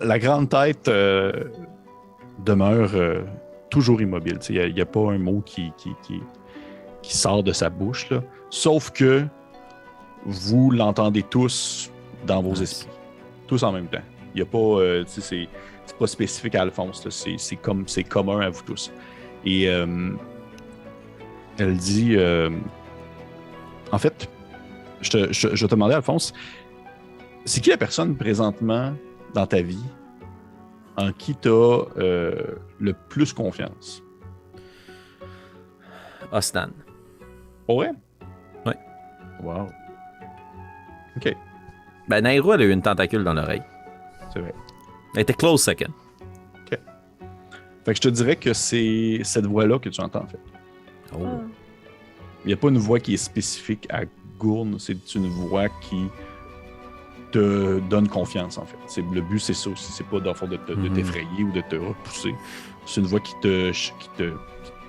la 0.00 0.18
grande 0.18 0.50
tête 0.50 0.86
euh, 0.88 1.32
demeure 2.44 2.90
euh, 2.94 3.22
toujours 3.70 4.02
immobile. 4.02 4.38
Il 4.50 4.74
n'y 4.74 4.80
a, 4.80 4.86
pas 4.86 5.12
un 5.12 5.18
mot 5.18 5.42
qui, 5.44 5.72
qui, 5.78 5.90
qui, 6.02 6.20
qui 7.00 7.16
sort 7.16 7.42
de 7.42 7.52
sa 7.52 7.70
bouche, 7.70 8.10
là. 8.10 8.22
Sauf 8.50 8.90
que 8.90 9.24
vous 10.26 10.70
l'entendez 10.70 11.22
tous 11.22 11.90
dans 12.26 12.42
vos 12.42 12.54
esprits. 12.54 12.90
Tous 13.46 13.62
en 13.62 13.72
même 13.72 13.86
temps. 13.86 14.02
Il 14.34 14.36
n'y 14.36 14.42
a 14.42 14.46
pas... 14.46 15.04
c'est, 15.06 15.48
pas 15.98 16.06
spécifique 16.06 16.54
à 16.54 16.60
Alphonse. 16.62 17.08
C'est, 17.08 17.56
comme, 17.56 17.84
c'est 17.86 18.04
commun 18.04 18.40
à 18.40 18.50
vous 18.50 18.62
tous. 18.62 18.92
Et 19.44 19.68
euh, 19.68 20.10
elle 21.58 21.76
dit 21.76 22.16
euh, 22.16 22.50
En 23.92 23.98
fait, 23.98 24.28
je 25.00 25.10
te, 25.10 25.32
je, 25.32 25.54
je 25.54 25.66
te 25.66 25.70
demandais, 25.70 25.94
Alphonse, 25.94 26.32
c'est 27.44 27.60
qui 27.60 27.70
la 27.70 27.76
personne 27.78 28.16
présentement 28.16 28.94
dans 29.34 29.46
ta 29.46 29.62
vie 29.62 29.84
en 30.96 31.12
qui 31.12 31.34
tu 31.36 31.48
as 31.48 31.84
le 32.78 32.92
plus 33.08 33.32
confiance? 33.32 34.02
Osnan. 36.32 36.70
Pour 37.66 37.76
vrai? 37.76 37.92
Ouais. 38.66 38.76
Wow. 39.42 39.66
Ok, 41.16 41.34
Ben, 42.08 42.20
Nairo, 42.22 42.52
elle 42.52 42.62
a 42.62 42.64
eu 42.64 42.70
une 42.70 42.82
tentacule 42.82 43.24
dans 43.24 43.34
l'oreille. 43.34 43.62
c'est 44.32 44.40
vrai. 44.40 44.54
Elle 45.14 45.22
était 45.22 45.32
close 45.34 45.62
second. 45.62 45.92
Fait 47.84 47.92
que 47.92 47.96
je 47.96 48.02
te 48.02 48.08
dirais 48.08 48.36
que 48.36 48.52
c'est 48.52 49.20
cette 49.24 49.46
voix-là 49.46 49.78
que 49.78 49.88
tu 49.88 50.00
entends, 50.00 50.24
en 50.24 50.26
fait. 50.26 50.38
Oh. 51.14 51.26
Il 52.44 52.48
n'y 52.48 52.52
a 52.52 52.56
pas 52.56 52.68
une 52.68 52.78
voix 52.78 53.00
qui 53.00 53.14
est 53.14 53.18
spécifique 53.18 53.86
à 53.90 54.02
Gourne, 54.38 54.78
c'est 54.78 55.14
une 55.14 55.28
voix 55.28 55.68
qui 55.80 56.06
te 57.32 57.78
donne 57.88 58.08
confiance, 58.08 58.58
en 58.58 58.64
fait. 58.66 58.76
C'est, 58.86 59.04
le 59.12 59.20
but, 59.20 59.38
c'est 59.38 59.54
ça 59.54 59.70
aussi. 59.70 59.92
C'est 59.92 60.06
pas, 60.06 60.18
dans 60.20 60.30
le 60.30 60.34
fond, 60.36 60.46
de, 60.48 60.56
de 60.56 60.74
Mhm. 60.74 60.92
t'effrayer 60.94 61.42
ou 61.44 61.52
de 61.52 61.60
te 61.60 61.76
repousser. 61.76 62.34
C'est 62.86 63.00
une 63.00 63.06
voix 63.06 63.20
qui 63.20 63.34
te, 63.40 63.70
qui 63.70 64.08
te, 64.16 64.32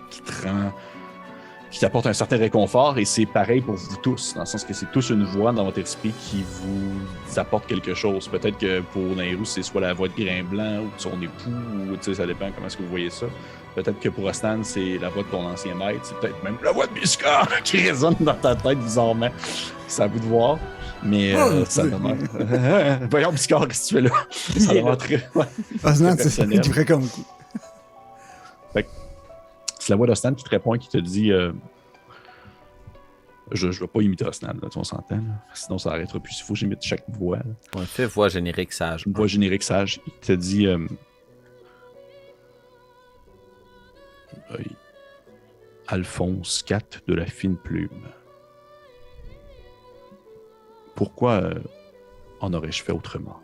qui 0.09 0.21
te 0.21 0.47
rend 0.47 0.71
qui 1.71 1.79
t'apporte 1.79 2.05
un 2.05 2.13
certain 2.13 2.37
réconfort 2.37 2.97
et 2.99 3.05
c'est 3.05 3.25
pareil 3.25 3.61
pour 3.61 3.75
vous 3.75 3.95
tous, 4.03 4.33
dans 4.35 4.41
le 4.41 4.45
sens 4.45 4.63
que 4.65 4.73
c'est 4.73 4.91
tous 4.91 5.09
une 5.09 5.23
voix 5.23 5.53
dans 5.53 5.63
votre 5.63 5.79
esprit 5.79 6.11
qui 6.29 6.43
vous 6.43 7.39
apporte 7.39 7.65
quelque 7.65 7.93
chose. 7.93 8.27
Peut-être 8.27 8.57
que 8.57 8.81
pour 8.81 9.15
Nairou, 9.15 9.45
c'est 9.45 9.63
soit 9.63 9.79
la 9.81 9.93
voix 9.93 10.09
de 10.09 10.13
Grimblanc 10.13 10.79
ou 10.81 10.87
de 10.87 10.99
son 11.01 11.21
époux, 11.21 11.49
ou 11.91 11.95
tu 11.95 12.03
sais, 12.03 12.15
ça 12.15 12.27
dépend 12.27 12.51
comment 12.53 12.67
est-ce 12.67 12.75
que 12.77 12.83
vous 12.83 12.89
voyez 12.89 13.09
ça. 13.09 13.25
Peut-être 13.73 14.01
que 14.01 14.09
pour 14.09 14.25
Ostan, 14.25 14.59
c'est 14.63 14.97
la 14.97 15.07
voix 15.07 15.23
de 15.23 15.29
ton 15.29 15.45
ancien 15.47 15.73
maître, 15.75 16.01
c'est 16.03 16.17
peut-être 16.19 16.43
même 16.43 16.57
la 16.61 16.73
voix 16.73 16.87
de 16.87 16.91
Biscar 16.91 17.47
qui 17.63 17.77
résonne 17.77 18.15
dans 18.19 18.33
ta 18.33 18.53
tête 18.53 18.77
bizarrement. 18.79 19.29
C'est 19.87 20.03
à 20.03 20.07
vous 20.07 20.19
de 20.19 20.25
voir. 20.25 20.59
Mais 21.03 21.33
euh, 21.33 21.61
Oh, 21.61 21.65
ça 21.67 21.83
demande. 21.83 22.17
Voyons, 23.09 23.31
Biscar, 23.31 23.65
qu'est-ce 23.67 23.93
que 23.95 23.99
tu 24.01 24.09
fais 24.09 24.09
là? 24.09 24.65
Ça 24.67 24.73
demande 24.73 24.97
très. 24.97 25.25
ouais. 25.35 25.45
Osnan, 25.85 26.15
C'est 26.17 26.23
c'est 26.29 26.35
personnel. 26.41 26.59
du 26.59 26.69
vrai 26.69 26.83
comme 26.85 27.07
coup. 27.07 27.23
C'est 28.75 28.87
la 29.91 29.95
voix 29.97 30.07
d'Ostan 30.07 30.33
qui 30.33 30.43
te 30.43 30.49
répond 30.49 30.73
et 30.73 30.79
qui 30.79 30.89
te 30.89 30.97
dit 30.97 31.31
euh, 31.31 31.51
Je 33.51 33.67
ne 33.67 33.71
vais 33.71 33.87
pas 33.87 34.01
imiter 34.01 34.25
Ostan, 34.25 34.47
là, 34.47 34.69
on 34.75 34.83
s'entend. 34.83 35.19
Sinon, 35.53 35.77
ça 35.77 35.91
arrêtera 35.91 36.19
plus. 36.19 36.39
Il 36.39 36.43
faut 36.43 36.53
que 36.53 36.59
j'imite 36.59 36.81
chaque 36.81 37.03
voix. 37.09 37.37
là. 37.37 37.43
On 37.75 37.81
fait 37.81 38.05
voix 38.05 38.29
générique 38.29 38.73
sage. 38.73 39.03
Une 39.05 39.13
voix 39.13 39.27
générique 39.27 39.63
sage. 39.63 40.01
Il 40.07 40.13
te 40.13 40.31
dit 40.33 40.65
euh, 40.67 40.87
euh, 44.51 44.57
Alphonse 45.87 46.63
IV 46.69 47.01
de 47.07 47.13
la 47.13 47.25
fine 47.25 47.57
plume. 47.57 48.07
Pourquoi 50.95 51.33
euh, 51.41 51.59
en 52.39 52.53
aurais-je 52.53 52.83
fait 52.83 52.91
autrement? 52.93 53.39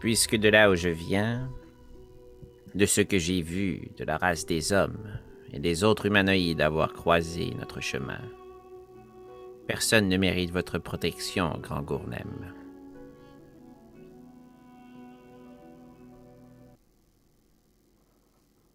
Puisque 0.00 0.36
de 0.36 0.48
là 0.48 0.70
où 0.70 0.74
je 0.76 0.88
viens, 0.88 1.50
de 2.74 2.86
ce 2.86 3.00
que 3.00 3.18
j'ai 3.18 3.42
vu 3.42 3.90
de 3.96 4.04
la 4.04 4.16
race 4.16 4.46
des 4.46 4.72
hommes 4.72 5.18
et 5.52 5.58
des 5.58 5.84
autres 5.84 6.06
humanoïdes 6.06 6.60
avoir 6.60 6.92
croisé 6.92 7.52
notre 7.58 7.80
chemin, 7.80 8.20
personne 9.66 10.08
ne 10.08 10.16
mérite 10.16 10.50
votre 10.50 10.78
protection, 10.78 11.58
grand 11.60 11.82
Gournem. 11.82 12.54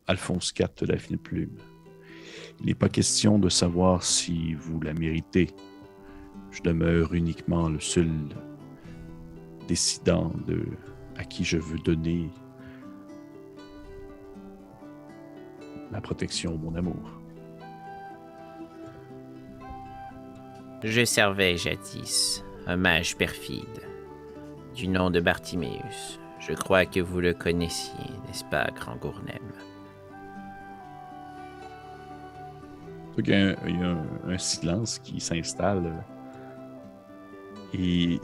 Alphonse 0.07 0.53
IV 0.57 0.87
la 0.87 0.97
fine 0.97 1.17
plume. 1.17 1.57
Il 2.59 2.67
n'est 2.67 2.75
pas 2.75 2.89
question 2.89 3.39
de 3.39 3.49
savoir 3.49 4.03
si 4.03 4.53
vous 4.53 4.79
la 4.81 4.93
méritez. 4.93 5.49
Je 6.51 6.61
demeure 6.61 7.13
uniquement 7.13 7.69
le 7.69 7.79
seul 7.79 8.11
décidant 9.67 10.31
de 10.47 10.63
à 11.17 11.23
qui 11.23 11.43
je 11.43 11.57
veux 11.57 11.79
donner 11.79 12.29
ma 15.91 16.01
protection, 16.01 16.57
mon 16.57 16.75
amour. 16.75 16.95
Je 20.83 21.03
servais 21.05 21.57
jadis 21.57 22.43
un 22.67 22.77
mage 22.77 23.15
perfide, 23.17 23.81
du 24.75 24.87
nom 24.87 25.09
de 25.09 25.19
Bartiméus. 25.19 26.19
Je 26.39 26.53
crois 26.53 26.85
que 26.85 26.99
vous 26.99 27.21
le 27.21 27.33
connaissiez, 27.33 28.09
n'est-ce 28.27 28.43
pas, 28.45 28.67
grand 28.75 28.95
Gournem 28.97 29.39
Il 33.17 33.29
y 33.29 33.33
a 33.33 33.37
un, 33.37 33.55
il 33.65 33.79
y 33.79 33.83
a 33.83 33.87
un- 33.87 34.05
un 34.33 34.37
silence 34.37 34.99
qui 34.99 35.19
s'installe. 35.19 36.03
Et 37.73 38.19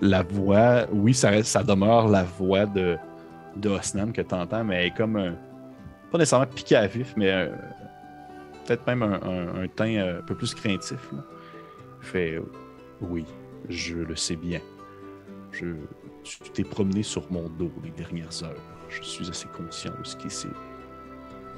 la 0.00 0.22
voix, 0.22 0.86
oui, 0.92 1.14
ça, 1.14 1.30
demeure 1.64 2.08
la 2.08 2.22
voix 2.24 2.66
de, 2.66 2.96
de 3.56 3.68
Osnan 3.70 4.12
que 4.12 4.20
tu 4.20 4.34
entends, 4.34 4.64
mais 4.64 4.76
elle 4.76 4.86
est 4.88 4.94
comme 4.96 5.16
un. 5.16 5.34
Pas 6.12 6.18
nécessairement 6.18 6.46
piqué 6.46 6.76
à 6.76 6.86
vif, 6.86 7.14
mais 7.16 7.30
euh, 7.32 7.48
peut-être 8.66 8.86
même 8.86 9.02
un, 9.02 9.66
teint 9.68 9.96
euh, 9.96 10.18
un 10.18 10.22
peu 10.22 10.34
plus 10.34 10.54
craintif. 10.54 11.10
là. 11.10 11.24
Fait 12.00 12.34
euh, 12.34 12.42
oui, 13.00 13.24
je 13.70 13.96
le 13.96 14.14
sais 14.14 14.36
bien. 14.36 14.60
Je, 15.52 15.68
tu 16.22 16.38
t'es 16.50 16.64
promené 16.64 17.02
sur 17.02 17.30
mon 17.32 17.48
dos 17.48 17.72
les 17.82 17.90
dernières 17.90 18.42
heures. 18.42 18.60
Je 18.90 19.02
suis 19.02 19.30
assez 19.30 19.48
conscient 19.56 19.92
de 19.98 20.06
ce 20.06 20.16
qui 20.16 20.28
s'est 20.28 20.48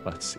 passé. 0.05 0.39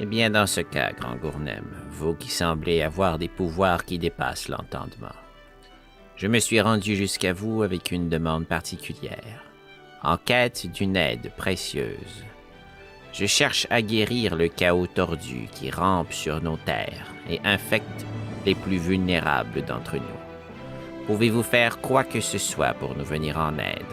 Eh 0.00 0.06
bien, 0.06 0.30
dans 0.30 0.48
ce 0.48 0.62
cas, 0.62 0.92
grand 0.92 1.14
Gournem, 1.14 1.64
vous 1.90 2.14
qui 2.14 2.30
semblez 2.30 2.82
avoir 2.82 3.18
des 3.18 3.28
pouvoirs 3.28 3.84
qui 3.84 3.98
dépassent 3.98 4.48
l'entendement, 4.48 5.14
je 6.16 6.26
me 6.26 6.40
suis 6.40 6.60
rendu 6.60 6.96
jusqu'à 6.96 7.32
vous 7.32 7.62
avec 7.62 7.92
une 7.92 8.08
demande 8.08 8.46
particulière, 8.46 9.44
en 10.02 10.16
quête 10.16 10.66
d'une 10.72 10.96
aide 10.96 11.30
précieuse. 11.36 12.24
Je 13.12 13.26
cherche 13.26 13.66
à 13.68 13.82
guérir 13.82 14.36
le 14.36 14.48
chaos 14.48 14.86
tordu 14.86 15.46
qui 15.52 15.70
rampe 15.70 16.12
sur 16.12 16.42
nos 16.42 16.56
terres 16.56 17.06
et 17.28 17.40
infecte 17.44 18.06
les 18.46 18.54
plus 18.54 18.78
vulnérables 18.78 19.62
d'entre 19.62 19.96
nous. 19.96 21.06
Pouvez-vous 21.06 21.42
faire 21.42 21.78
quoi 21.80 22.04
que 22.04 22.20
ce 22.20 22.38
soit 22.38 22.72
pour 22.74 22.96
nous 22.96 23.04
venir 23.04 23.36
en 23.38 23.58
aide? 23.58 23.84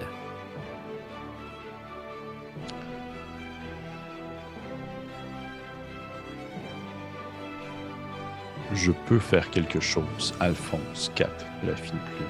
Je 8.74 8.92
peux 9.08 9.20
faire 9.20 9.50
quelque 9.50 9.80
chose, 9.80 10.34
Alphonse 10.40 11.12
IV 11.20 11.28
la 11.66 11.76
fine 11.76 12.00
plume. 12.16 12.28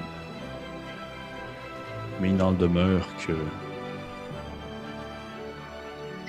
Mais 2.20 2.28
il 2.30 2.36
n'en 2.36 2.52
demeure 2.52 3.06
que 3.24 3.32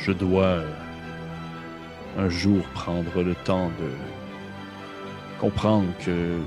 je 0.01 0.11
dois 0.11 0.45
euh, 0.45 0.71
un 2.17 2.29
jour 2.29 2.63
prendre 2.73 3.21
le 3.23 3.35
temps 3.35 3.69
de 3.69 3.89
comprendre 5.39 5.87
que 6.05 6.39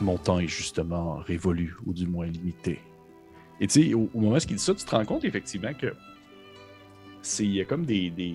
mon 0.00 0.16
temps 0.18 0.38
est 0.38 0.48
justement 0.48 1.16
révolu, 1.16 1.76
ou 1.86 1.92
du 1.92 2.06
moins 2.06 2.26
limité. 2.26 2.80
Et 3.60 3.66
tu 3.66 3.84
sais, 3.84 3.94
au, 3.94 4.08
au 4.14 4.20
moment 4.20 4.36
où 4.36 4.38
il 4.38 4.46
dit 4.46 4.58
ça, 4.58 4.74
tu 4.74 4.84
te 4.84 4.90
rends 4.90 5.04
compte 5.04 5.24
effectivement 5.24 5.72
que 5.74 5.94
c'est 7.22 7.64
comme 7.68 7.84
des, 7.84 8.10
des, 8.10 8.34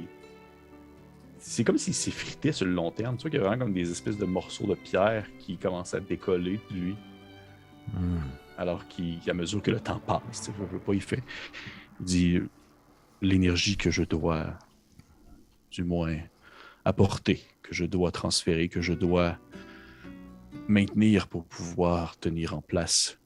c'est 1.37 1.63
comme 1.63 1.77
s'il 1.77 1.93
s'effritait 1.93 2.51
sur 2.51 2.65
le 2.65 2.73
long 2.73 2.91
terme. 2.91 3.17
Tu 3.17 3.23
vois 3.23 3.31
qu'il 3.31 3.39
y 3.39 3.43
a 3.43 3.47
vraiment 3.47 3.65
comme 3.65 3.73
des 3.73 3.89
espèces 3.91 4.17
de 4.17 4.25
morceaux 4.25 4.65
de 4.65 4.75
pierre 4.75 5.25
qui 5.39 5.57
commencent 5.57 5.93
à 5.93 5.99
décoller 5.99 6.59
de 6.71 6.75
lui. 6.75 6.95
Hmm. 7.93 8.19
Alors 8.57 8.83
qu'à 8.87 9.33
mesure 9.33 9.61
que 9.61 9.71
le 9.71 9.79
temps 9.79 9.99
passe, 10.05 10.21
tu 10.31 10.37
sais, 10.37 10.51
je 10.57 10.63
veux 10.65 10.79
pas, 10.79 10.93
il 10.93 11.01
fait. 11.01 11.23
Il 11.99 12.05
dit 12.05 12.41
l'énergie 13.22 13.78
que 13.78 13.91
je 13.91 14.03
dois, 14.03 14.57
du 15.72 15.84
moins, 15.84 16.17
apporter, 16.86 17.41
que 17.61 17.74
je 17.74 17.86
dois 17.86 18.11
transférer, 18.11 18.70
que 18.70 18.82
je 18.82 18.93
dois 18.93 19.38
maintenir 20.67 21.28
pour 21.28 21.45
pouvoir 21.45 22.17
tenir 22.17 22.55
en 22.55 22.61
place 22.61 23.20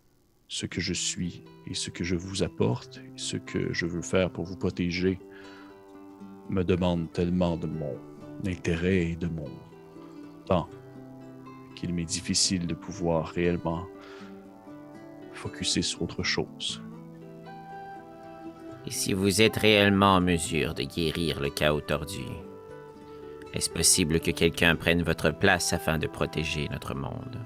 ce 0.48 0.66
que 0.66 0.82
je 0.82 0.94
suis 0.94 1.44
et 1.68 1.74
ce 1.74 1.89
que 1.89 2.04
je 2.04 2.16
vous 2.16 2.44
apporte 2.44 2.98
et 2.98 3.18
ce 3.18 3.38
que 3.38 3.74
je 3.74 3.86
veux 3.86 4.02
faire 4.02 4.30
pour 4.30 4.46
vous 4.46 4.56
protéger 4.56 5.20
me 6.50 6.64
demande 6.64 7.12
tellement 7.12 7.58
de 7.58 7.68
mon 7.68 7.98
intérêt 8.46 9.12
et 9.12 9.16
de 9.16 9.28
mon 9.28 9.50
temps 10.46 10.70
qu'il 11.76 11.94
m'est 11.94 12.06
difficile 12.06 12.68
de 12.68 12.74
pouvoir 12.74 13.28
réellement 13.28 13.88
focuser 15.34 15.82
sur 15.82 16.04
autre 16.04 16.24
chose. 16.24 16.82
Et 18.86 18.92
si 18.92 19.14
vous 19.14 19.42
êtes 19.42 19.58
réellement 19.58 20.16
en 20.16 20.22
mesure 20.22 20.74
de 20.74 20.84
guérir 20.84 21.40
le 21.40 21.50
chaos 21.50 21.82
tordu, 21.82 22.26
est-ce 23.54 23.70
possible 23.70 24.20
que 24.20 24.32
quelqu'un 24.32 24.76
prenne 24.76 25.04
votre 25.04 25.32
place 25.32 25.72
afin 25.74 25.98
de 25.98 26.08
protéger 26.08 26.68
notre 26.70 26.94
monde? 26.94 27.40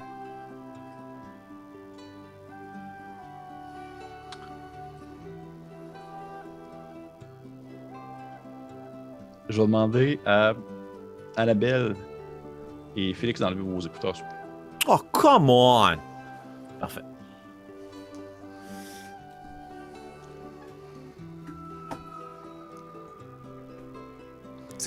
Je 9.50 9.62
vais 9.62 9.68
demander 9.68 10.20
à 10.26 10.54
Annabelle 11.36 11.96
et 12.96 13.14
Félix 13.14 13.40
d'enlever 13.40 13.62
vos 13.62 13.80
écouteurs. 13.80 14.16
Oh, 14.88 15.00
come 15.12 15.50
on! 15.50 15.98
Parfait. 16.80 17.02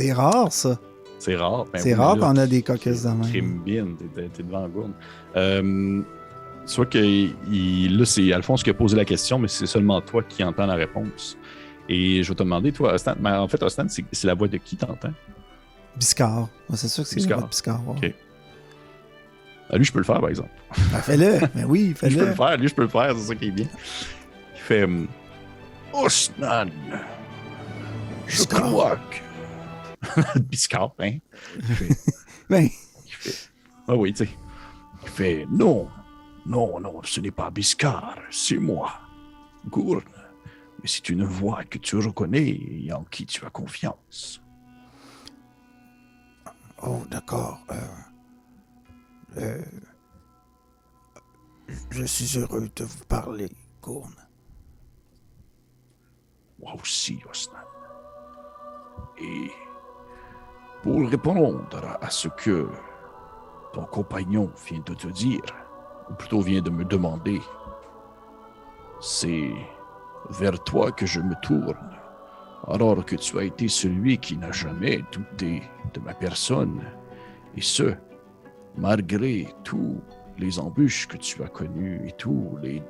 C'est 0.01 0.13
rare, 0.13 0.53
ça. 0.53 0.79
C'est 1.19 1.37
rare. 1.37 1.67
ben 1.73 1.79
C'est 1.79 1.91
oui, 1.93 1.95
rare 2.01 2.17
qu'on 2.19 2.37
a 2.37 2.47
des 2.47 2.63
caucus 2.63 3.03
de 3.03 3.09
même. 3.09 3.21
Crime 3.23 3.61
bien, 3.63 3.87
t'es- 4.15 4.29
t'es 4.29 4.43
devant 4.43 4.63
la 4.63 4.69
gourde. 4.69 4.93
Euh, 5.37 6.01
soit 6.65 6.87
que 6.87 6.99
il- 6.99 7.99
là, 7.99 8.05
c'est 8.07 8.33
Alphonse 8.33 8.63
qui 8.63 8.71
a 8.71 8.75
posé 8.75 8.97
la 8.97 9.05
question, 9.05 9.39
mais 9.39 9.49
c'est 9.49 9.67
seulement 9.67 10.01
toi 10.01 10.23
qui 10.23 10.43
entends 10.43 10.65
la 10.67 10.75
réponse. 10.75 11.37
Et 11.89 12.23
je 12.23 12.29
vais 12.31 12.35
te 12.35 12.43
demander, 12.43 12.73
toi, 12.73 12.95
Ostan, 12.95 13.15
mais 13.21 13.31
en 13.31 13.47
fait, 13.49 13.63
Ostan, 13.63 13.87
c'est 13.89 14.25
la 14.25 14.35
voix 14.35 14.49
de 14.49 14.57
qui 14.57 14.77
t'entends? 14.77 15.13
Biscard. 15.97 16.49
Ouais, 16.71 16.77
c'est 16.77 16.89
sûr 16.89 17.03
que 17.03 17.09
c'est 17.11 17.17
Biscard. 17.17 17.41
le 17.41 17.47
Biscard. 17.49 17.81
ouais. 17.89 17.97
Ok. 18.09 18.15
Ah, 19.73 19.77
lui, 19.77 19.85
je 19.85 19.93
peux 19.93 19.99
le 19.99 20.05
faire, 20.05 20.21
par 20.21 20.29
exemple. 20.31 20.51
Ben, 20.93 20.99
fais-le. 21.01 21.41
Mais 21.55 21.65
oui, 21.65 21.81
Lui, 21.89 21.89
je 21.89 22.01
peux 22.01 22.09
fais-le. 22.09 22.27
le 22.27 22.35
faire, 22.35 22.57
lui, 22.57 22.69
je 22.69 22.75
peux 22.75 22.83
le 22.83 22.89
faire, 22.89 23.13
c'est 23.17 23.27
ça 23.29 23.35
qui 23.35 23.49
est 23.49 23.51
bien. 23.51 23.67
Il 24.55 24.61
fait 24.61 24.85
hum, 24.85 25.07
Osnan, 25.93 26.71
je 28.27 28.45
crois 28.45 28.97
que. 28.97 29.17
Biscard, 30.49 30.95
hein? 30.99 31.19
Ben, 32.49 32.69
Il 33.07 33.13
fait. 33.13 33.51
Ah 33.87 33.95
oui, 33.95 34.13
tu 34.13 34.25
sais. 34.25 34.31
Il 35.03 35.09
fait 35.09 35.47
Non, 35.51 35.89
non, 36.47 36.81
non, 36.81 37.01
ce 37.05 37.21
n'est 37.21 37.31
pas 37.31 37.51
Biscard, 37.51 38.17
c'est 38.31 38.59
moi, 38.59 38.93
Gourne. 39.69 40.03
Mais 40.83 40.89
c'est 40.89 41.09
une 41.11 41.25
voix 41.25 41.65
que 41.65 41.79
tu 41.79 41.97
reconnais 41.97 42.49
et 42.49 42.93
en 42.93 43.05
qui 43.05 43.27
tu 43.27 43.45
as 43.45 43.51
confiance. 43.51 44.41
Oh, 46.83 47.03
d'accord. 47.11 47.61
euh, 47.71 47.77
euh, 49.37 49.63
je 51.91 52.05
suis 52.05 52.39
heureux 52.39 52.69
de 52.75 52.85
vous 52.85 53.05
parler, 53.05 53.51
Gourne. 53.83 54.15
Moi 56.59 56.75
aussi, 56.81 57.19
Osnan. 57.29 57.59
Et 59.21 59.51
pour 60.83 61.09
répondre 61.09 61.99
à 62.01 62.11
ce 62.11 62.29
que 62.29 62.69
ton 63.73 63.85
compagnon 63.85 64.51
vient 64.67 64.83
de 64.85 64.95
te 64.95 65.09
dire, 65.09 65.43
ou 66.11 66.15
plutôt 66.15 66.41
vient 66.41 66.63
de 66.63 66.71
me 66.71 66.85
demander, 66.85 67.41
c'est 69.01 69.51
vers 70.31 70.63
toi 70.65 70.91
que 70.91 71.07
je 71.07 71.21
me 71.21 71.35
tourne, 71.43 71.99
alors 72.67 73.05
que 73.05 73.17
tu 73.17 73.39
as 73.39 73.45
été 73.45 73.69
celui 73.69 74.19
qui 74.19 74.37
n'a 74.37 74.53
jamais 74.53 75.03
douté 75.13 75.63
de 75.95 76.01
ma 76.01 76.15
personne, 76.15 76.83
et 77.57 77.63
ce, 77.63 77.95
malgré 78.77 79.49
tous 79.65 80.01
les 80.39 80.59
embûches 80.59 81.07
que 81.09 81.17
tu 81.17 81.43
as 81.43 81.49
connues 81.49 82.01
et 82.07 82.13
tous 82.13 82.57
les 82.63 82.83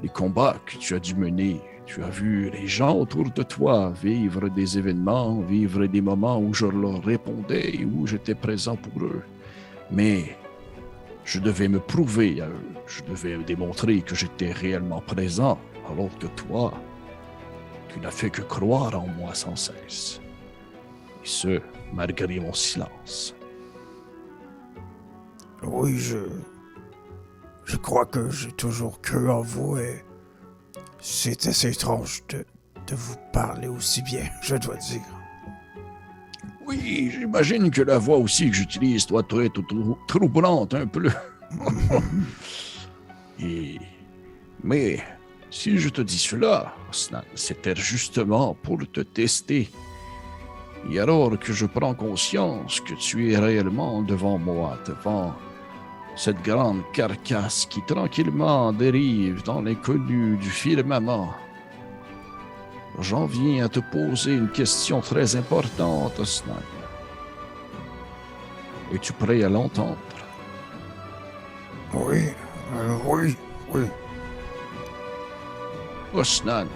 les 0.00 0.08
combats 0.08 0.56
que 0.66 0.76
tu 0.76 0.94
as 0.94 1.00
dû 1.00 1.14
mener. 1.14 1.60
Tu 1.88 2.02
as 2.02 2.10
vu 2.10 2.50
les 2.50 2.66
gens 2.66 2.94
autour 2.94 3.30
de 3.30 3.42
toi 3.42 3.94
vivre 4.02 4.50
des 4.50 4.76
événements, 4.76 5.40
vivre 5.40 5.86
des 5.86 6.02
moments 6.02 6.38
où 6.38 6.52
je 6.52 6.66
leur 6.66 7.02
répondais 7.02 7.82
où 7.82 8.06
j'étais 8.06 8.34
présent 8.34 8.76
pour 8.76 9.04
eux. 9.04 9.22
Mais 9.90 10.36
je 11.24 11.40
devais 11.40 11.66
me 11.66 11.80
prouver 11.80 12.42
à 12.42 12.48
eux. 12.48 12.74
Je 12.86 13.02
devais 13.04 13.38
démontrer 13.38 14.02
que 14.02 14.14
j'étais 14.14 14.52
réellement 14.52 15.00
présent, 15.00 15.58
alors 15.90 16.10
que 16.18 16.26
toi, 16.26 16.74
tu 17.88 18.00
n'as 18.00 18.10
fait 18.10 18.28
que 18.28 18.42
croire 18.42 18.94
en 18.94 19.06
moi 19.06 19.34
sans 19.34 19.56
cesse. 19.56 20.20
Et 21.24 21.26
ce, 21.26 21.62
malgré 21.94 22.38
mon 22.38 22.52
silence. 22.52 23.34
Oui, 25.62 25.96
je. 25.96 26.18
Je 27.64 27.76
crois 27.78 28.04
que 28.04 28.28
j'ai 28.28 28.52
toujours 28.52 29.00
cru 29.00 29.30
en 29.30 29.40
vous 29.40 29.78
et. 29.78 30.04
C'est 31.00 31.46
assez 31.46 31.70
étrange 31.70 32.22
de, 32.28 32.44
de 32.86 32.94
vous 32.94 33.16
parler 33.32 33.68
aussi 33.68 34.02
bien, 34.02 34.28
je 34.42 34.56
dois 34.56 34.76
dire. 34.76 35.00
Oui, 36.66 37.10
j'imagine 37.12 37.70
que 37.70 37.82
la 37.82 37.98
voix 37.98 38.18
aussi 38.18 38.50
que 38.50 38.56
j'utilise 38.56 39.06
doit 39.06 39.22
être 39.42 39.62
trou- 39.66 39.98
troublante 40.06 40.74
un 40.74 40.86
peu. 40.86 41.08
Et... 43.40 43.78
Mais 44.62 44.98
si 45.50 45.78
je 45.78 45.88
te 45.88 46.02
dis 46.02 46.18
cela, 46.18 46.74
c'était 47.34 47.76
justement 47.76 48.54
pour 48.62 48.78
te 48.92 49.00
tester. 49.00 49.70
Et 50.90 50.98
alors 51.00 51.38
que 51.38 51.52
je 51.52 51.64
prends 51.66 51.94
conscience 51.94 52.80
que 52.80 52.94
tu 52.94 53.32
es 53.32 53.38
réellement 53.38 54.02
devant 54.02 54.38
moi, 54.38 54.78
devant 54.86 55.34
cette 56.18 56.42
grande 56.42 56.82
carcasse 56.92 57.64
qui 57.64 57.80
tranquillement 57.82 58.72
dérive 58.72 59.40
dans 59.44 59.62
l'inconnu 59.62 60.36
du 60.36 60.50
firmament, 60.50 61.32
j'en 62.98 63.26
viens 63.26 63.66
à 63.66 63.68
te 63.68 63.78
poser 63.78 64.34
une 64.34 64.50
question 64.50 65.00
très 65.00 65.36
importante, 65.36 66.18
Osnan. 66.18 66.56
Es-tu 68.92 69.12
prêt 69.12 69.44
à 69.44 69.48
l'entendre? 69.48 69.96
Oui, 71.94 72.24
euh, 72.74 72.98
oui, 73.06 73.36
oui. 73.72 73.84
Osnan, 76.14 76.66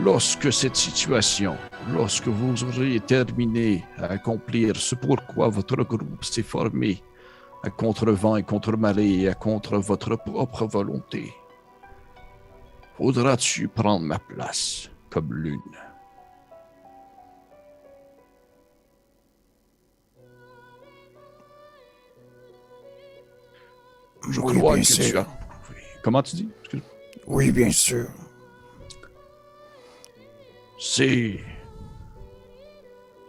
lorsque 0.00 0.52
cette 0.52 0.76
situation, 0.76 1.56
lorsque 1.92 2.26
vous 2.26 2.64
aurez 2.64 2.98
terminé 2.98 3.84
à 3.98 4.06
accomplir 4.06 4.74
ce 4.74 4.96
pourquoi 4.96 5.48
votre 5.50 5.84
groupe 5.84 6.24
s'est 6.24 6.42
formé, 6.42 7.00
à 7.64 7.70
contre-vent 7.70 8.36
et 8.36 8.42
contre-marée 8.42 9.20
et 9.20 9.28
à 9.28 9.34
contre 9.34 9.78
votre 9.78 10.16
propre 10.16 10.66
volonté, 10.66 11.32
faudra-tu 12.98 13.68
prendre 13.68 14.04
ma 14.04 14.18
place 14.18 14.90
comme 15.08 15.32
lune? 15.32 15.60
Je 24.30 24.40
oui, 24.40 24.58
crois 24.58 24.74
bien 24.74 24.82
que 24.82 24.86
tu 24.86 25.02
sûr. 25.02 25.20
as... 25.20 25.26
Comment 26.02 26.22
tu 26.22 26.36
dis? 26.36 26.48
Oui, 27.26 27.50
bien 27.50 27.70
sûr. 27.70 28.08
C'est... 30.78 31.40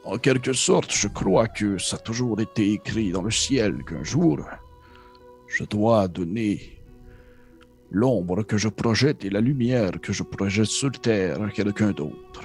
En 0.06 0.20
quelque 0.20 0.53
sorte, 0.53 0.91
je 0.91 1.08
crois 1.08 1.47
que 1.47 1.80
ça 1.80 1.95
a 1.95 1.99
toujours 1.99 2.39
été 2.39 2.74
écrit 2.74 3.12
dans 3.12 3.24
le 3.24 3.32
ciel 3.32 3.84
qu'un 3.84 4.03
jour, 4.03 4.39
je 5.47 5.64
dois 5.64 6.08
donner 6.08 6.80
l'ombre 7.89 8.43
que 8.43 8.56
je 8.58 8.70
projette 8.70 9.26
et 9.26 9.32
la 9.32 9.41
lumière 9.41 9.99
que 9.99 10.14
je 10.14 10.22
projette 10.22 10.68
sur 10.68 10.91
terre 10.91 11.41
à 11.41 11.49
quelqu'un 11.49 11.91
d'autre. 11.91 12.43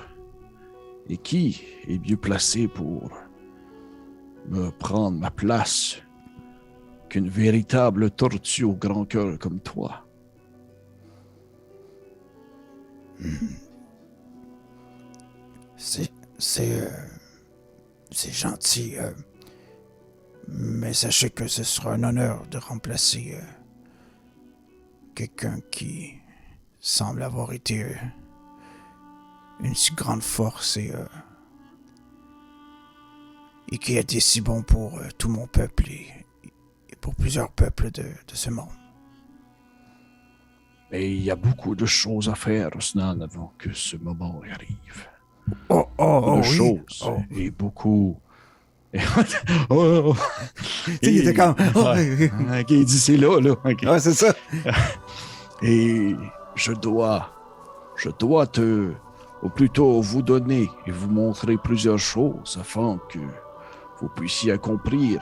Et 1.10 1.18
qui 1.18 1.62
est 1.86 1.98
mieux 1.98 2.16
placé 2.16 2.66
pour 2.66 3.10
me 4.48 4.70
prendre 4.70 5.18
ma 5.18 5.30
place 5.30 6.00
qu'une 7.10 7.28
véritable 7.28 8.10
tortue 8.10 8.64
au 8.64 8.74
grand 8.74 9.04
cœur 9.04 9.38
comme 9.38 9.60
toi? 9.60 10.06
C'est. 15.76 16.10
C'est. 16.38 16.80
euh, 16.80 17.19
c'est 18.10 18.32
gentil. 18.32 18.96
euh, 18.96 19.12
mais 20.48 20.92
sachez 20.92 21.30
que 21.30 21.46
ce 21.46 21.62
sera 21.62 21.92
un 21.92 22.02
honneur 22.02 22.46
de 22.48 22.58
remplacer 22.58 23.36
euh, 23.36 23.42
quelqu'un 25.14 25.60
qui 25.70 26.14
semble 26.80 27.22
avoir 27.22 27.52
été 27.52 27.84
euh, 27.84 27.94
une 29.60 29.74
si 29.74 29.94
grande 29.94 30.22
force 30.22 30.76
et, 30.76 30.92
et 33.70 33.78
qui 33.78 33.96
a 33.96 34.00
été 34.00 34.18
si 34.18 34.40
bon 34.40 34.62
pour 34.62 34.98
tout 35.18 35.28
mon 35.28 35.46
peuple 35.46 35.90
et, 35.90 36.26
et 36.88 36.96
pour 36.96 37.14
plusieurs 37.14 37.52
peuples 37.52 37.90
de, 37.90 38.04
ce 38.32 38.50
monde. 38.50 38.70
Mais 40.90 41.14
il 41.14 41.22
y 41.22 41.30
a 41.30 41.36
beaucoup 41.36 41.76
de 41.76 41.86
choses 41.86 42.28
à 42.28 42.34
faire, 42.34 42.74
Osnan, 42.74 43.20
avant 43.20 43.52
que 43.58 43.72
ce 43.72 43.96
moment 43.96 44.40
arrive. 44.50 45.06
Oh, 45.68 45.86
oh, 45.98 46.20
Beaucoup 46.20 46.30
oh, 46.30 46.36
de 46.36 46.40
oui. 46.40 46.56
choses. 46.56 47.04
Oh. 47.06 47.16
Et 47.36 47.50
beaucoup. 47.50 48.16
Oh, 49.70 50.12
oh, 50.12 50.16
il 51.00 51.18
était 51.18 51.32
comme. 51.32 51.54
Ok, 51.76 52.70
il 52.70 52.84
dit 52.84 52.98
c'est 52.98 53.16
là, 53.16 53.38
là. 53.40 53.54
Ouais, 53.64 54.00
c'est 54.00 54.14
ça. 54.14 54.34
Et 55.62 56.16
je 56.56 56.72
dois, 56.72 57.30
je 57.96 58.08
dois 58.18 58.46
te, 58.46 58.90
ou 59.42 59.48
plutôt 59.48 60.00
vous 60.00 60.22
donner 60.22 60.68
et 60.86 60.90
vous 60.90 61.10
montrer 61.10 61.56
plusieurs 61.56 61.98
choses 61.98 62.58
afin 62.60 62.98
que 63.10 63.18
vous 64.00 64.08
puissiez 64.08 64.52
accomplir 64.52 65.20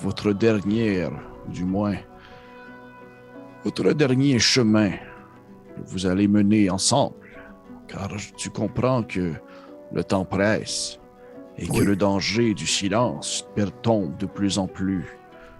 votre 0.00 0.32
dernière, 0.32 1.10
du 1.48 1.64
moins, 1.64 1.96
votre 3.64 3.92
dernier 3.92 4.38
chemin 4.38 4.90
que 4.90 5.80
vous 5.86 6.06
allez 6.06 6.28
mener 6.28 6.68
ensemble. 6.70 7.14
Car 7.88 8.10
tu 8.36 8.50
comprends 8.50 9.02
que 9.02 9.32
le 9.92 10.04
temps 10.04 10.24
presse 10.24 10.98
et 11.58 11.66
que 11.66 11.82
le 11.82 11.96
danger 11.96 12.54
du 12.54 12.66
silence 12.66 13.46
tombe 13.82 14.16
de 14.18 14.26
plus 14.26 14.58
en 14.58 14.66
plus 14.66 15.04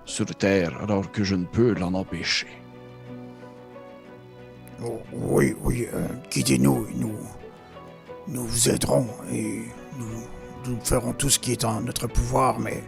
sur 0.05 0.27
terre 0.27 0.77
alors 0.83 1.11
que 1.11 1.25
je 1.25 1.35
ne 1.35 1.45
peux 1.45 1.75
l'en 1.75 1.95
empêcher. 1.95 2.49
Oh, 4.85 5.01
oui, 5.13 5.55
oui, 5.63 5.87
euh, 5.95 6.07
guidez-nous, 6.31 6.87
nous, 6.97 7.17
nous 8.29 8.45
vous 8.45 8.69
aiderons 8.69 9.07
et 9.33 9.63
nous, 9.99 10.71
nous 10.71 10.81
ferons 10.85 11.15
tout 11.15 11.31
ce 11.31 11.39
qui 11.39 11.53
est 11.53 11.65
en 11.65 11.81
notre 11.81 12.07
pouvoir, 12.07 12.59
mais 12.59 12.83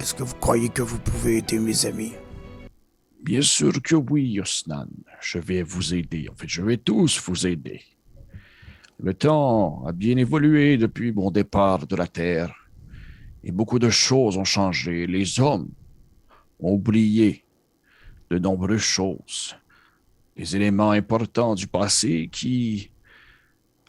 est-ce 0.00 0.14
que 0.14 0.22
vous 0.22 0.36
croyez 0.36 0.70
que 0.70 0.80
vous 0.80 0.98
pouvez 0.98 1.38
aider 1.38 1.58
mes 1.58 1.84
amis? 1.84 2.14
Bien 3.22 3.42
sûr 3.42 3.72
que 3.82 3.94
oui, 3.94 4.40
Osnan. 4.40 4.88
Je 5.20 5.38
vais 5.38 5.62
vous 5.62 5.92
aider. 5.92 6.26
En 6.30 6.34
fait, 6.34 6.48
je 6.48 6.62
vais 6.62 6.78
tous 6.78 7.20
vous 7.20 7.46
aider. 7.46 7.82
Le 9.02 9.14
temps 9.14 9.82
a 9.86 9.92
bien 9.92 10.18
évolué 10.18 10.76
depuis 10.76 11.10
mon 11.10 11.30
départ 11.30 11.86
de 11.86 11.96
la 11.96 12.06
Terre 12.06 12.54
et 13.42 13.50
beaucoup 13.50 13.78
de 13.78 13.88
choses 13.88 14.36
ont 14.36 14.44
changé. 14.44 15.06
Les 15.06 15.40
hommes 15.40 15.70
ont 16.58 16.74
oublié 16.74 17.42
de 18.30 18.38
nombreuses 18.38 18.82
choses, 18.82 19.56
les 20.36 20.54
éléments 20.54 20.90
importants 20.90 21.54
du 21.54 21.66
passé 21.66 22.28
qui 22.30 22.90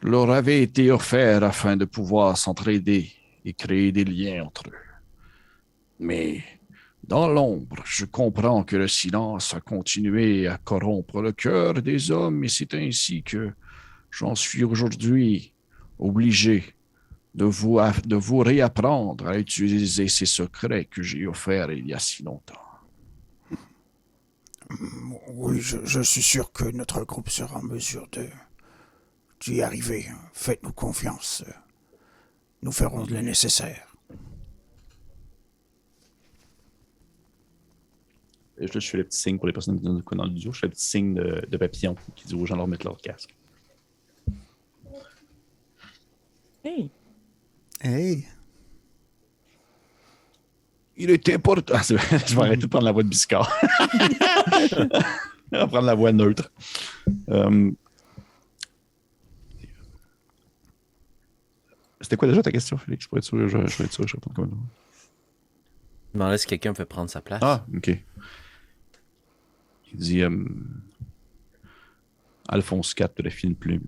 leur 0.02 0.32
avaient 0.32 0.64
été 0.64 0.90
offerts 0.92 1.44
afin 1.44 1.76
de 1.76 1.84
pouvoir 1.84 2.38
s'entraider 2.38 3.12
et 3.44 3.54
créer 3.54 3.92
des 3.92 4.06
liens 4.06 4.46
entre 4.46 4.70
eux. 4.70 4.74
Mais 6.00 6.42
dans 7.04 7.28
l'ombre, 7.28 7.84
je 7.84 8.06
comprends 8.06 8.64
que 8.64 8.78
le 8.78 8.88
silence 8.88 9.54
a 9.54 9.60
continué 9.60 10.48
à 10.48 10.58
corrompre 10.58 11.22
le 11.22 11.34
cœur 11.34 11.74
des 11.82 12.12
hommes 12.12 12.46
et 12.46 12.50
c'est 12.50 12.74
ainsi 12.74 13.24
que 13.24 13.52
j'en 14.12 14.36
suis 14.36 14.64
aujourd'hui 14.64 15.54
obligé 16.00 16.76
de 17.34 17.46
vous, 17.46 17.80
de 18.06 18.16
vous 18.16 18.40
réapprendre 18.40 19.28
à 19.28 19.38
utiliser 19.40 20.08
ces 20.08 20.26
secrets 20.26 20.86
que 20.86 21.02
j'ai 21.02 21.26
offerts 21.28 21.72
il 21.72 21.88
y 21.88 21.94
a 21.94 22.00
si 22.00 22.24
longtemps. 22.24 22.56
Oui, 25.34 25.60
je, 25.60 25.78
je 25.84 26.02
suis 26.02 26.22
sûr 26.22 26.52
que 26.52 26.66
notre 26.66 27.04
groupe 27.04 27.30
sera 27.30 27.60
en 27.60 27.64
mesure 27.64 28.08
de 28.12 28.28
d'y 29.42 29.62
arriver. 29.62 30.06
Faites-nous 30.34 30.72
confiance. 30.72 31.44
Nous 32.62 32.72
ferons 32.72 33.06
le 33.06 33.22
nécessaire. 33.22 33.96
Et 38.60 38.68
Je, 38.68 38.80
je 38.80 38.88
fais 38.88 38.98
le 38.98 39.04
petit 39.04 39.20
signe 39.20 39.38
pour 39.38 39.48
les 39.48 39.54
personnes 39.54 39.80
qui 39.80 39.86
nous 39.86 40.00
écoutent 40.00 40.20
dans 40.20 40.26
l'audio. 40.26 40.52
Je 40.54 40.60
fais 40.60 40.68
le 40.68 40.72
petit 40.72 40.86
signe 40.86 41.16
de, 41.16 41.44
de 41.50 41.58
papillon 41.58 41.96
qui 42.16 42.28
dit 42.28 42.36
aux 42.36 42.46
gens 42.46 42.56
de 42.56 42.62
remettre 42.62 42.86
leur 42.86 42.98
casque. 43.02 43.36
Hey, 46.64 46.90
Hey. 47.82 48.26
Il 50.98 51.10
est 51.10 51.30
important. 51.30 51.74
Ah, 51.78 51.82
je 51.84 51.96
vais 52.36 52.42
arrêter 52.42 52.62
de 52.64 52.68
prendre 52.68 52.86
la 52.86 52.92
voix 52.92 53.04
de 53.04 53.08
Biscard. 53.10 53.52
Je 55.54 55.58
vais 55.58 55.68
prendre 55.68 55.82
la 55.88 55.96
voix 55.96 56.12
neutre. 56.14 56.50
Euh, 57.30 57.72
C'était 62.00 62.16
quoi 62.16 62.28
déjà 62.28 62.42
ta 62.42 62.52
question, 62.52 62.78
Félix? 62.78 63.06
Pour 63.08 63.18
être 63.18 63.24
sûr, 63.26 63.38
je, 63.48 63.58
je 63.68 63.78
vais 63.78 63.86
être 63.86 63.92
sûr, 63.94 64.08
je 64.08 64.16
réponds 64.16 64.32
comme 64.34 64.50
ça. 64.50 65.08
Je 66.14 66.18
demandais 66.18 66.38
si 66.38 66.48
quelqu'un 66.48 66.72
veut 66.72 66.86
prendre 66.86 67.10
sa 67.10 67.22
place. 67.22 67.42
Ah, 67.44 67.66
ok. 67.76 67.90
Il 69.94 70.00
dit 70.00 70.22
euh, 70.24 70.46
Alphonse 72.48 72.94
IV 72.98 73.08
de 73.18 73.24
la 73.24 73.30
fine 73.30 73.56
plume. 73.56 73.84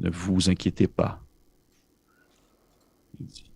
Ne 0.00 0.08
vous 0.08 0.48
inquiétez 0.48 0.88
pas. 0.88 1.22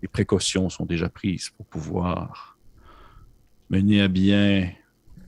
Les 0.02 0.08
précautions 0.08 0.68
sont 0.68 0.84
déjà 0.84 1.08
prises 1.08 1.48
pour 1.48 1.64
pouvoir 1.64 2.58
mener 3.70 4.02
à 4.02 4.08
bien 4.08 4.70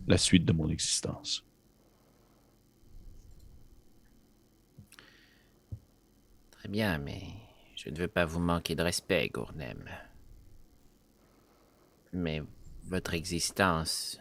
la 0.06 0.18
suite 0.18 0.44
de 0.44 0.52
mon 0.52 0.68
existence. 0.68 1.42
Très 6.50 6.68
bien, 6.68 6.98
mais 6.98 7.22
je 7.76 7.88
ne 7.88 7.96
veux 7.96 8.08
pas 8.08 8.26
vous 8.26 8.40
manquer 8.40 8.74
de 8.74 8.82
respect, 8.82 9.30
Gournem. 9.32 9.88
Mais 12.12 12.42
votre 12.84 13.14
existence, 13.14 14.20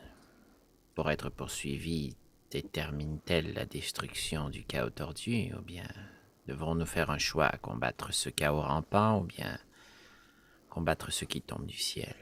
pour 0.94 1.12
être 1.12 1.30
poursuivie, 1.30 2.16
détermine-t-elle 2.52 3.54
la 3.54 3.66
destruction 3.66 4.50
du 4.50 4.64
chaos 4.64 4.92
tordu, 4.92 5.54
ou 5.58 5.62
bien 5.62 5.90
devrons-nous 6.48 6.86
faire 6.86 7.10
un 7.10 7.18
choix 7.18 7.50
combattre 7.62 8.14
ce 8.14 8.30
chaos 8.30 8.62
rampant, 8.62 9.22
ou 9.22 9.24
bien 9.24 9.58
combattre 10.70 11.12
ce 11.12 11.26
qui 11.26 11.42
tombe 11.42 11.66
du 11.66 11.78
ciel? 11.78 12.16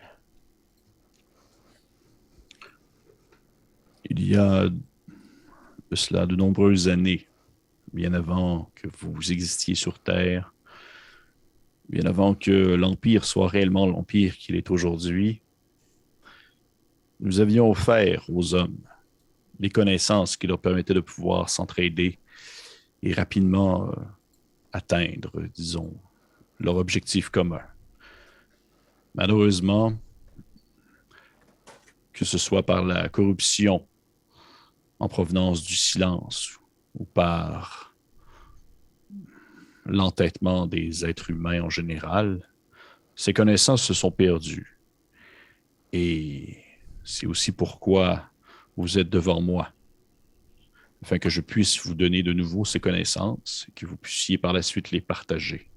Il 4.05 4.25
y 4.25 4.35
a 4.35 4.69
de 4.69 5.95
cela 5.95 6.25
de 6.25 6.35
nombreuses 6.35 6.87
années, 6.87 7.27
bien 7.93 8.13
avant 8.13 8.71
que 8.75 8.87
vous 8.99 9.31
existiez 9.31 9.75
sur 9.75 9.99
Terre, 9.99 10.53
bien 11.89 12.05
avant 12.05 12.35
que 12.35 12.51
l'Empire 12.51 13.25
soit 13.25 13.47
réellement 13.47 13.85
l'Empire 13.85 14.37
qu'il 14.37 14.55
est 14.55 14.71
aujourd'hui, 14.71 15.41
nous 17.19 17.39
avions 17.39 17.69
offert 17.69 18.25
aux 18.29 18.53
hommes 18.53 18.81
les 19.59 19.69
connaissances 19.69 20.35
qui 20.35 20.47
leur 20.47 20.59
permettaient 20.59 20.93
de 20.93 20.99
pouvoir 20.99 21.49
s'entraider 21.49 22.19
et 23.03 23.13
rapidement 23.13 23.89
euh, 23.89 23.95
atteindre, 24.71 25.31
disons, 25.53 25.93
leur 26.59 26.77
objectif 26.77 27.29
commun. 27.29 27.61
Malheureusement, 29.13 29.93
que 32.13 32.25
ce 32.25 32.37
soit 32.37 32.63
par 32.63 32.83
la 32.83 33.09
corruption 33.09 33.85
en 34.99 35.09
provenance 35.09 35.63
du 35.63 35.75
silence 35.75 36.57
ou 36.97 37.03
par 37.03 37.93
l'entêtement 39.85 40.65
des 40.65 41.05
êtres 41.05 41.29
humains 41.29 41.61
en 41.61 41.69
général, 41.69 42.47
ces 43.15 43.33
connaissances 43.33 43.83
se 43.83 43.93
sont 43.93 44.11
perdues. 44.11 44.79
Et 45.91 46.63
c'est 47.03 47.27
aussi 47.27 47.51
pourquoi 47.51 48.29
vous 48.77 48.97
êtes 48.97 49.09
devant 49.09 49.41
moi, 49.41 49.71
afin 51.03 51.19
que 51.19 51.29
je 51.29 51.41
puisse 51.41 51.85
vous 51.85 51.95
donner 51.95 52.23
de 52.23 52.31
nouveau 52.31 52.63
ces 52.63 52.79
connaissances 52.79 53.65
et 53.67 53.73
que 53.73 53.85
vous 53.85 53.97
puissiez 53.97 54.37
par 54.37 54.53
la 54.53 54.61
suite 54.61 54.91
les 54.91 55.01
partager. 55.01 55.69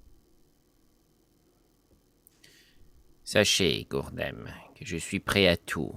Sachez, 3.24 3.89
Gourdem, 3.91 4.49
que 4.77 4.87
je 4.87 4.97
suis 4.97 5.18
prêt 5.18 5.49
à 5.49 5.57
tout, 5.57 5.93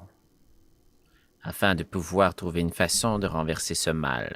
afin 1.44 1.76
de 1.76 1.84
pouvoir 1.84 2.34
trouver 2.34 2.62
une 2.62 2.74
façon 2.74 3.20
de 3.20 3.28
renverser 3.28 3.76
ce 3.76 3.92
mal 3.92 4.36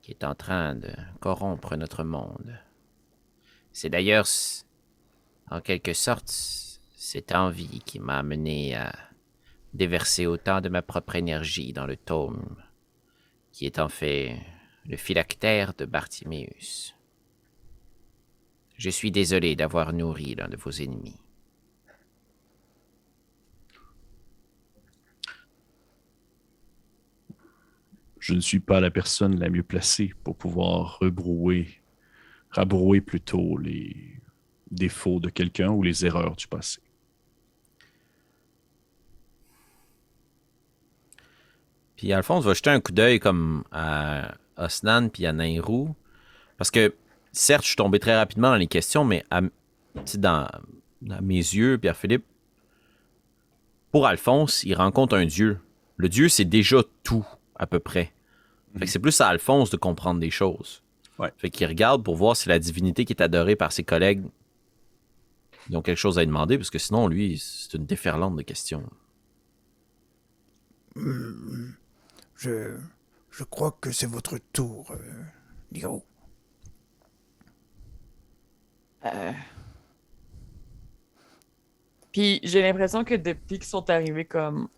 qui 0.00 0.12
est 0.12 0.24
en 0.24 0.34
train 0.34 0.74
de 0.74 0.90
corrompre 1.20 1.76
notre 1.76 2.02
monde. 2.02 2.58
C'est 3.72 3.90
d'ailleurs, 3.90 4.26
en 5.50 5.60
quelque 5.60 5.92
sorte, 5.92 6.30
cette 6.96 7.34
envie 7.34 7.80
qui 7.84 7.98
m'a 7.98 8.20
amené 8.20 8.74
à 8.74 8.94
déverser 9.74 10.26
autant 10.26 10.62
de 10.62 10.70
ma 10.70 10.80
propre 10.80 11.16
énergie 11.16 11.74
dans 11.74 11.86
le 11.86 11.98
tome, 11.98 12.63
qui 13.54 13.66
est 13.66 13.78
en 13.78 13.88
fait 13.88 14.36
le 14.84 14.96
phylactère 14.96 15.74
de 15.74 15.84
Bartiméus. 15.84 16.96
Je 18.76 18.90
suis 18.90 19.12
désolé 19.12 19.54
d'avoir 19.54 19.92
nourri 19.92 20.34
l'un 20.34 20.48
de 20.48 20.56
vos 20.56 20.72
ennemis. 20.72 21.20
Je 28.18 28.34
ne 28.34 28.40
suis 28.40 28.58
pas 28.58 28.80
la 28.80 28.90
personne 28.90 29.38
la 29.38 29.48
mieux 29.48 29.62
placée 29.62 30.12
pour 30.24 30.36
pouvoir 30.36 30.98
rebrouer, 30.98 31.80
rabrouer 32.50 33.00
plutôt 33.00 33.56
les 33.56 34.20
défauts 34.72 35.20
de 35.20 35.30
quelqu'un 35.30 35.70
ou 35.70 35.84
les 35.84 36.04
erreurs 36.04 36.34
du 36.34 36.48
passé. 36.48 36.80
Puis 42.04 42.12
Alphonse 42.12 42.44
va 42.44 42.52
jeter 42.52 42.68
un 42.68 42.80
coup 42.80 42.92
d'œil 42.92 43.18
comme 43.18 43.64
à 43.72 44.34
Osnan 44.58 45.08
puis 45.08 45.24
à 45.24 45.32
Nairou. 45.32 45.96
Parce 46.58 46.70
que, 46.70 46.94
certes, 47.32 47.62
je 47.62 47.68
suis 47.68 47.76
tombé 47.76 47.98
très 47.98 48.14
rapidement 48.14 48.50
dans 48.50 48.56
les 48.56 48.66
questions, 48.66 49.06
mais 49.06 49.24
à, 49.30 49.40
dans, 50.18 50.46
dans 51.00 51.22
mes 51.22 51.38
yeux, 51.38 51.78
Pierre-Philippe, 51.78 52.26
pour 53.90 54.06
Alphonse, 54.06 54.64
il 54.64 54.74
rencontre 54.74 55.16
un 55.16 55.24
dieu. 55.24 55.58
Le 55.96 56.10
dieu, 56.10 56.28
c'est 56.28 56.44
déjà 56.44 56.82
tout, 57.04 57.24
à 57.56 57.66
peu 57.66 57.78
près. 57.78 58.12
Fait 58.78 58.84
que 58.84 58.90
c'est 58.90 58.98
plus 58.98 59.18
à 59.22 59.28
Alphonse 59.28 59.70
de 59.70 59.78
comprendre 59.78 60.20
des 60.20 60.30
choses. 60.30 60.82
Ouais. 61.18 61.32
Fait 61.38 61.48
qu'il 61.48 61.66
regarde 61.66 62.04
pour 62.04 62.16
voir 62.16 62.36
si 62.36 62.50
la 62.50 62.58
divinité 62.58 63.06
qui 63.06 63.14
est 63.14 63.22
adorée 63.22 63.56
par 63.56 63.72
ses 63.72 63.82
collègues 63.82 64.24
ils 65.70 65.76
ont 65.78 65.80
quelque 65.80 65.96
chose 65.96 66.18
à 66.18 66.20
lui 66.20 66.26
demander, 66.26 66.58
parce 66.58 66.68
que 66.68 66.78
sinon, 66.78 67.08
lui, 67.08 67.38
c'est 67.38 67.72
une 67.78 67.86
déferlante 67.86 68.36
de 68.36 68.42
questions. 68.42 68.82
Je, 72.36 72.76
je 73.30 73.44
crois 73.44 73.72
que 73.80 73.90
c'est 73.92 74.06
votre 74.06 74.38
tour, 74.52 74.90
euh, 74.92 75.22
Niro. 75.72 76.04
Euh. 79.04 79.32
Puis 82.12 82.40
j'ai 82.42 82.62
l'impression 82.62 83.04
que 83.04 83.14
depuis 83.14 83.58
qu'ils 83.58 83.64
sont 83.64 83.88
arrivés 83.90 84.24
comme 84.24 84.68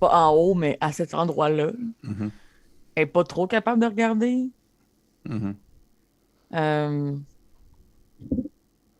pas 0.00 0.26
en 0.26 0.34
haut, 0.34 0.54
mais 0.54 0.76
à 0.80 0.92
cet 0.92 1.14
endroit-là, 1.14 1.72
Mhm. 2.02 2.30
elle 2.94 3.02
est 3.04 3.06
pas 3.06 3.24
trop 3.24 3.46
capable 3.46 3.80
de 3.80 3.86
regarder. 3.86 4.50
Mhm. 5.24 5.56
Euh, 6.54 7.16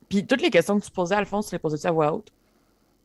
Puis 0.08 0.24
toutes 0.26 0.40
les 0.42 0.50
questions 0.50 0.78
que 0.78 0.84
tu 0.84 0.90
posais, 0.90 1.16
Alphonse, 1.16 1.48
tu 1.48 1.54
les 1.54 1.58
posais-tu 1.58 1.86
à 1.86 1.90
voix 1.90 2.14
haute? 2.14 2.32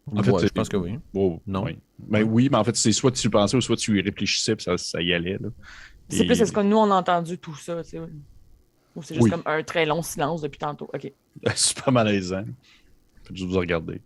En 0.08 0.24
fait, 0.24 0.32
Ouais, 0.32 0.40
c'est- 0.42 0.48
je 0.48 0.54
pense 0.54 0.70
que 0.70 0.78
oui. 0.78 0.98
Oh, 1.14 1.40
Non. 1.46 1.64
Oui. 1.66 1.78
Ben 2.00 2.24
oui, 2.24 2.50
mais 2.52 2.58
en 2.58 2.64
fait, 2.64 2.76
c'est 2.76 2.92
soit 2.92 3.12
tu 3.12 3.28
y 3.28 3.30
pensais 3.30 3.56
ou 3.56 3.62
soit 3.62 3.76
tu 3.78 3.98
y 3.98 4.02
réfléchissais, 4.02 4.56
puis 4.56 4.64
ça, 4.64 4.78
ça 4.78 5.02
y 5.02 5.14
allait. 5.14 5.38
Là. 5.38 5.50
C'est 6.10 6.26
plus, 6.26 6.42
est-ce 6.42 6.52
que 6.52 6.60
nous, 6.60 6.76
on 6.78 6.90
a 6.92 6.96
entendu 6.96 7.38
tout 7.38 7.56
ça, 7.56 7.82
tu 7.84 7.92
sais? 7.92 8.00
Ou 8.96 9.02
c'est 9.04 9.14
juste 9.14 9.24
Oui. 9.26 9.30
comme 9.32 9.44
un 9.46 9.64
très 9.64 9.86
long 9.86 10.02
silence 10.02 10.42
depuis 10.42 10.58
tantôt? 10.58 10.90
OK. 10.94 11.14
C'est 11.56 11.82
pas 11.82 11.92
malaisant. 11.92 12.44
Faites 13.24 13.38
juste 13.38 13.48
vous 13.50 13.58
regarder. 13.60 14.02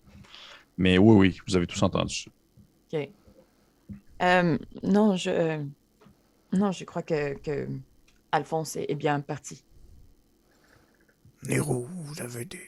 Mais 0.78 0.98
oui, 1.00 1.16
oui, 1.16 1.38
vous 1.48 1.56
avez 1.56 1.66
tous 1.66 1.82
entendu 1.82 2.14
ça. 2.14 2.30
OK. 3.00 3.10
Euh, 4.22 4.58
non, 4.84 5.16
je... 5.16 5.30
euh, 5.32 5.64
Non, 6.54 6.72
je 6.72 6.84
crois 6.84 7.02
que, 7.02 7.34
que 7.40 7.68
Alphonse 8.32 8.76
est, 8.76 8.86
est 8.90 8.96
bien 8.96 9.20
parti. 9.22 9.64
Nero, 11.48 11.88
vous 11.92 12.22
avez 12.22 12.46
des. 12.46 12.62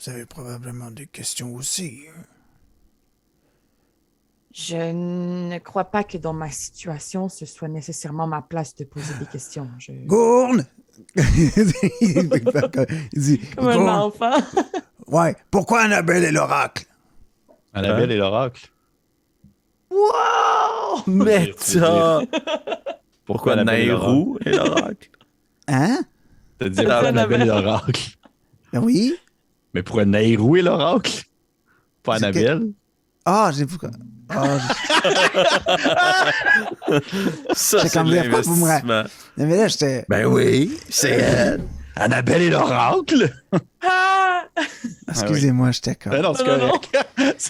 Vous 0.00 0.10
avez 0.10 0.26
probablement 0.26 0.90
des 0.90 1.06
questions 1.06 1.54
aussi. 1.54 2.02
hein. 2.08 2.22
Je 4.54 4.92
ne 4.92 5.58
crois 5.58 5.84
pas 5.84 6.04
que 6.04 6.16
dans 6.18 6.32
ma 6.32 6.50
situation, 6.50 7.28
ce 7.28 7.46
soit 7.46 7.68
nécessairement 7.68 8.26
ma 8.26 8.42
place 8.42 8.74
de 8.74 8.84
poser 8.84 9.14
des 9.20 9.26
questions. 9.26 9.68
Je... 9.78 9.92
Gourne! 10.06 10.64
il 11.16 12.28
dit 13.14 13.38
Comme 13.56 13.68
un 13.68 13.74
Gourne, 13.76 13.88
enfant. 13.88 14.36
Ouais, 15.06 15.34
pourquoi 15.50 15.80
Annabelle 15.82 16.24
est 16.24 16.32
l'oracle? 16.32 16.84
Annabelle 17.72 18.10
et 18.12 18.16
l'oracle? 18.18 18.68
wow! 19.90 21.02
Méta! 21.06 22.20
Pourquoi 23.24 23.54
Annabelle 23.54 23.80
et 23.80 23.86
Nairou 23.86 24.38
et 24.44 24.50
l'oracle? 24.50 25.10
Hein? 25.66 26.00
T'as 26.58 26.68
dit 26.68 26.80
Annabelle 26.84 27.42
et 27.42 27.46
l'oracle? 27.46 28.16
Ben 28.72 28.82
oui? 28.82 29.14
Mais 29.74 29.82
pourquoi 29.82 30.04
Nairou 30.04 30.56
et 30.56 30.62
l'oracle? 30.62 31.24
Pas 32.02 32.18
que- 32.18 32.24
Annabelle? 32.24 32.62
Ah, 33.24 33.50
j'ai 33.54 33.66
pourquoi. 33.66 33.90
Ah, 34.30 34.58
j'ai- 34.58 35.14
Ça, 37.54 37.80
C'est 37.82 37.92
comme 37.92 38.06
vous 38.08 38.12
me 38.12 38.16
l'investissement. 38.16 39.04
Mais 39.36 39.56
là, 39.56 39.68
j'étais. 39.68 40.04
Ben 40.08 40.26
oui, 40.26 40.78
c'est 40.88 41.10
elle. 41.10 41.62
Annabelle 41.96 42.42
et 42.42 42.50
l'oracle? 42.50 43.30
Ah! 43.82 44.44
Excusez-moi, 45.08 45.70
j'étais 45.72 45.94
comme. 45.96 46.12
Ben 46.12 46.22
non, 46.22 46.34
c'est 46.34 46.44
correct. 46.44 46.88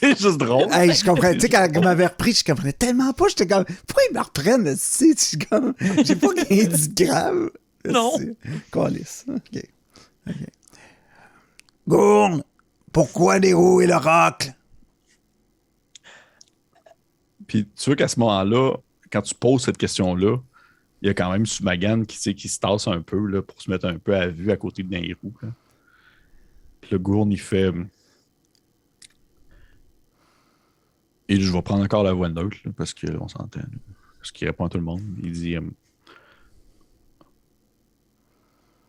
juste 0.20 0.38
drôle. 0.38 0.72
Hey, 0.72 0.92
je 0.94 1.04
comprenais. 1.04 1.34
Tu 1.34 1.40
sais, 1.42 1.48
quand 1.48 1.68
il 1.72 1.80
m'avait 1.80 2.06
repris, 2.06 2.32
je 2.32 2.44
comprenais 2.44 2.72
tellement 2.72 3.12
pas. 3.12 3.26
J'étais 3.28 3.46
comme, 3.46 3.64
pourquoi 3.86 4.02
ils 4.10 4.14
me 4.14 4.20
reprennent? 4.20 4.64
Tu 4.74 4.78
sais, 4.80 5.12
je 5.16 5.20
suis 5.22 5.38
comme, 5.38 5.74
j'ai 6.04 6.16
pas 6.16 6.28
dit 6.50 6.88
de 6.88 7.04
grave. 7.04 7.50
Non. 7.88 8.12
Calice. 8.72 9.24
OK. 9.28 9.62
OK. 10.28 10.34
Gourne, 11.88 12.44
pourquoi 12.92 13.40
Nero 13.40 13.80
et 13.80 13.86
l'oracle? 13.86 14.52
Puis 17.46 17.66
tu 17.66 17.86
vois 17.86 17.96
qu'à 17.96 18.08
ce 18.08 18.20
moment-là, 18.20 18.76
quand 19.10 19.22
tu 19.22 19.34
poses 19.34 19.64
cette 19.64 19.78
question-là, 19.78 20.36
il 21.00 21.06
y 21.06 21.10
a 21.10 21.14
quand 21.14 21.32
même 21.32 21.46
Sumagan 21.46 22.04
qui, 22.04 22.34
qui 22.34 22.48
se 22.48 22.60
tasse 22.60 22.88
un 22.88 23.00
peu 23.00 23.24
là, 23.26 23.40
pour 23.40 23.62
se 23.62 23.70
mettre 23.70 23.86
un 23.86 23.98
peu 23.98 24.14
à 24.14 24.28
vue 24.28 24.50
à 24.50 24.58
côté 24.58 24.82
de 24.82 24.90
Nairou. 24.90 25.32
là. 25.40 25.48
Puis 26.82 26.90
le 26.92 26.98
gourne, 26.98 27.32
il 27.32 27.40
fait. 27.40 27.72
Et 31.30 31.40
je 31.40 31.50
vais 31.50 31.62
prendre 31.62 31.84
encore 31.84 32.02
la 32.02 32.12
voix 32.12 32.28
neutre 32.28 32.58
là, 32.66 32.72
parce 32.76 32.92
qu'on 32.92 33.28
s'entend. 33.28 33.60
Parce 34.18 34.30
qu'il 34.30 34.46
répond 34.46 34.66
à 34.66 34.68
tout 34.68 34.78
le 34.78 34.84
monde. 34.84 35.02
Il 35.22 35.32
dit 35.32 35.56
euh, 35.56 35.62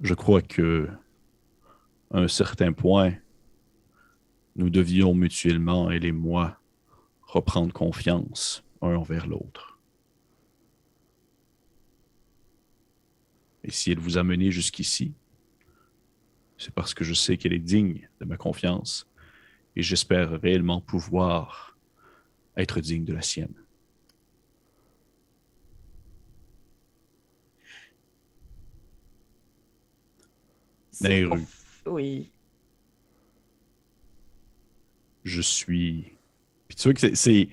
Je 0.02 0.14
crois 0.14 0.42
que 0.42 0.90
un 2.12 2.28
certain 2.28 2.74
point, 2.74 3.14
nous 4.56 4.70
devions 4.70 5.14
mutuellement, 5.14 5.92
elle 5.92 6.06
et 6.06 6.12
moi, 6.12 6.60
reprendre 7.22 7.74
confiance 7.74 8.64
un 8.82 8.96
envers 8.96 9.28
l'autre. 9.28 9.80
Et 13.64 13.72
si 13.72 13.92
elle 13.92 14.00
vous 14.00 14.18
a 14.18 14.24
mené 14.24 14.52
jusqu'ici, 14.52 15.14
c'est 16.58 16.74
parce 16.74 16.94
que 16.94 17.04
je 17.04 17.14
sais 17.14 17.38
qu'elle 17.38 17.54
est 17.54 17.60
digne 17.60 18.10
de 18.20 18.26
ma 18.26 18.38
confiance 18.38 19.08
et 19.76 19.82
j'espère 19.82 20.42
réellement 20.42 20.82
pouvoir 20.82 21.78
être 22.58 22.82
digne 22.82 23.06
de 23.06 23.14
la 23.14 23.22
sienne. 23.22 23.54
Oui. 31.86 32.32
je 35.24 35.42
suis. 35.42 36.14
Puis 36.68 36.76
tu 36.76 36.84
vois 36.84 36.94
que 36.94 37.00
c'est- 37.00 37.16
c'est. 37.16 37.50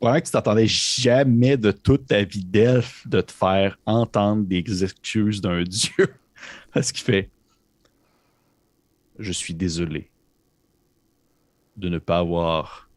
Probablement 0.00 0.20
que 0.20 0.26
tu 0.26 0.32
t'attendais 0.32 0.66
jamais 0.66 1.56
de 1.56 1.70
toute 1.70 2.06
ta 2.08 2.24
vie 2.24 2.44
d'elfe 2.44 3.06
de 3.06 3.20
te 3.20 3.30
faire 3.30 3.78
entendre 3.86 4.44
des 4.44 4.82
excuses 4.84 5.40
d'un 5.40 5.62
dieu. 5.64 6.14
Parce 6.72 6.90
qu'il 6.92 7.04
fait 7.04 7.30
Je 9.18 9.32
suis 9.32 9.54
désolé 9.54 10.10
de 11.76 11.88
ne 11.88 11.98
pas 11.98 12.18
avoir 12.18 12.88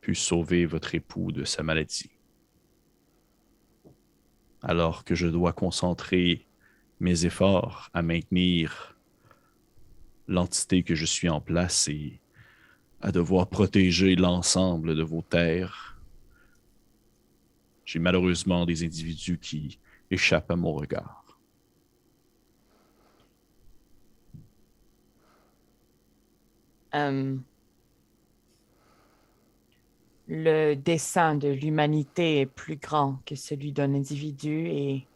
pu 0.00 0.14
sauver 0.14 0.66
votre 0.66 0.94
époux 0.94 1.32
de 1.32 1.44
sa 1.44 1.62
maladie. 1.62 2.10
Alors 4.62 5.04
que 5.04 5.14
je 5.14 5.26
dois 5.26 5.52
concentrer 5.52 6.46
mes 7.00 7.24
efforts 7.26 7.90
à 7.94 8.02
maintenir 8.02 8.95
l'entité 10.28 10.82
que 10.82 10.94
je 10.94 11.04
suis 11.04 11.28
en 11.28 11.40
place 11.40 11.88
et 11.88 12.20
à 13.00 13.12
devoir 13.12 13.48
protéger 13.48 14.16
l'ensemble 14.16 14.94
de 14.94 15.02
vos 15.02 15.22
terres. 15.22 15.98
J'ai 17.84 17.98
malheureusement 17.98 18.66
des 18.66 18.84
individus 18.84 19.38
qui 19.38 19.78
échappent 20.10 20.50
à 20.50 20.56
mon 20.56 20.72
regard. 20.72 21.24
Euh, 26.94 27.36
le 30.28 30.74
dessein 30.74 31.34
de 31.36 31.48
l'humanité 31.48 32.40
est 32.40 32.46
plus 32.46 32.76
grand 32.76 33.18
que 33.26 33.34
celui 33.34 33.72
d'un 33.72 33.94
individu 33.94 34.66
et 34.68 35.06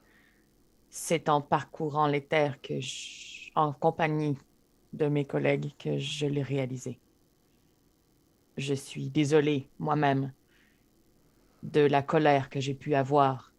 c'est 0.90 1.28
en 1.28 1.40
parcourant 1.40 2.06
les 2.06 2.22
terres 2.22 2.60
que 2.60 2.80
je- 2.80 3.50
en 3.54 3.72
compagnie 3.72 4.36
de 4.92 5.06
mes 5.06 5.24
collègues 5.24 5.72
que 5.78 5.98
je 5.98 6.26
l'ai 6.26 6.42
réalisé. 6.42 6.98
Je 8.56 8.74
suis 8.74 9.08
désolée 9.08 9.68
moi-même 9.78 10.32
de 11.62 11.80
la 11.80 12.02
colère 12.02 12.50
que 12.50 12.60
j'ai 12.60 12.74
pu 12.74 12.94
avoir 12.94 13.52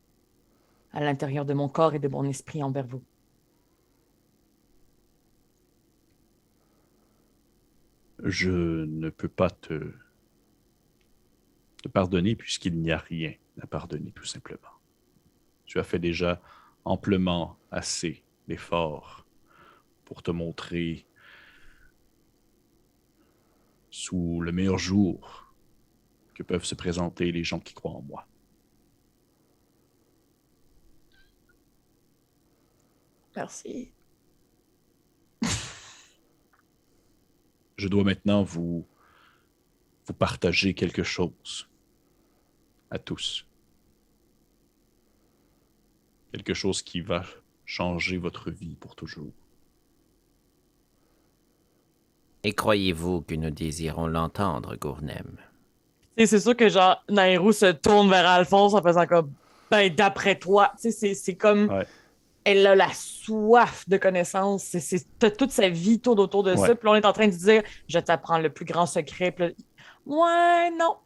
à 0.91 1.01
l'intérieur 1.01 1.45
de 1.45 1.53
mon 1.53 1.69
corps 1.69 1.93
et 1.93 1.99
de 1.99 2.07
mon 2.07 2.25
esprit 2.25 2.63
envers 2.63 2.86
vous. 2.86 3.03
Je 8.23 8.51
ne 8.86 9.09
peux 9.09 9.29
pas 9.29 9.49
te, 9.49 9.93
te 11.82 11.88
pardonner 11.88 12.36
puisqu'il 12.36 12.79
n'y 12.79 12.91
a 12.91 12.97
rien 12.97 13.34
à 13.61 13.67
pardonner 13.67 14.11
tout 14.11 14.25
simplement. 14.25 14.59
Tu 15.65 15.79
as 15.79 15.84
fait 15.84 15.99
déjà 15.99 16.41
amplement 16.86 17.57
assez 17.71 18.23
d'efforts 18.47 19.25
pour 20.05 20.21
te 20.21 20.32
montrer 20.32 21.05
sous 23.91 24.39
le 24.41 24.51
meilleur 24.51 24.79
jour 24.79 25.53
que 26.33 26.43
peuvent 26.43 26.63
se 26.63 26.75
présenter 26.75 27.31
les 27.31 27.43
gens 27.43 27.59
qui 27.59 27.73
croient 27.73 27.91
en 27.91 28.01
moi. 28.01 28.25
Merci. 33.35 33.91
Je 37.77 37.87
dois 37.87 38.03
maintenant 38.03 38.43
vous, 38.43 38.85
vous 40.05 40.13
partager 40.13 40.73
quelque 40.73 41.03
chose 41.03 41.67
à 42.89 42.99
tous. 42.99 43.45
Quelque 46.31 46.53
chose 46.53 46.81
qui 46.81 47.01
va 47.01 47.25
changer 47.65 48.17
votre 48.17 48.51
vie 48.51 48.75
pour 48.75 48.95
toujours. 48.95 49.33
Et 52.43 52.53
croyez-vous 52.53 53.21
que 53.21 53.35
nous 53.35 53.51
désirons 53.51 54.07
l'entendre, 54.07 54.75
Gournem? 54.75 55.37
Tu 56.17 56.23
sais, 56.23 56.27
c'est 56.27 56.39
sûr 56.39 56.55
que 56.57 56.69
genre 56.69 57.03
Nairou 57.09 57.51
se 57.51 57.71
tourne 57.71 58.09
vers 58.09 58.27
Alphonse 58.27 58.73
en 58.73 58.81
faisant 58.81 59.05
comme 59.05 59.31
ben 59.69 59.93
d'après 59.93 60.37
toi, 60.37 60.71
tu 60.75 60.81
sais 60.83 60.91
c'est- 60.91 61.13
c'est 61.13 61.35
comme 61.35 61.69
Ouais. 61.69 61.85
elle 62.43 62.65
a 62.67 62.75
la 62.75 62.89
soif 62.93 63.87
de 63.87 63.95
connaissances, 63.97 64.63
c'est 64.63 65.05
toute 65.37 65.51
sa 65.51 65.69
vie 65.69 65.99
tourne 65.99 66.19
autour 66.19 66.43
de 66.43 66.55
ça, 66.55 66.75
puis 66.75 66.89
on 66.89 66.95
est 66.95 67.05
en 67.05 67.13
train 67.13 67.27
de 67.27 67.33
dire 67.33 67.63
je 67.87 67.99
t'apprends 67.99 68.39
le 68.39 68.49
plus 68.49 68.65
grand 68.65 68.85
secret, 68.85 69.31
puis 69.31 69.45
là, 69.45 69.51
ouais, 70.05 70.71
non. 70.77 70.97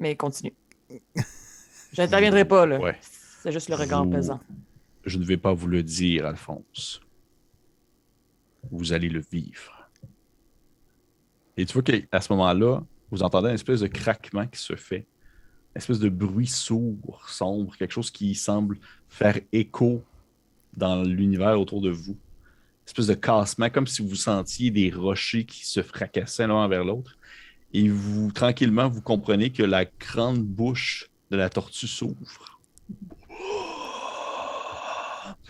Mais 0.00 0.16
continue. 0.16 0.54
Je 1.92 2.02
n'interviendrai 2.02 2.44
pas 2.44 2.66
là. 2.66 2.78
Ouais. 2.78 2.96
C'est 3.42 3.50
juste 3.52 3.68
le 3.68 3.74
regard 3.76 4.04
Vous- 4.04 4.10
pesant. 4.10 4.40
Je 5.06 5.18
ne 5.18 5.24
vais 5.24 5.36
pas 5.36 5.52
vous 5.54 5.66
le 5.66 5.82
dire, 5.82 6.26
Alphonse. 6.26 7.00
Vous 8.70 8.92
allez 8.92 9.08
le 9.08 9.20
vivre. 9.20 9.88
Et 11.56 11.66
tu 11.66 11.74
vois 11.74 11.82
qu'à 11.82 12.20
ce 12.20 12.32
moment-là, 12.32 12.82
vous 13.10 13.22
entendez 13.22 13.48
une 13.48 13.54
espèce 13.54 13.80
de 13.80 13.86
craquement 13.86 14.46
qui 14.46 14.60
se 14.60 14.76
fait, 14.76 15.06
une 15.74 15.78
espèce 15.78 15.98
de 15.98 16.08
bruit 16.08 16.46
sourd, 16.46 17.28
sombre, 17.28 17.76
quelque 17.76 17.92
chose 17.92 18.10
qui 18.10 18.34
semble 18.34 18.78
faire 19.08 19.38
écho 19.52 20.02
dans 20.76 21.02
l'univers 21.02 21.60
autour 21.60 21.80
de 21.80 21.90
vous. 21.90 22.12
Une 22.12 22.86
espèce 22.86 23.08
de 23.08 23.14
cassement, 23.14 23.70
comme 23.70 23.86
si 23.86 24.02
vous 24.02 24.14
sentiez 24.14 24.70
des 24.70 24.90
rochers 24.90 25.44
qui 25.44 25.66
se 25.66 25.82
fracassaient 25.82 26.46
l'un 26.46 26.66
vers 26.68 26.84
l'autre. 26.84 27.18
Et 27.72 27.88
vous, 27.88 28.32
tranquillement, 28.32 28.88
vous 28.88 29.02
comprenez 29.02 29.50
que 29.50 29.62
la 29.62 29.84
grande 29.84 30.42
bouche 30.42 31.08
de 31.30 31.36
la 31.36 31.48
tortue 31.48 31.86
s'ouvre 31.86 32.59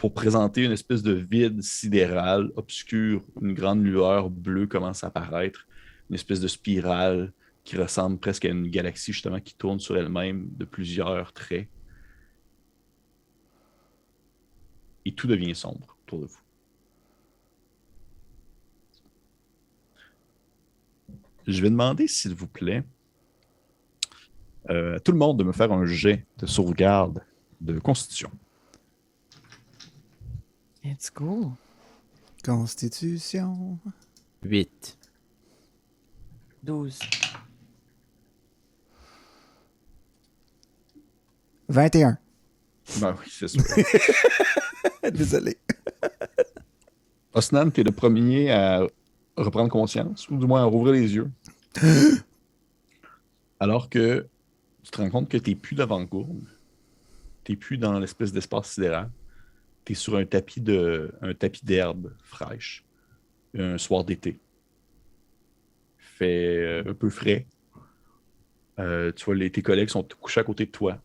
pour 0.00 0.14
présenter 0.14 0.64
une 0.64 0.72
espèce 0.72 1.02
de 1.02 1.12
vide 1.12 1.62
sidéral, 1.62 2.50
obscur. 2.56 3.22
Une 3.42 3.52
grande 3.52 3.84
lueur 3.84 4.30
bleue 4.30 4.66
commence 4.66 5.04
à 5.04 5.08
apparaître, 5.08 5.68
une 6.08 6.14
espèce 6.14 6.40
de 6.40 6.48
spirale 6.48 7.34
qui 7.64 7.76
ressemble 7.76 8.18
presque 8.18 8.46
à 8.46 8.48
une 8.48 8.66
galaxie 8.68 9.12
justement 9.12 9.40
qui 9.40 9.54
tourne 9.54 9.78
sur 9.78 9.98
elle-même 9.98 10.48
de 10.56 10.64
plusieurs 10.64 11.34
traits. 11.34 11.68
Et 15.04 15.12
tout 15.12 15.26
devient 15.26 15.54
sombre 15.54 15.98
autour 16.06 16.20
de 16.20 16.24
vous. 16.24 16.40
Je 21.46 21.60
vais 21.60 21.68
demander, 21.68 22.08
s'il 22.08 22.34
vous 22.34 22.48
plaît, 22.48 22.84
euh, 24.70 24.96
à 24.96 25.00
tout 25.00 25.12
le 25.12 25.18
monde 25.18 25.38
de 25.38 25.44
me 25.44 25.52
faire 25.52 25.70
un 25.70 25.84
jet 25.84 26.24
de 26.38 26.46
sauvegarde 26.46 27.22
de 27.60 27.78
constitution. 27.78 28.30
Let's 30.84 31.10
go. 31.10 31.52
Constitution. 32.42 33.78
8. 34.42 34.96
12. 36.62 36.98
21. 41.68 42.18
Ben 43.00 43.14
oui, 43.20 43.26
c'est 43.30 43.48
sûr. 43.48 43.62
Désolé. 45.12 45.58
Osnan, 47.34 47.70
tu 47.70 47.82
es 47.82 47.84
le 47.84 47.92
premier 47.92 48.50
à 48.50 48.86
reprendre 49.36 49.70
conscience, 49.70 50.28
ou 50.30 50.38
du 50.38 50.46
moins 50.46 50.62
à 50.62 50.64
rouvrir 50.64 50.94
les 50.94 51.14
yeux. 51.14 51.30
Alors 53.60 53.90
que 53.90 54.26
tu 54.82 54.90
te 54.90 54.96
rends 55.00 55.10
compte 55.10 55.28
que 55.28 55.36
tu 55.36 55.50
n'es 55.50 55.56
plus 55.56 55.76
devant 55.76 56.02
Gourne. 56.02 56.46
Tu 57.44 57.52
n'es 57.52 57.56
plus 57.56 57.76
dans 57.76 57.98
l'espèce 57.98 58.32
d'espace 58.32 58.72
sidéral. 58.72 59.10
Tu 59.84 59.92
es 59.92 59.94
sur 59.94 60.16
un 60.16 60.24
tapis 60.24 60.60
de 60.60 61.12
tapis 61.38 61.64
d'herbe 61.64 62.12
fraîche. 62.22 62.84
Un 63.56 63.78
soir 63.78 64.04
d'été. 64.04 64.38
Fait 65.98 66.56
euh, 66.58 66.90
un 66.90 66.94
peu 66.94 67.10
frais. 67.10 67.46
Euh, 68.78 69.10
tu 69.12 69.24
vois, 69.24 69.34
les, 69.34 69.50
tes 69.50 69.62
collègues 69.62 69.88
sont 69.88 70.06
couchés 70.20 70.40
à 70.40 70.44
côté 70.44 70.66
de 70.66 70.70
toi. 70.70 70.98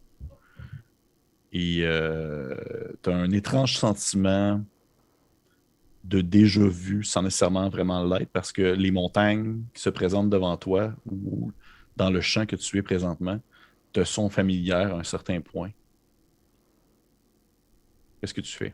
Et 1.51 1.81
tu 1.81 3.09
as 3.09 3.15
un 3.15 3.31
étrange 3.31 3.77
sentiment 3.77 4.61
de 6.05 6.21
déjà 6.21 6.67
vu 6.67 7.03
sans 7.03 7.23
nécessairement 7.23 7.69
vraiment 7.69 8.03
l'être 8.03 8.29
parce 8.31 8.51
que 8.51 8.61
les 8.61 8.91
montagnes 8.91 9.63
qui 9.73 9.81
se 9.81 9.89
présentent 9.89 10.29
devant 10.29 10.55
toi 10.57 10.93
ou 11.09 11.51
dans 11.97 12.09
le 12.09 12.21
champ 12.21 12.45
que 12.45 12.55
tu 12.55 12.77
es 12.77 12.81
présentement 12.81 13.39
te 13.91 14.03
sont 14.03 14.29
familières 14.29 14.93
à 14.93 14.99
un 14.99 15.03
certain 15.03 15.41
point. 15.41 15.71
Qu'est-ce 18.21 18.33
que 18.33 18.41
tu 18.41 18.51
fais? 18.55 18.73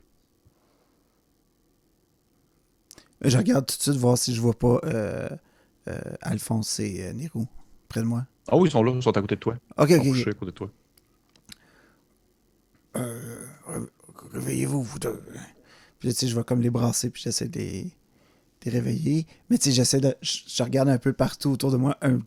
Je 3.24 3.38
regarde 3.38 3.66
tout 3.68 3.78
de 3.78 3.82
suite 3.82 3.96
voir 3.96 4.18
si 4.18 4.34
je 4.34 4.42
vois 4.42 4.58
pas 4.58 4.80
euh, 4.84 5.30
euh, 5.88 6.00
Alphonse 6.22 6.80
et 6.80 7.06
euh, 7.08 7.14
Nero 7.14 7.46
près 7.88 8.02
de 8.02 8.06
moi. 8.06 8.26
Ah 8.48 8.58
oui, 8.58 8.70
ils 8.70 8.72
sont 8.72 8.82
là, 8.84 8.92
ils 8.96 9.04
sont 9.04 9.16
à 9.16 9.22
côté 9.22 9.36
de 9.36 9.40
toi. 9.40 9.56
Ok, 9.78 9.90
Ils 9.90 9.96
sont 9.98 10.02
ok. 10.02 10.08
couchés 10.08 10.22
ok. 10.30 10.36
à 10.36 10.40
côté 10.40 10.52
de 10.52 10.56
toi. 10.58 10.72
Euh, 12.98 13.46
ré- 13.68 13.80
réveillez-vous, 14.34 14.82
vous 14.84 15.00
deux. 15.00 15.22
Puis 16.00 16.10
là, 16.10 16.14
tu 16.14 16.20
sais, 16.22 16.28
je 16.28 16.36
vais 16.36 16.44
comme 16.44 16.62
les 16.62 16.70
brasser, 16.72 17.10
puis 17.12 17.22
j'essaie 17.22 17.48
de 17.48 17.60
les, 17.60 17.84
de 17.84 17.90
les 18.66 18.72
réveiller. 18.72 19.28
Mais 19.50 19.58
tu 19.58 19.66
sais, 19.66 19.72
j'essaie 19.72 20.02
de. 20.02 20.16
Je, 20.22 20.40
je 20.48 20.64
regarde 20.64 20.90
un 20.90 20.98
peu 20.98 21.14
partout 21.14 21.52
autour 21.52 21.72
de 21.72 21.78
moi, 21.78 21.98
un, 22.02 22.20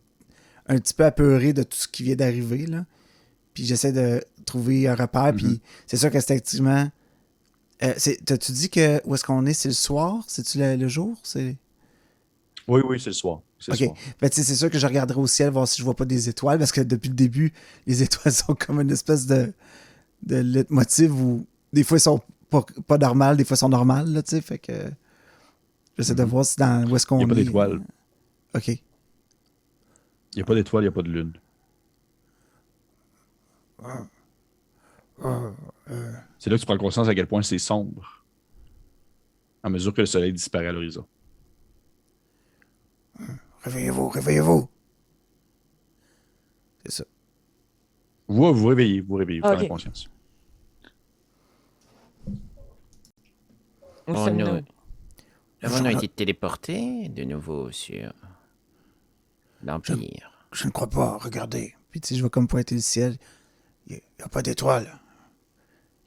un 0.67 0.77
petit 0.77 0.93
peu 0.93 1.03
apeuré 1.05 1.51
de 1.51 1.63
tout 1.63 1.77
ce 1.77 1.87
qui 1.89 2.03
vient 2.03 2.15
d'arriver, 2.15 2.65
là. 2.67 2.85
Puis 3.53 3.65
j'essaie 3.65 3.91
de 3.91 4.23
trouver 4.45 4.87
un 4.87 4.95
repère, 4.95 5.33
puis 5.35 5.61
c'est 5.87 5.97
sûr 5.97 6.09
qu'instinctivement. 6.09 6.89
Euh, 7.83 7.93
T'as-tu 8.25 8.51
dit 8.53 8.69
que 8.69 9.01
où 9.05 9.15
est-ce 9.15 9.23
qu'on 9.23 9.45
est? 9.45 9.53
C'est 9.53 9.67
le 9.69 9.73
soir? 9.73 10.23
C'est-tu 10.27 10.57
le, 10.59 10.75
le 10.75 10.87
jour? 10.87 11.17
C'est. 11.23 11.57
Oui, 12.67 12.81
oui, 12.87 12.99
c'est 12.99 13.09
le 13.09 13.13
soir. 13.13 13.41
Ok. 13.67 13.83
Ben, 14.21 14.29
tu 14.29 14.43
c'est 14.43 14.55
sûr 14.55 14.69
que 14.69 14.77
je 14.79 14.85
regarderai 14.87 15.19
au 15.19 15.27
ciel 15.27 15.49
voir 15.51 15.67
si 15.67 15.77
je 15.79 15.83
vois 15.83 15.95
pas 15.95 16.05
des 16.05 16.29
étoiles, 16.29 16.57
parce 16.59 16.71
que 16.71 16.81
depuis 16.81 17.09
le 17.09 17.15
début, 17.15 17.51
les 17.87 18.01
étoiles 18.03 18.33
sont 18.33 18.55
comme 18.55 18.79
une 18.81 18.91
espèce 18.91 19.25
de, 19.27 19.51
de 20.23 20.37
leitmotiv 20.37 21.13
où 21.13 21.45
des 21.73 21.83
fois, 21.83 21.97
ils 21.97 22.01
sont 22.01 22.21
pas, 22.49 22.63
pas 22.87 22.97
normales, 22.97 23.37
des 23.37 23.43
fois, 23.45 23.55
ils 23.55 23.59
sont 23.59 23.69
normales, 23.69 24.11
là, 24.11 24.23
tu 24.23 24.31
sais. 24.31 24.41
Fait 24.41 24.57
que 24.59 24.71
j'essaie 25.97 26.15
de 26.15 26.23
Mhm. 26.23 26.29
voir 26.29 26.45
si 26.45 26.55
dans, 26.57 26.87
où 26.89 26.95
est-ce 26.95 27.05
qu'on 27.05 27.19
Il 27.19 27.23
est. 27.23 27.25
n'y 27.25 27.31
a 27.31 27.35
pas 27.35 27.41
d'étoiles. 27.43 27.81
Ok. 28.55 28.67
Il 28.69 28.79
n'y 30.37 30.41
a 30.41 30.45
pas 30.45 30.55
d'étoiles, 30.55 30.83
il 30.83 30.87
n'y 30.87 30.89
a 30.89 30.95
pas 30.95 31.01
de 31.01 31.09
lune. 31.11 31.33
Euh, 35.23 35.51
euh, 35.89 36.13
C'est 36.39 36.49
là 36.49 36.55
que 36.57 36.61
tu 36.61 36.65
prends 36.65 36.77
conscience 36.77 37.07
à 37.07 37.15
quel 37.15 37.27
point 37.27 37.41
c'est 37.41 37.57
sombre. 37.57 38.23
À 39.63 39.69
mesure 39.69 39.93
que 39.93 40.01
le 40.01 40.05
soleil 40.07 40.33
disparaît 40.33 40.67
à 40.67 40.71
l'horizon. 40.71 41.05
réveillez-vous, 43.63 44.09
réveillez-vous. 44.09 44.69
C'est 46.85 46.91
ça. 46.91 47.05
Vous 48.27 48.53
vous 48.53 48.67
réveillez, 48.67 49.01
vous 49.01 49.15
réveillez, 49.15 49.39
vous 49.39 49.47
Ok. 49.47 49.53
prenez 49.55 49.67
conscience. 49.67 50.07
Où 54.07 54.13
Oh, 54.15 54.29
nous- 54.29 54.61
Avons-nous 55.61 55.89
Je- 55.91 55.95
été 55.97 56.07
téléportés 56.09 57.09
de 57.09 57.23
nouveau 57.23 57.71
sur 57.71 58.13
l'Empire 59.63 60.31
Je 60.51 60.67
ne 60.67 60.71
crois 60.71 60.89
pas, 60.89 61.17
regardez. 61.17 61.75
Puis 61.89 62.01
tu 62.01 62.09
sais, 62.09 62.15
je 62.15 62.23
vais 62.23 62.29
comme 62.29 62.47
pointer 62.47 62.75
le 62.75 62.81
ciel. 62.81 63.17
Il 63.87 63.95
n'y 63.95 64.01
a 64.23 64.27
pas 64.27 64.43
d'étoiles. 64.43 64.99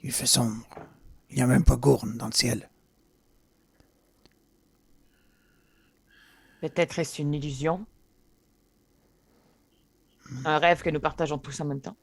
Il 0.02 0.12
fait 0.12 0.26
sombre. 0.26 0.66
Il 1.30 1.36
n'y 1.36 1.42
a 1.42 1.46
même 1.46 1.64
pas 1.64 1.76
gourne 1.76 2.16
dans 2.16 2.26
le 2.26 2.32
ciel. 2.32 2.68
Peut-être 6.60 6.98
est-ce 6.98 7.22
une 7.22 7.34
illusion? 7.34 7.86
Un 10.44 10.58
rêve 10.58 10.82
que 10.82 10.90
nous 10.90 11.00
partageons 11.00 11.38
tous 11.38 11.60
en 11.60 11.64
même 11.64 11.80
temps? 11.80 11.96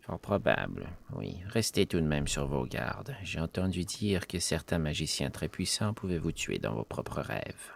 Fort 0.00 0.18
probable, 0.18 0.88
oui. 1.14 1.40
Restez 1.46 1.86
tout 1.86 2.00
de 2.00 2.06
même 2.06 2.26
sur 2.26 2.46
vos 2.48 2.66
gardes. 2.66 3.14
J'ai 3.22 3.38
entendu 3.40 3.84
dire 3.84 4.26
que 4.26 4.40
certains 4.40 4.78
magiciens 4.78 5.30
très 5.30 5.48
puissants 5.48 5.94
pouvaient 5.94 6.18
vous 6.18 6.32
tuer 6.32 6.58
dans 6.58 6.74
vos 6.74 6.84
propres 6.84 7.20
rêves. 7.20 7.70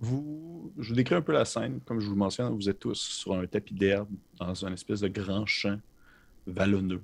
Vous, 0.00 0.72
je 0.78 0.88
vous 0.88 0.94
décris 0.94 1.14
un 1.14 1.22
peu 1.22 1.32
la 1.32 1.44
scène. 1.44 1.80
Comme 1.84 2.00
je 2.00 2.08
vous 2.08 2.16
mentionne, 2.16 2.54
vous 2.54 2.68
êtes 2.68 2.78
tous 2.78 3.00
sur 3.00 3.34
un 3.34 3.46
tapis 3.46 3.74
d'herbe 3.74 4.08
dans 4.38 4.66
un 4.66 4.72
espèce 4.72 5.00
de 5.00 5.08
grand 5.08 5.46
champ 5.46 5.78
vallonneux 6.46 7.02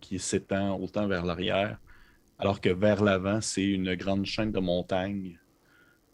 qui 0.00 0.18
s'étend 0.18 0.78
autant 0.78 1.06
vers 1.06 1.24
l'arrière, 1.24 1.78
alors 2.38 2.60
que 2.60 2.68
vers 2.68 3.02
l'avant, 3.02 3.40
c'est 3.40 3.64
une 3.64 3.94
grande 3.94 4.26
chaîne 4.26 4.50
de 4.50 4.58
montagnes 4.58 5.38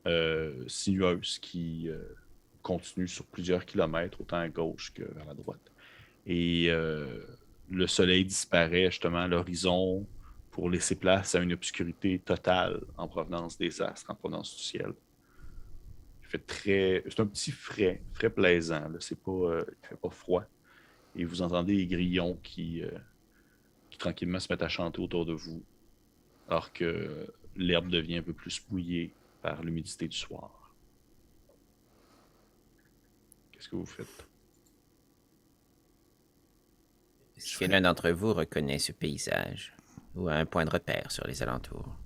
euh, 0.07 0.65
sinueuses 0.69 1.39
qui 1.41 1.89
euh, 1.89 1.99
continue 2.63 3.09
sur 3.09 3.25
plusieurs 3.25 3.65
kilomètres, 3.65 4.21
autant 4.21 4.39
à 4.39 4.49
gauche 4.49 4.93
que 4.93 5.03
vers 5.03 5.25
la 5.25 5.35
droite. 5.35 5.73
Et 6.27 6.67
euh, 6.69 7.23
le 7.71 7.87
soleil 7.87 8.25
disparaît 8.25 8.91
justement 8.91 9.19
à 9.19 9.29
l'horizon 9.29 10.07
pour 10.51 10.71
laisser 10.71 10.97
place 10.97 11.35
à 11.35 11.41
une 11.41 11.53
obscurité 11.53 12.19
totale 12.19 12.81
en 12.97 13.09
provenance 13.09 13.57
des 13.57 13.81
astres, 13.81 14.11
en 14.11 14.15
provenance 14.15 14.55
du 14.55 14.63
ciel. 14.63 14.93
Il 16.29 16.33
fait 16.33 16.47
très. 16.47 17.05
C'est 17.09 17.21
un 17.21 17.27
petit 17.27 17.51
frais, 17.51 18.03
frais 18.13 18.29
plaisant. 18.29 18.89
Là. 18.89 18.99
C'est 19.01 19.19
pas, 19.19 19.31
euh, 19.31 19.65
il 19.83 19.89
fait 19.89 19.97
pas 19.97 20.11
froid. 20.11 20.45
Et 21.17 21.25
vous 21.25 21.41
entendez 21.41 21.75
les 21.75 21.87
grillons 21.87 22.39
qui, 22.43 22.83
euh, 22.83 22.91
qui 23.89 23.97
tranquillement 23.97 24.39
se 24.39 24.53
mettent 24.53 24.63
à 24.63 24.69
chanter 24.69 25.01
autour 25.01 25.25
de 25.25 25.33
vous, 25.33 25.63
alors 26.49 26.71
que 26.73 27.27
l'herbe 27.57 27.89
devient 27.89 28.19
un 28.19 28.23
peu 28.23 28.35
plus 28.35 28.63
mouillée 28.71 29.11
par 29.41 29.63
l'humidité 29.63 30.07
du 30.07 30.17
soir. 30.17 30.75
Qu'est-ce 33.51 33.71
que 33.71 33.77
vous 33.77 33.87
faites? 33.87 34.27
Est-ce 37.39 37.59
que 37.59 37.65
l'un 37.65 37.81
d'entre 37.81 38.11
vous 38.11 38.35
reconnaît 38.35 38.79
ce 38.79 38.93
paysage 38.93 39.75
ou 40.15 40.29
a 40.29 40.35
un 40.35 40.45
point 40.45 40.67
de 40.67 40.71
repère 40.71 41.11
sur 41.11 41.27
les 41.27 41.43
alentours? 41.43 41.97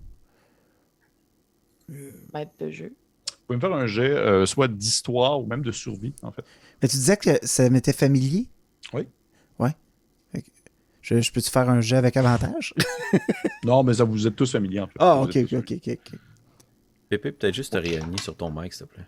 Maître 1.88 2.52
de 2.60 2.70
jeu. 2.70 2.94
Vous 3.42 3.46
pouvez 3.46 3.56
me 3.56 3.60
faire 3.60 3.72
un 3.74 3.86
jet, 3.86 4.10
euh, 4.10 4.46
soit 4.46 4.68
d'histoire 4.68 5.40
ou 5.40 5.46
même 5.46 5.62
de 5.62 5.72
survie, 5.72 6.14
en 6.22 6.30
fait. 6.32 6.44
Mais 6.80 6.88
tu 6.88 6.96
disais 6.96 7.16
que 7.16 7.30
ça 7.42 7.68
m'était 7.70 7.92
familier? 7.92 8.46
Oui. 8.92 9.06
Ouais. 9.58 9.74
Je, 11.00 11.20
je 11.20 11.32
peux-tu 11.32 11.50
faire 11.50 11.68
un 11.68 11.80
jeu 11.80 11.96
avec 11.96 12.16
avantage? 12.16 12.72
Non, 13.64 13.82
mais 13.82 13.94
ça 13.94 14.04
vous 14.04 14.26
êtes 14.26 14.34
tous 14.36 14.50
familiers 14.50 14.80
en 14.80 14.86
fait. 14.86 14.94
Ah, 14.98 15.20
ok, 15.20 15.36
ok, 15.44 15.52
ok, 15.58 15.72
ok. 15.88 16.18
Pépé, 17.08 17.30
peut-être 17.32 17.54
juste 17.54 17.72
te 17.72 17.76
réaligner 17.78 18.18
sur 18.18 18.36
ton 18.36 18.50
mic, 18.50 18.72
s'il 18.72 18.86
te 18.86 18.94
plaît. 18.94 19.04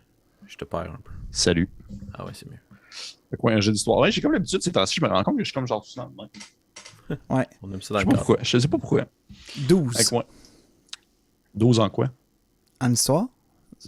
Je 0.47 0.57
te 0.57 0.65
perds 0.65 0.93
un 0.93 1.01
peu. 1.03 1.11
Salut. 1.31 1.69
Ah 2.13 2.25
ouais, 2.25 2.33
c'est 2.35 2.49
mieux. 2.51 2.59
Fait 3.31 3.37
quoi, 3.37 3.53
un 3.53 3.61
jeu 3.61 3.73
d'histoire? 3.73 3.99
Ouais, 3.99 4.11
j'ai 4.13 4.21
comme 4.21 4.33
l'habitude 4.33 4.63
ces 4.63 4.71
temps-ci, 4.73 4.97
je 5.01 5.05
me 5.05 5.09
rends 5.11 5.23
compte 5.25 5.37
que 5.39 5.43
je 5.43 5.47
suis 5.49 5.55
comme 5.55 5.67
genre 5.67 5.85
tout 5.85 5.95
dans 5.97 6.07
le 6.07 6.15
même. 6.15 7.19
Ouais. 7.31 7.47
On 7.63 7.73
aime 7.73 7.81
ça 7.83 7.89
Je 7.89 7.93
dans 7.95 7.99
sais 8.01 8.05
le 8.05 8.11
pas 8.11 8.17
pourquoi. 8.17 8.39
Je 8.43 8.59
sais 8.59 8.69
pas 8.69 8.79
pourquoi. 8.79 9.07
12 9.69 9.95
Avec 9.97 10.13
moi. 10.13 10.27
12 11.55 11.81
en 11.81 11.91
quoi? 11.91 12.11
en 12.81 12.93
histoire? 12.93 13.27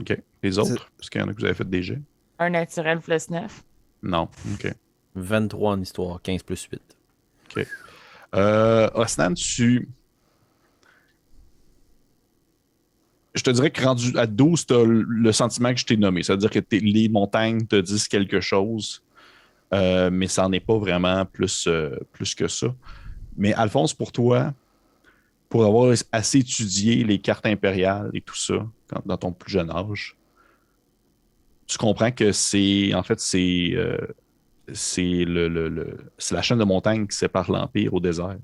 OK. 0.00 0.22
Les 0.48 0.58
autres? 0.58 0.90
Parce 0.96 1.10
qu'il 1.10 1.20
y 1.20 1.24
en 1.24 1.28
a 1.28 1.32
que 1.34 1.38
vous 1.38 1.44
avez 1.44 1.54
fait 1.54 1.68
des 1.68 1.82
jets. 1.82 2.00
Un 2.38 2.50
naturel 2.50 3.00
plus 3.00 3.30
neuf. 3.30 3.62
Non. 4.02 4.28
OK. 4.54 4.72
23 5.14 5.72
en 5.72 5.80
histoire, 5.80 6.20
15 6.22 6.42
plus 6.42 6.68
8. 6.70 7.66
Euh, 8.34 8.90
Osnan, 8.94 9.32
tu. 9.34 9.88
Je 13.34 13.42
te 13.42 13.50
dirais 13.50 13.70
que 13.70 13.82
rendu 13.82 14.16
à 14.18 14.26
12, 14.26 14.66
tu 14.66 14.74
as 14.74 14.84
le 14.84 15.32
sentiment 15.32 15.72
que 15.72 15.80
je 15.80 15.84
t'ai 15.84 15.96
nommé. 15.96 16.22
C'est-à-dire 16.22 16.50
que 16.50 16.58
les 16.70 17.08
montagnes 17.08 17.66
te 17.66 17.76
disent 17.76 18.08
quelque 18.08 18.40
chose, 18.40 19.02
euh, 19.74 20.10
mais 20.10 20.26
ça 20.26 20.42
n'en 20.42 20.52
est 20.52 20.60
pas 20.60 20.78
vraiment 20.78 21.24
plus, 21.26 21.66
euh, 21.66 21.96
plus 22.12 22.34
que 22.34 22.48
ça. 22.48 22.74
Mais 23.36 23.52
Alphonse, 23.52 23.92
pour 23.92 24.10
toi, 24.10 24.54
pour 25.50 25.64
avoir 25.66 25.94
assez 26.12 26.38
étudié 26.38 27.04
les 27.04 27.18
cartes 27.18 27.44
impériales 27.46 28.10
et 28.14 28.20
tout 28.22 28.34
ça 28.36 28.66
quand- 28.88 29.06
dans 29.06 29.16
ton 29.18 29.32
plus 29.32 29.52
jeune 29.52 29.70
âge, 29.70 30.16
tu 31.66 31.78
comprends 31.78 32.12
que 32.12 32.32
c'est. 32.32 32.94
En 32.94 33.02
fait, 33.02 33.20
c'est. 33.20 33.70
euh, 33.74 33.98
c'est 34.72 35.24
le, 35.24 35.48
le- 35.48 35.68
le- 35.68 35.96
c'est 36.18 36.34
la 36.34 36.42
chaîne 36.42 36.58
de 36.58 36.64
montagnes 36.64 37.06
qui 37.06 37.16
sépare 37.16 37.50
l'Empire 37.50 37.94
au 37.94 38.00
désert. 38.00 38.38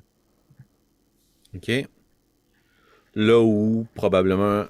OK. 1.55 1.70
Là 3.14 3.41
où, 3.41 3.87
probablement, 3.95 4.64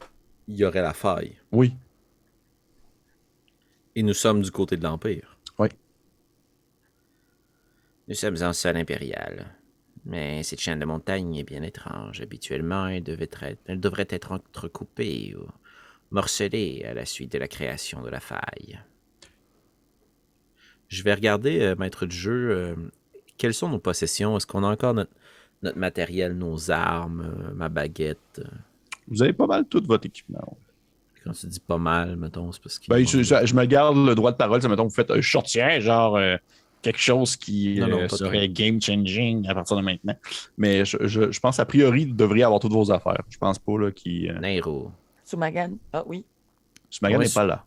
il 0.49 0.57
y 0.57 0.65
aurait 0.65 0.83
la 0.83 0.95
faille. 0.95 1.37
Oui. 1.53 1.75
Et 3.95 4.03
nous 4.03 4.15
sommes 4.15 4.43
du 4.43 4.51
côté 4.51 4.77
de 4.77 4.83
l'Empire. 4.83 5.37
Nous 8.09 8.15
sommes 8.15 8.43
en 8.43 8.53
sol 8.53 8.77
impérial. 8.77 9.47
Mais 10.05 10.43
cette 10.43 10.61
chaîne 10.61 10.81
de 10.81 10.85
montagne 10.85 11.37
est 11.37 11.45
bien 11.45 11.63
étrange. 11.63 12.21
Habituellement, 12.21 12.89
elle, 12.89 13.05
devait 13.05 13.25
être, 13.25 13.45
elle 13.67 13.81
devrait 13.81 14.09
être 14.11 14.33
entrecoupée 14.33 15.35
ou 15.37 15.47
morcelée 16.13 16.85
à 16.89 16.95
la 16.95 17.05
suite 17.07 17.33
de 17.33 17.39
la 17.39 17.49
création 17.49 18.03
de 18.03 18.09
la 18.11 18.21
faille. 18.21 18.79
Je 20.89 21.03
vais 21.03 21.15
regarder, 21.15 21.61
euh, 21.63 21.75
maître 21.77 22.07
du 22.07 22.17
jeu, 22.17 22.51
euh, 22.51 22.75
quelles 23.39 23.55
sont 23.55 23.69
nos 23.69 23.79
possessions? 23.79 24.37
Est-ce 24.37 24.47
qu'on 24.47 24.63
a 24.63 24.69
encore 24.69 24.95
notre, 24.95 25.11
notre 25.63 25.79
matériel, 25.79 26.35
nos 26.37 26.71
armes, 26.71 27.23
euh, 27.49 27.55
ma 27.55 27.69
baguette? 27.69 28.43
Vous 29.09 29.23
avez 29.23 29.33
pas 29.33 29.47
mal 29.47 29.65
tout 29.67 29.83
votre 29.87 30.07
équipement. 30.07 30.57
Quand 31.25 31.33
tu 31.33 31.47
dis 31.47 31.61
pas 31.61 31.79
mal, 31.79 32.17
mettons, 32.17 32.51
c'est 32.53 32.63
parce 32.63 32.81
Ben, 32.89 33.07
je, 33.07 33.23
je- 33.23 33.47
je 33.47 33.55
me 33.55 33.65
garde 33.65 33.97
le 33.97 34.15
droit 34.15 34.33
de 34.33 34.37
parole. 34.37 34.61
Ça, 34.61 34.69
mettons, 34.69 34.85
vous 34.85 34.91
faites 34.95 35.11
un 35.11 35.21
shortier, 35.21 35.81
genre 35.81 36.19
quelque 36.83 36.99
chose 36.99 37.37
qui 37.37 37.77
Non, 37.79 37.87
non, 37.87 37.97
pas 37.99 38.07
de 38.07 38.11
serait 38.17 38.49
game-changing 38.49 39.49
à 39.49 39.55
partir 39.55 39.77
de 39.77 39.83
maintenant. 39.83 40.17
Mais 40.59 40.85
je, 40.85 41.07
je- 41.07 41.41
pense, 41.41 41.61
a 41.61 41.65
priori, 41.65 42.07
vous 42.07 42.15
devriez 42.15 42.43
avoir 42.43 42.59
toutes 42.59 42.73
vos 42.73 42.91
affaires. 42.91 43.23
Je 43.31 43.39
pense 43.39 43.59
pas 43.61 43.79
là, 43.79 43.93
qu'il. 43.93 44.33
Nairo, 44.41 44.91
Sumagan. 45.33 45.79
Ah 45.95 46.05
oui. 46.07 46.27
Ouais, 47.01 47.17
n'est 47.17 47.29
pas 47.31 47.47
là. 47.47 47.65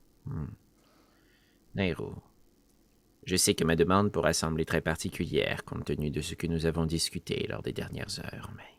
Nairo. 1.74 2.14
Je 3.24 3.36
sais 3.36 3.56
que 3.56 3.64
ma 3.64 3.76
demande 3.76 4.12
pourra 4.12 4.34
sembler 4.34 4.66
très 4.66 4.82
particulière 4.82 5.66
compte 5.66 5.86
tenu 5.86 6.12
de 6.12 6.22
ce 6.22 6.36
que 6.36 6.46
nous 6.46 6.68
avons 6.68 6.86
discuté 6.86 7.48
lors 7.50 7.64
des 7.64 7.74
dernières 7.74 8.20
heures, 8.20 8.52
mais 8.56 8.72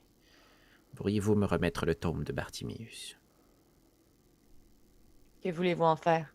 pourriez-vous 0.94 1.34
me 1.34 1.46
remettre 1.46 1.84
le 1.84 1.96
tome 1.96 2.22
de 2.22 2.32
Bartimius? 2.32 3.18
Que 5.42 5.50
voulez-vous 5.50 5.82
en 5.82 5.96
faire? 5.96 6.32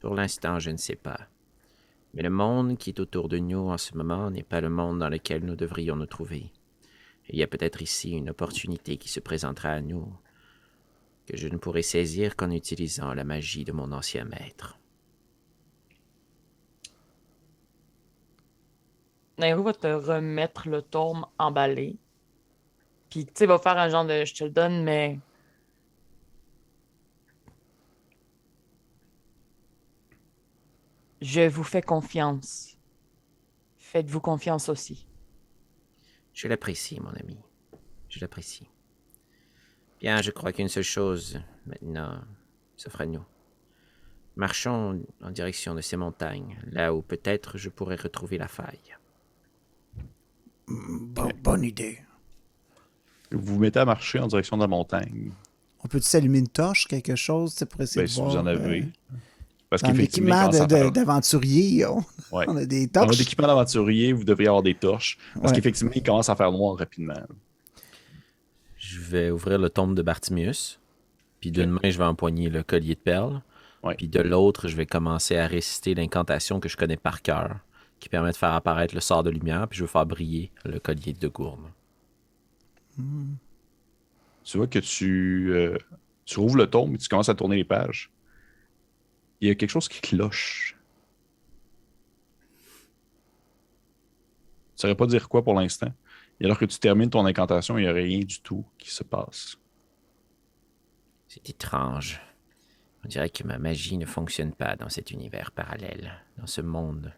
Pour 0.00 0.14
l'instant, 0.14 0.58
je 0.58 0.70
ne 0.70 0.78
sais 0.78 0.96
pas. 0.96 1.28
Mais 2.14 2.22
le 2.22 2.30
monde 2.30 2.78
qui 2.78 2.88
est 2.88 3.00
autour 3.00 3.28
de 3.28 3.36
nous 3.36 3.68
en 3.68 3.76
ce 3.76 3.94
moment 3.94 4.30
n'est 4.30 4.42
pas 4.42 4.62
le 4.62 4.70
monde 4.70 4.98
dans 5.00 5.10
lequel 5.10 5.44
nous 5.44 5.56
devrions 5.56 5.96
nous 5.96 6.06
trouver. 6.06 6.52
Il 7.28 7.36
y 7.36 7.42
a 7.42 7.46
peut-être 7.46 7.82
ici 7.82 8.12
une 8.12 8.30
opportunité 8.30 8.96
qui 8.96 9.10
se 9.10 9.20
présentera 9.20 9.68
à 9.68 9.82
nous 9.82 10.10
que 11.26 11.36
je 11.36 11.48
ne 11.48 11.56
pourrai 11.56 11.82
saisir 11.82 12.36
qu'en 12.36 12.50
utilisant 12.50 13.12
la 13.14 13.24
magie 13.24 13.64
de 13.64 13.72
mon 13.72 13.92
ancien 13.92 14.24
maître. 14.24 14.78
Nairo 19.38 19.62
va 19.62 19.74
te 19.74 19.86
remettre 19.86 20.68
le 20.68 20.82
tome 20.82 21.26
emballé. 21.38 21.98
Puis, 23.10 23.26
tu 23.26 23.32
sais, 23.34 23.46
va 23.46 23.58
faire 23.58 23.76
un 23.76 23.88
genre 23.88 24.06
de 24.06 24.24
je 24.24 24.34
te 24.34 24.44
le 24.44 24.50
donne, 24.50 24.82
mais. 24.82 25.18
Je 31.20 31.48
vous 31.48 31.64
fais 31.64 31.82
confiance. 31.82 32.76
Faites-vous 33.78 34.20
confiance 34.20 34.68
aussi. 34.68 35.06
Je 36.32 36.48
l'apprécie, 36.48 37.00
mon 37.00 37.10
ami. 37.10 37.38
Je 38.08 38.20
l'apprécie. 38.20 38.68
Bien, 40.00 40.20
je 40.22 40.30
crois 40.30 40.52
qu'une 40.52 40.68
seule 40.68 40.82
chose 40.82 41.40
maintenant 41.66 42.18
s'offre 42.76 43.00
à 43.00 43.06
nous. 43.06 43.22
Marchons 44.36 45.00
en 45.22 45.30
direction 45.30 45.74
de 45.74 45.80
ces 45.80 45.96
montagnes, 45.96 46.58
là 46.70 46.94
où 46.94 47.00
peut-être 47.02 47.56
je 47.56 47.70
pourrais 47.70 47.96
retrouver 47.96 48.36
la 48.38 48.48
faille. 48.48 48.78
Bon- 50.68 51.30
bonne 51.42 51.64
idée. 51.64 51.98
Vous 53.32 53.54
vous 53.54 53.58
mettez 53.58 53.78
à 53.80 53.84
marcher 53.84 54.18
en 54.18 54.26
direction 54.26 54.56
de 54.56 54.62
la 54.62 54.68
montagne. 54.68 55.32
On 55.84 55.88
peut-tu 55.88 56.06
s'allumer 56.06 56.38
une 56.40 56.48
torche, 56.48 56.86
quelque 56.86 57.16
chose, 57.16 57.54
pour 57.70 57.80
essayer 57.80 58.02
Ben, 58.02 58.06
de 58.06 58.10
si 58.10 58.20
voir, 58.20 58.30
vous 58.30 58.36
en 58.36 58.46
avez. 58.46 58.80
euh, 58.82 58.86
Parce 59.70 59.82
dans 59.82 59.88
qu'effectivement, 59.90 60.34
l'équipement 60.50 60.60
à 60.62 60.66
de- 60.66 60.70
de- 60.74 60.76
faire- 60.76 60.92
d'aventurier, 60.92 61.86
on, 61.86 61.98
Ouais. 62.32 62.44
on 62.48 62.56
a 62.56 62.64
des 62.66 62.86
Dans 62.88 63.04
torches. 63.06 63.20
équipement 63.20 63.46
d'aventurier, 63.46 64.12
vous 64.12 64.24
devriez 64.24 64.48
avoir 64.48 64.62
des 64.62 64.74
torches. 64.74 65.18
Parce 65.34 65.46
Ouais. 65.50 65.56
qu'effectivement, 65.56 65.92
il 65.94 66.02
commence 66.02 66.28
à 66.28 66.36
faire 66.36 66.52
noir 66.52 66.76
rapidement. 66.76 67.14
Je 68.88 69.00
vais 69.00 69.30
ouvrir 69.30 69.58
le 69.58 69.68
tombe 69.68 69.96
de 69.96 70.02
Bartimius. 70.02 70.78
Puis 71.40 71.50
d'une 71.50 71.70
main, 71.70 71.80
je 71.82 71.98
vais 71.98 72.04
empoigner 72.04 72.48
le 72.48 72.62
collier 72.62 72.94
de 72.94 73.00
perles. 73.00 73.42
Ouais. 73.82 73.96
Puis 73.96 74.06
de 74.06 74.20
l'autre, 74.20 74.68
je 74.68 74.76
vais 74.76 74.86
commencer 74.86 75.36
à 75.36 75.48
réciter 75.48 75.94
l'incantation 75.94 76.60
que 76.60 76.68
je 76.68 76.76
connais 76.76 76.96
par 76.96 77.20
cœur, 77.20 77.58
qui 77.98 78.08
permet 78.08 78.30
de 78.30 78.36
faire 78.36 78.54
apparaître 78.54 78.94
le 78.94 79.00
sort 79.00 79.24
de 79.24 79.30
lumière, 79.30 79.66
puis 79.66 79.78
je 79.78 79.84
vais 79.84 79.90
faire 79.90 80.06
briller 80.06 80.52
le 80.64 80.78
collier 80.78 81.12
de 81.12 81.26
gourne. 81.26 81.72
Tu 84.44 84.56
vois 84.56 84.68
que 84.68 84.78
tu, 84.78 85.50
euh, 85.50 85.76
tu 86.24 86.38
rouvres 86.38 86.56
le 86.56 86.68
tome 86.68 86.94
et 86.94 86.98
tu 86.98 87.08
commences 87.08 87.28
à 87.28 87.34
tourner 87.34 87.56
les 87.56 87.64
pages. 87.64 88.12
Il 89.40 89.48
y 89.48 89.50
a 89.50 89.56
quelque 89.56 89.70
chose 89.70 89.88
qui 89.88 90.00
cloche. 90.00 90.76
Tu 94.76 94.76
ne 94.76 94.80
saurais 94.82 94.94
pas 94.94 95.06
dire 95.06 95.28
quoi 95.28 95.42
pour 95.42 95.54
l'instant. 95.54 95.92
Et 96.40 96.44
alors 96.44 96.58
que 96.58 96.64
tu 96.66 96.78
termines 96.78 97.10
ton 97.10 97.24
incantation, 97.24 97.78
il 97.78 97.82
n'y 97.82 97.88
a 97.88 97.92
rien 97.92 98.20
du 98.20 98.40
tout 98.40 98.64
qui 98.78 98.90
se 98.90 99.02
passe. 99.04 99.56
C'est 101.28 101.48
étrange. 101.48 102.20
On 103.04 103.08
dirait 103.08 103.30
que 103.30 103.44
ma 103.44 103.58
magie 103.58 103.96
ne 103.96 104.06
fonctionne 104.06 104.52
pas 104.52 104.76
dans 104.76 104.88
cet 104.88 105.10
univers 105.10 105.50
parallèle, 105.52 106.12
dans 106.38 106.46
ce 106.46 106.60
monde 106.60 107.12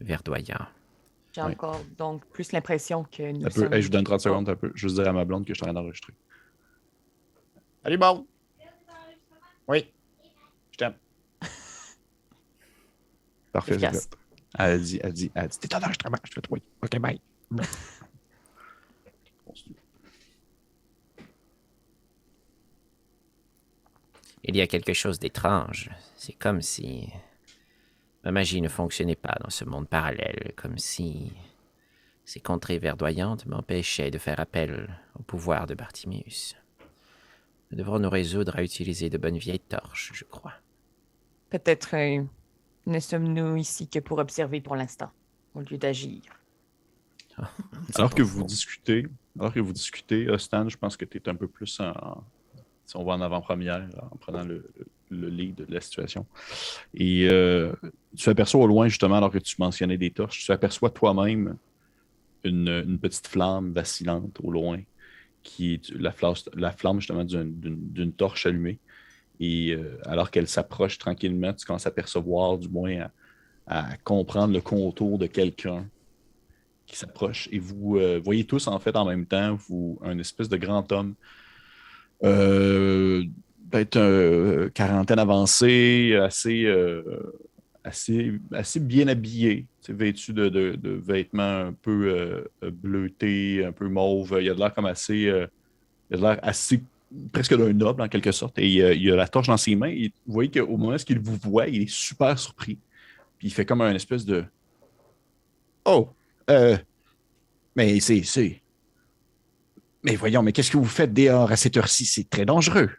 verdoyant. 0.00 0.66
J'ai 1.32 1.42
Ouais. 1.42 1.52
encore 1.52 1.80
donc 1.96 2.26
plus 2.26 2.52
l'impression 2.52 3.04
que 3.04 3.30
nous 3.32 3.40
Un 3.46 3.50
peu, 3.50 3.50
sommes... 3.62 3.72
hey, 3.72 3.82
je 3.82 3.86
vous 3.86 3.92
donne 3.92 4.04
30 4.04 4.20
secondes, 4.20 4.48
un 4.48 4.56
peu. 4.56 4.72
Je 4.74 4.88
veux 4.88 4.94
dire 4.94 5.08
à 5.08 5.12
ma 5.12 5.24
blonde 5.24 5.44
que 5.44 5.54
je 5.54 5.58
suis 5.58 5.62
en 5.64 5.72
train 5.72 5.74
d'enregistrer. 5.80 6.12
Allez, 7.84 7.96
bon. 7.96 8.26
Oui. 9.68 9.90
Je 10.72 10.76
t'aime. 10.76 10.94
Parfait, 13.52 13.78
fait. 13.78 14.10
Elle 14.58 14.82
dit, 14.82 15.00
elle 15.02 15.12
dit, 15.12 15.30
elle 15.34 15.48
dit, 15.48 15.58
t'es 15.58 15.74
en 15.74 15.78
enregistrement. 15.78 16.16
Je 16.24 16.32
fais 16.32 16.40
oui. 16.50 16.62
Ok, 16.82 16.98
bye. 16.98 17.20
Il 24.44 24.56
y 24.56 24.60
a 24.60 24.66
quelque 24.66 24.94
chose 24.94 25.18
d'étrange. 25.18 25.90
C'est 26.16 26.32
comme 26.32 26.62
si 26.62 27.08
ma 28.24 28.32
magie 28.32 28.60
ne 28.60 28.68
fonctionnait 28.68 29.16
pas 29.16 29.36
dans 29.42 29.50
ce 29.50 29.64
monde 29.64 29.88
parallèle, 29.88 30.52
comme 30.56 30.78
si 30.78 31.32
ces 32.24 32.40
contrées 32.40 32.78
verdoyantes 32.78 33.46
m'empêchaient 33.46 34.10
de 34.10 34.18
faire 34.18 34.40
appel 34.40 34.98
au 35.18 35.22
pouvoir 35.22 35.66
de 35.66 35.74
Bartimius. 35.74 36.56
Nous 37.70 37.78
devrons 37.78 37.98
nous 37.98 38.10
résoudre 38.10 38.56
à 38.56 38.62
utiliser 38.62 39.10
de 39.10 39.18
bonnes 39.18 39.38
vieilles 39.38 39.60
torches, 39.60 40.12
je 40.14 40.24
crois. 40.24 40.54
Peut-être 41.50 41.94
euh, 41.94 42.24
ne 42.86 42.98
sommes-nous 42.98 43.56
ici 43.56 43.88
que 43.88 43.98
pour 43.98 44.18
observer 44.18 44.60
pour 44.60 44.76
l'instant, 44.76 45.10
au 45.54 45.60
lieu 45.60 45.78
d'agir? 45.78 46.22
Alors 47.94 48.14
que 48.14 48.22
vous 48.22 48.44
discutez, 48.44 49.06
alors 49.38 49.52
que 49.54 49.60
vous 49.60 49.72
discutez, 49.72 50.26
Stan, 50.38 50.68
je 50.68 50.76
pense 50.76 50.96
que 50.96 51.04
tu 51.04 51.18
es 51.18 51.28
un 51.28 51.34
peu 51.34 51.48
plus 51.48 51.80
en. 51.80 52.24
Si 52.90 52.96
on 52.96 53.04
va 53.04 53.12
en 53.12 53.20
avant-première, 53.20 53.86
en 54.10 54.16
prenant 54.16 54.42
le, 54.42 54.68
le 55.10 55.30
de 55.30 55.64
la 55.68 55.80
situation. 55.80 56.26
Et 56.92 57.28
euh, 57.30 57.72
tu 58.16 58.28
aperçois 58.28 58.64
au 58.64 58.66
loin, 58.66 58.88
justement, 58.88 59.14
alors 59.14 59.30
que 59.30 59.38
tu 59.38 59.54
mentionnais 59.60 59.96
des 59.96 60.10
torches, 60.10 60.44
tu 60.44 60.50
aperçois 60.50 60.90
toi-même 60.90 61.56
une, 62.42 62.98
petite 63.00 63.28
flamme 63.28 63.72
vacillante 63.72 64.38
au 64.42 64.50
loin, 64.50 64.80
qui 65.44 65.74
est 65.74 65.90
la, 65.90 66.10
flamme, 66.10 66.34
la 66.56 66.72
flamme 66.72 66.98
justement 66.98 67.22
d'une- 67.22 68.12
torche 68.12 68.46
allumée. 68.46 68.80
Et 69.38 69.70
euh, 69.70 69.96
alors 70.04 70.32
qu'elle 70.32 70.48
s'approche 70.48 70.98
tranquillement, 70.98 71.52
tu 71.52 71.64
commences 71.64 71.86
à 71.86 71.92
percevoir, 71.92 72.58
du 72.58 72.68
moins 72.68 73.06
à, 73.68 73.90
à 73.92 73.96
comprendre 73.98 74.52
le 74.52 74.62
contour 74.62 75.16
de 75.16 75.28
quelqu'un 75.28 75.86
qui 76.86 76.96
s'approche. 76.96 77.48
Et 77.52 77.60
vous 77.60 77.98
euh, 77.98 78.20
voyez 78.24 78.42
tous, 78.42 78.66
en 78.66 78.80
fait, 78.80 78.96
en 78.96 79.04
même 79.04 79.26
temps, 79.26 79.54
vous, 79.68 80.00
un 80.02 80.18
espèce 80.18 80.48
de 80.48 80.56
grand 80.56 80.90
homme, 80.90 81.14
euh, 82.24 83.22
peut-être 83.70 83.96
euh, 83.96 84.68
quarantaine 84.70 85.18
avancée, 85.18 86.16
assez, 86.20 86.64
euh, 86.64 87.02
assez, 87.84 88.32
assez 88.52 88.80
bien 88.80 89.08
habillé, 89.08 89.66
vêtu 89.88 90.32
de, 90.32 90.48
de- 90.48 90.90
vêtements 91.04 91.66
un 91.68 91.72
peu 91.72 92.44
euh, 92.62 92.70
bleutés, 92.70 93.64
un 93.64 93.72
peu 93.72 93.88
mauve. 93.88 94.38
Il 94.40 94.50
a 94.50 94.54
de 94.54 94.58
l'air 94.58 94.74
comme 94.74 94.86
assez. 94.86 95.16
il 96.10 96.16
a 96.16 96.16
l'air 96.16 96.38
assez. 96.42 96.82
presque 97.32 97.56
d'un 97.56 97.72
noble 97.72 98.02
en 98.02 98.08
quelque 98.08 98.32
sorte. 98.32 98.58
Et 98.58 98.68
il 98.68 99.10
a 99.12 99.16
la 99.16 99.28
torche 99.28 99.48
dans 99.48 99.56
ses 99.56 99.74
mains. 99.74 99.88
Et 99.90 100.12
vous 100.26 100.32
voyez 100.34 100.50
qu'au 100.50 100.76
moment 100.76 100.94
où 100.94 100.98
il 101.08 101.18
vous 101.18 101.36
voit, 101.36 101.66
il 101.68 101.82
est 101.82 101.90
super 101.90 102.38
surpris. 102.38 102.78
Puis 103.38 103.48
il 103.48 103.50
fait 103.50 103.64
comme 103.64 103.80
un 103.80 103.94
espèce 103.94 104.24
de. 104.26 104.44
Oh! 105.84 106.08
Mais 107.76 108.00
c'est. 108.00 108.22
c'est- 108.22 108.60
Mais 110.02 110.16
voyons, 110.16 110.42
mais 110.42 110.52
qu'est-ce 110.52 110.70
que 110.70 110.76
vous 110.78 110.84
faites 110.84 111.12
dehors 111.12 111.50
à 111.52 111.56
cette 111.56 111.76
heure-ci? 111.76 112.04
C'est 112.06 112.28
très 112.28 112.46
dangereux. 112.46 112.90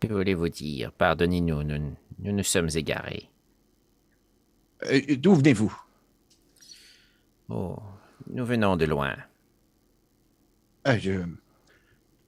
Que 0.00 0.08
voulez-vous 0.08 0.48
dire? 0.48 0.92
Pardonnez-nous, 0.92 1.62
nous, 1.62 1.94
nous 2.20 2.32
nous 2.32 2.42
sommes 2.42 2.70
égarés. 2.74 3.28
Euh, 4.86 5.00
D'où 5.16 5.34
venez-vous? 5.34 5.74
Oh, 7.48 7.76
nous 8.30 8.44
venons 8.44 8.76
de 8.76 8.86
loin. 8.86 9.14
Euh, 10.86 10.98
je- 10.98 11.22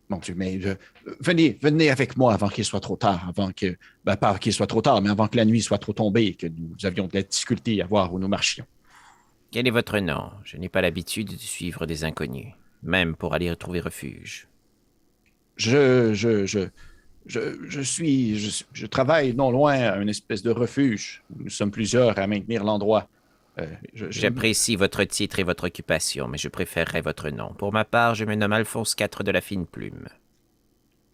Mon 0.08 0.18
Dieu, 0.18 0.34
mais 0.36 0.60
je- 0.60 0.70
venez, 1.18 1.58
venez 1.60 1.90
avec 1.90 2.16
moi 2.16 2.32
avant 2.34 2.48
qu'il 2.48 2.64
soit 2.64 2.78
trop 2.80 2.96
tard, 2.96 3.28
avant 3.28 3.50
que, 3.50 3.76
ben, 4.04 4.16
pas 4.16 4.38
qu'il 4.38 4.52
soit 4.52 4.68
trop 4.68 4.80
tard, 4.80 5.02
mais 5.02 5.10
avant 5.10 5.26
que 5.26 5.36
la 5.36 5.44
nuit 5.44 5.60
soit 5.60 5.78
trop 5.78 5.92
tombée 5.92 6.26
et 6.26 6.34
que 6.34 6.46
nous 6.46 6.76
avions 6.84 7.08
de 7.08 7.14
la 7.14 7.22
difficulté 7.24 7.82
à 7.82 7.86
voir 7.86 8.14
où 8.14 8.20
nous 8.20 8.28
marchions. 8.28 8.66
Quel 9.50 9.66
est 9.66 9.70
votre 9.72 9.98
nom? 9.98 10.30
Je 10.44 10.58
n'ai 10.58 10.68
pas 10.68 10.80
l'habitude 10.80 11.30
de 11.32 11.36
suivre 11.36 11.86
des 11.86 12.04
inconnus, 12.04 12.52
même 12.86 13.14
pour 13.16 13.34
aller 13.34 13.50
retrouver 13.50 13.80
refuge. 13.80 14.48
Je, 15.56 16.12
je, 16.14 16.46
je, 16.46 16.60
je, 17.26 17.40
je 17.68 17.80
suis, 17.80 18.38
je, 18.38 18.64
je 18.72 18.86
travaille 18.86 19.34
non 19.34 19.50
loin 19.50 19.74
à 19.74 19.96
une 19.96 20.08
espèce 20.08 20.42
de 20.42 20.50
refuge. 20.50 21.22
Nous 21.36 21.50
sommes 21.50 21.70
plusieurs 21.70 22.18
à 22.18 22.26
maintenir 22.26 22.62
l'endroit. 22.64 23.08
Euh, 23.58 23.66
je- 23.94 24.06
je- 24.10 24.20
J'apprécie 24.20 24.76
votre 24.76 25.02
titre 25.04 25.38
et 25.38 25.42
votre 25.42 25.66
occupation, 25.66 26.28
mais 26.28 26.36
je 26.38 26.48
préférerais 26.48 27.00
votre 27.00 27.30
nom. 27.30 27.54
Pour 27.54 27.72
ma 27.72 27.84
part, 27.86 28.14
je 28.14 28.24
me 28.26 28.34
nomme 28.34 28.52
Alphonse 28.52 28.94
IV 28.98 29.22
de 29.24 29.30
la 29.30 29.40
Fine 29.40 29.66
Plume. 29.66 30.08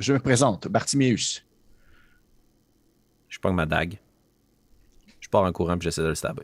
je 0.00 0.12
me 0.12 0.18
présente, 0.18 0.66
Bartiméus. 0.66 1.44
Je 3.28 3.38
prends 3.38 3.52
ma 3.52 3.64
dague. 3.66 3.98
Je 5.20 5.28
pars 5.28 5.44
en 5.44 5.52
courant 5.52 5.78
puis 5.78 5.84
j'essaie 5.84 6.02
de 6.02 6.08
le 6.08 6.14
stabber. 6.16 6.42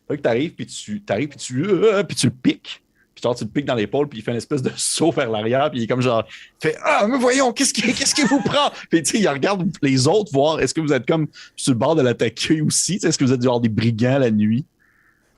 Fait 0.07 0.17
que 0.17 0.21
t'arrives, 0.21 0.53
puis 0.53 0.65
tu 0.65 1.01
t'arrives, 1.01 1.29
puis 1.29 1.39
tu, 1.39 1.65
euh, 1.65 2.03
puis 2.03 2.15
tu 2.15 2.27
le 2.27 2.33
piques. 2.33 2.83
Puis 3.13 3.23
genre, 3.23 3.35
tu 3.35 3.45
le 3.45 3.49
piques 3.49 3.65
dans 3.65 3.73
l'épaule, 3.73 4.07
puis 4.07 4.19
il 4.19 4.21
fait 4.21 4.31
une 4.31 4.37
espèce 4.37 4.61
de 4.61 4.71
saut 4.77 5.11
vers 5.11 5.29
l'arrière, 5.29 5.71
puis 5.71 5.79
il 5.79 5.83
est 5.83 5.87
comme 5.87 6.01
genre, 6.01 6.23
fait 6.61 6.77
Ah, 6.83 7.07
mais 7.07 7.17
voyons, 7.17 7.51
qu'est-ce 7.51 7.73
qui, 7.73 7.81
qu'est-ce 7.81 8.13
qui 8.13 8.23
vous 8.23 8.41
prend? 8.41 8.69
Puis 8.91 9.01
tu 9.01 9.11
sais, 9.11 9.19
il 9.19 9.27
regarde 9.27 9.67
les 9.81 10.07
autres, 10.07 10.31
voir 10.31 10.59
est-ce 10.59 10.73
que 10.73 10.81
vous 10.81 10.93
êtes 10.93 11.07
comme 11.07 11.27
sur 11.55 11.73
le 11.73 11.79
bord 11.79 11.95
de 11.95 12.03
l'attaquer 12.03 12.61
aussi? 12.61 12.99
Est-ce 13.03 13.17
que 13.17 13.25
vous 13.25 13.33
êtes 13.33 13.41
genre 13.41 13.59
des 13.59 13.69
brigands 13.69 14.19
la 14.19 14.29
nuit? 14.29 14.65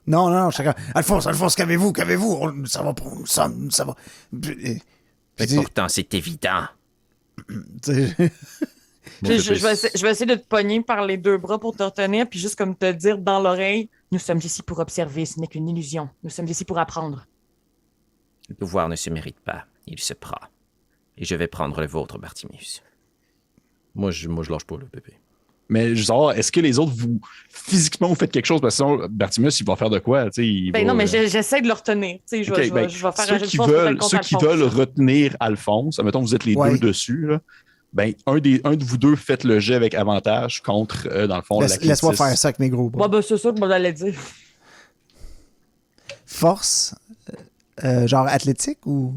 Non, 0.05 0.30
non, 0.30 0.51
chacun. 0.51 0.75
Alphonse, 0.93 1.27
Alphonse, 1.27 1.55
qu'avez-vous, 1.55 1.93
qu'avez-vous? 1.93 2.65
Ça 2.65 2.82
va 2.82 2.93
pour 2.93 3.15
nous, 3.15 3.25
ça, 3.25 3.49
ça 3.69 3.86
va. 3.86 3.95
Mais 5.39 5.47
puis, 5.47 5.55
pourtant, 5.55 5.87
c'est 5.89 6.13
évident. 6.13 6.65
tu 7.47 7.53
sais, 7.83 8.32
Mon 9.21 9.29
Je, 9.32 9.37
je- 9.39 9.53
vais 9.53 9.71
essayer, 9.74 9.91
je 9.95 10.01
vais 10.05 10.11
essayer 10.11 10.25
de 10.25 10.36
te 10.36 10.45
pogner 10.47 10.82
par 10.82 11.05
les 11.05 11.17
deux 11.17 11.37
bras 11.37 11.59
pour 11.59 11.75
te 11.75 11.83
retenir, 11.83 12.28
puis 12.29 12.39
juste 12.39 12.55
comme 12.57 12.75
te 12.75 12.91
dire 12.91 13.17
dans 13.17 13.39
l'oreille, 13.41 13.89
nous 14.11 14.20
sommes 14.20 14.39
ici 14.39 14.61
pour 14.63 14.79
observer, 14.79 15.25
ce 15.25 15.39
n'est 15.39 15.47
qu'une 15.47 15.67
illusion. 15.70 16.09
Nous 16.24 16.29
sommes 16.29 16.47
ici 16.47 16.66
pour 16.66 16.78
apprendre. 16.79 17.25
Le 18.49 18.55
pouvoir 18.55 18.89
ne 18.89 18.95
se 18.95 19.09
mérite 19.09 19.39
pas, 19.39 19.66
il 19.87 19.99
se 19.99 20.13
prend. 20.13 20.39
Et 21.17 21.25
je 21.25 21.36
vais 21.36 21.47
prendre 21.47 21.79
le 21.82 21.87
vôtre, 21.87 22.17
Bartimius. 22.17 22.82
Moi, 23.95 24.11
je, 24.11 24.28
moi, 24.29 24.43
je 24.43 24.51
lâche 24.51 24.63
pas, 24.66 24.78
le 24.78 24.86
pépé. 24.87 25.13
Mais 25.70 25.96
genre, 25.96 26.32
est-ce 26.32 26.51
que 26.51 26.59
les 26.59 26.79
autres, 26.79 26.93
vous, 26.96 27.20
physiquement, 27.50 28.08
vous 28.08 28.16
faites 28.16 28.32
quelque 28.32 28.46
chose? 28.47 28.59
Parce 28.59 28.74
que 28.75 28.83
sinon, 28.83 29.08
Bertimus, 29.09 29.51
il 29.59 29.66
va 29.66 29.75
faire 29.75 29.89
de 29.91 30.00
quoi? 30.00 30.25
Tu 30.25 30.41
sais, 30.41 30.47
il 30.47 30.71
Ben 30.71 30.82
va, 30.86 30.87
non, 30.89 30.93
mais 30.96 31.04
euh, 31.16 31.28
j'essaie 31.28 31.62
de 31.62 31.67
le 31.67 31.74
retenir. 31.74 32.16
Tu 32.16 32.21
sais, 32.25 32.43
je, 32.43 32.51
vais- 32.51 32.58
OK, 32.58 32.63
je 32.70 32.74
vais, 32.74 32.82
ben, 32.82 32.89
je 32.89 32.96
vais 32.96 33.12
faire 33.12 33.25
ceux 33.25 33.33
un 33.36 33.39
qui 33.39 33.58
veulent, 33.58 33.97
ceux 34.01 34.17
qui 34.20 34.36
Alphonse. 34.36 34.43
veulent 34.43 34.63
retenir 34.63 35.37
Alphonse, 35.39 36.00
admettons, 36.00 36.21
vous 36.21 36.33
êtes 36.33 36.46
les 36.46 36.55
Ouais. 36.55 36.71
deux 36.71 36.87
dessus, 36.87 37.28
là, 37.28 37.39
ben, 37.93 38.13
un, 38.25 38.39
des, 38.39 38.62
un 38.63 38.75
de 38.75 38.83
vous 38.83 38.97
deux 38.97 39.16
faites 39.16 39.43
le 39.43 39.59
jet 39.59 39.75
avec 39.75 39.93
avantage 39.93 40.62
contre, 40.63 41.08
euh, 41.12 41.28
dans 41.28 41.36
le 41.37 41.43
fond, 41.43 41.59
laisse- 41.62 41.71
l'athlétisme. 41.74 41.91
Laisse-moi 42.08 42.13
faire 42.28 42.37
ça 42.37 42.47
avec 42.47 42.59
mes 42.59 42.70
gros 42.70 42.89
bras. 42.89 43.04
Ouais, 43.05 43.09
ben 43.12 43.21
c'est 43.21 43.37
ça 43.37 43.51
que 43.51 43.55
je 43.58 43.62
m'allais 43.62 43.93
dire. 43.93 44.16
Force, 46.25 46.96
euh, 47.83 48.08
genre 48.08 48.28
athlétique 48.28 48.79
ou? 48.86 49.16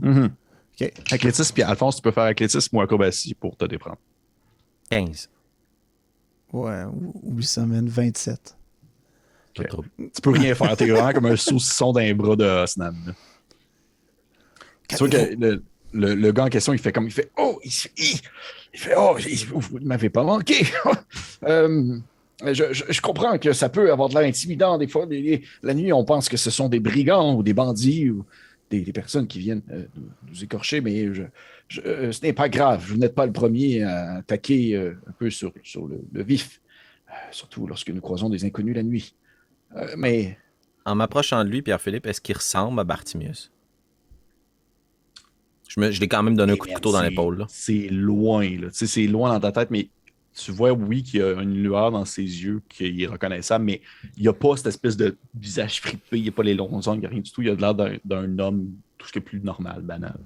Ok. 0.81 0.93
Athlétisme, 1.11 1.53
puis 1.55 1.63
Alphonse, 1.63 1.97
tu 1.97 2.03
peux 2.03 2.11
faire 2.11 2.25
athlétisme 2.25 2.77
ou 2.77 2.81
acrobatie 2.81 3.35
pour 3.35 3.57
te 3.57 3.65
déprendre. 3.65 3.99
15. 4.91 5.29
Ouais, 6.53 6.85
ou- 6.85 7.13
oublie 7.23 7.47
ça, 7.47 7.65
man. 7.67 7.89
27. 7.89 8.57
Pas 9.57 9.65
trop. 9.65 9.85
Tu 9.99 10.21
peux 10.23 10.31
rien 10.31 10.55
faire. 10.55 10.77
T'es 10.77 10.87
vraiment 10.87 11.13
comme 11.13 11.27
un 11.27 11.37
saucisson 11.37 11.93
d'un 11.93 12.15
bras 12.15 12.37
de 12.37 12.45
Osnan. 12.45 12.93
là. 13.07 13.13
Tu 14.89 14.97
vois 14.97 15.09
que 15.09 15.35
le, 15.39 15.63
le- 15.93 16.15
le 16.15 16.33
gars 16.33 16.45
en 16.45 16.49
question, 16.49 16.73
il 16.73 16.79
fait 16.79 16.93
comme 16.93 17.07
il 17.07 17.13
fait 17.13 17.31
Oh, 17.39 17.59
il, 17.65 17.71
il- 17.97 18.21
il 18.75 18.79
fait 18.81 18.95
Oh, 18.97 19.17
il- 19.19 19.47
vous 19.47 19.79
ne 19.79 19.87
m'avez 19.87 20.11
pas 20.11 20.25
manqué. 20.25 20.67
Euh, 21.45 21.99
je, 22.45 22.73
je- 22.73 22.85
je 22.89 23.01
comprends 23.01 23.37
que 23.37 23.53
ça 23.53 23.69
peut 23.69 23.91
avoir 23.91 24.09
de 24.09 24.15
l'air 24.15 24.23
intimidant 24.29 24.79
des 24.79 24.87
fois. 24.87 25.07
les- 25.07 25.21
les- 25.21 25.43
la 25.65 25.75
nuit, 25.75 25.93
on 25.93 26.05
pense 26.05 26.29
que 26.29 26.37
ce 26.37 26.51
sont 26.51 26.69
des 26.69 26.79
brigands 26.81 27.35
ou 27.35 27.43
des 27.43 27.53
bandits 27.53 28.11
ou 28.11 28.25
des, 28.71 28.81
des 28.83 28.93
personnes 28.93 29.27
qui 29.27 29.41
viennent 29.41 29.63
euh, 29.73 29.85
nous, 29.97 30.09
nous 30.31 30.45
écorcher, 30.45 30.81
mais 30.81 31.13
je- 31.13 31.23
je- 31.69 31.81
euh, 31.83 32.13
ce 32.13 32.23
n'est 32.23 32.33
pas 32.33 32.49
grave. 32.49 32.85
Vous 32.87 32.97
n'êtes 32.97 33.15
pas 33.15 33.27
le 33.27 33.33
premier 33.33 33.83
à 33.83 34.15
attaquer 34.17 34.75
euh, 34.77 34.95
un 35.07 35.13
peu 35.13 35.31
sur, 35.31 35.53
sur 35.63 35.87
le, 35.87 36.01
le 36.13 36.23
vif, 36.23 36.61
euh, 37.09 37.13
surtout 37.31 37.67
lorsque 37.67 37.91
nous 37.91 38.01
croisons 38.01 38.29
des 38.29 38.45
inconnus 38.45 38.75
la 38.77 38.83
nuit. 38.83 39.15
Euh, 39.77 39.95
mais 39.97 40.39
En 40.85 40.95
m'approchant 40.95 41.45
de 41.45 41.49
lui, 41.51 41.63
Pierre-Philippe, 41.63 42.07
est-ce 42.07 42.21
qu'il 42.21 42.37
ressemble 42.37 42.79
à 42.81 42.85
Bartimius? 42.85 43.51
Je, 45.69 45.81
me- 45.81 45.91
je 45.91 46.01
l'ai 46.01 46.09
quand 46.09 46.23
même 46.23 46.37
donné 46.37 46.53
un 46.53 46.57
coup 46.57 46.67
de 46.67 46.73
couteau 46.75 46.93
dans 46.93 47.03
l'épaule. 47.03 47.39
là. 47.39 47.47
C'est 47.49 47.89
loin, 47.89 48.43
là. 48.43 48.69
Tu 48.69 48.75
sais, 48.75 48.87
c'est 48.87 49.07
loin 49.07 49.33
dans 49.33 49.41
ta 49.41 49.53
tête, 49.53 49.71
mais 49.71 49.89
tu 50.35 50.51
vois, 50.51 50.73
oui, 50.73 51.03
qu'il 51.03 51.21
y 51.21 51.23
a 51.23 51.41
une 51.41 51.55
lueur 51.63 51.91
dans 51.91 52.05
ses 52.05 52.23
yeux 52.23 52.63
qui 52.69 53.03
est 53.03 53.07
reconnaissable, 53.07 53.65
mais 53.65 53.81
il 54.17 54.23
n'y 54.23 54.29
a 54.29 54.33
pas 54.33 54.57
cette 54.57 54.67
espèce 54.67 54.97
de 54.97 55.17
visage 55.35 55.81
fripé, 55.81 56.19
il 56.19 56.23
n'y 56.23 56.29
a 56.29 56.33
pas 56.33 56.43
les 56.43 56.55
longs 56.55 56.71
ongles, 56.87 56.97
il 56.97 57.01
n'y 57.01 57.07
a 57.07 57.09
rien 57.11 57.21
du 57.21 57.31
tout. 57.31 57.43
Il 57.43 57.49
a 57.51 57.55
l'air 57.55 57.75
d'un- 57.75 57.97
d'un 58.05 58.39
homme, 58.39 58.71
tout 58.99 59.07
ce 59.07 59.13
qui 59.13 59.19
est 59.19 59.23
plus 59.23 59.41
normal, 59.41 59.81
banal. 59.83 60.19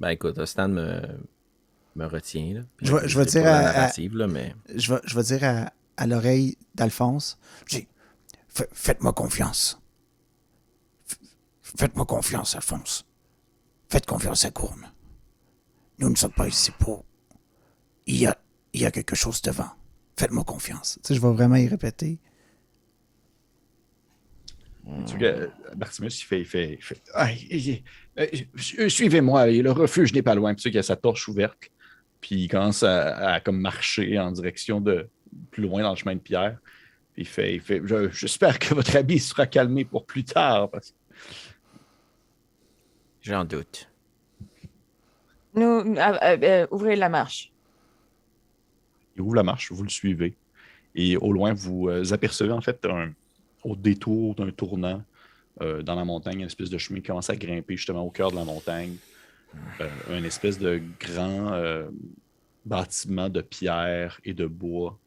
Ben 0.00 0.08
écoute, 0.10 0.42
Stan 0.46 0.68
me, 0.68 1.00
me 1.96 2.06
retient. 2.06 2.54
Là. 2.54 2.60
Je 2.80 2.94
vais- 2.96 3.06
je 3.08 3.18
vais 3.18 3.28
C'est 3.28 3.40
dire 3.40 3.48
à- 3.50 3.62
la 3.62 3.68
à- 3.68 3.72
narrative, 3.74 4.16
là, 4.16 4.26
mais 4.26 4.54
Je 4.74 4.94
vais, 4.94 5.00
je 5.04 5.14
vais 5.14 5.22
dire 5.22 5.44
à, 5.44 5.72
à 5.96 6.06
l'oreille 6.06 6.56
d'Alphonse. 6.74 7.38
Faites-moi 8.48 9.12
confiance. 9.12 9.80
Faites-moi 11.62 12.04
confiance, 12.06 12.56
Alphonse. 12.56 13.06
Faites 13.88 14.06
confiance 14.06 14.44
à 14.44 14.50
Gourne. 14.50 14.90
Nous 15.98 16.08
ne 16.10 16.16
sommes 16.16 16.32
pas 16.32 16.48
ici 16.48 16.70
pour. 16.78 17.04
Il 18.06 18.16
y 18.16 18.26
a, 18.26 18.36
il 18.72 18.80
y 18.80 18.86
a 18.86 18.90
quelque 18.90 19.14
chose 19.14 19.40
devant. 19.42 19.70
Faites-moi 20.16 20.44
confiance. 20.44 20.98
Tu 21.02 21.08
sais, 21.08 21.14
je 21.14 21.20
vais 21.20 21.32
vraiment 21.32 21.56
y 21.56 21.68
répéter. 21.68 22.18
Tu 25.06 25.12
vois 25.16 25.18
que 25.18 25.24
euh, 25.24 25.48
Bartimus, 25.76 26.08
il 26.20 26.24
fait. 26.24 26.40
Il 26.40 26.44
fait, 26.46 26.72
il 26.78 26.82
fait 26.82 27.82
eh, 28.16 28.48
su- 28.56 28.90
Suivez-moi, 28.90 29.46
le 29.46 29.70
refuge 29.70 30.12
n'est 30.12 30.22
pas 30.22 30.34
loin. 30.34 30.54
tu 30.54 30.62
sais 30.62 30.70
qu'il 30.70 30.78
a 30.80 30.82
sa 30.82 30.96
torche 30.96 31.26
ouverte, 31.28 31.70
puis 32.20 32.36
il 32.44 32.48
commence 32.48 32.82
à, 32.82 33.34
à 33.34 33.40
comme 33.40 33.60
marcher 33.60 34.18
en 34.18 34.30
direction 34.32 34.80
de 34.80 35.08
plus 35.50 35.62
loin 35.64 35.82
dans 35.82 35.90
le 35.90 35.96
chemin 35.96 36.14
de 36.14 36.20
pierre. 36.20 36.58
Puis 37.14 37.22
il 37.22 37.28
fait, 37.28 37.54
il 37.54 37.60
fait 37.60 37.80
Je- 37.84 38.10
J'espère 38.10 38.58
que 38.58 38.74
votre 38.74 38.96
ami 38.96 39.18
sera 39.18 39.46
calmé 39.46 39.84
pour 39.84 40.04
plus 40.06 40.24
tard. 40.24 40.70
parce 40.70 40.90
que- 40.90 40.96
J'en 43.22 43.44
doute. 43.44 43.88
Nous, 45.54 45.62
euh, 45.64 45.96
euh, 45.98 46.36
euh, 46.42 46.66
ouvrez 46.70 46.96
la 46.96 47.08
marche. 47.08 47.52
il 49.16 49.22
ouvre 49.22 49.34
la 49.34 49.42
marche, 49.42 49.70
vous 49.72 49.82
le 49.82 49.88
suivez. 49.88 50.34
Et 50.94 51.16
au 51.16 51.32
loin, 51.32 51.52
vous 51.52 51.88
euh, 51.88 52.12
apercevez 52.12 52.52
en 52.52 52.60
fait 52.60 52.84
un- 52.86 53.12
au 53.64 53.76
détour 53.76 54.34
d'un 54.34 54.50
tournant 54.50 55.02
euh, 55.62 55.82
dans 55.82 55.94
la 55.94 56.04
montagne, 56.04 56.40
une 56.40 56.46
espèce 56.46 56.70
de 56.70 56.78
chemin 56.78 57.00
qui 57.00 57.06
commence 57.06 57.30
à 57.30 57.36
grimper 57.36 57.76
justement 57.76 58.02
au 58.02 58.10
cœur 58.10 58.30
de 58.30 58.36
la 58.36 58.44
montagne. 58.44 58.96
Euh, 59.80 59.88
un 60.10 60.24
espèce 60.24 60.58
de 60.58 60.80
grand 61.00 61.52
euh, 61.52 61.88
bâtiment 62.64 63.28
de 63.28 63.40
pierre 63.40 64.20
et 64.24 64.34
de 64.34 64.46
bois 64.46 64.98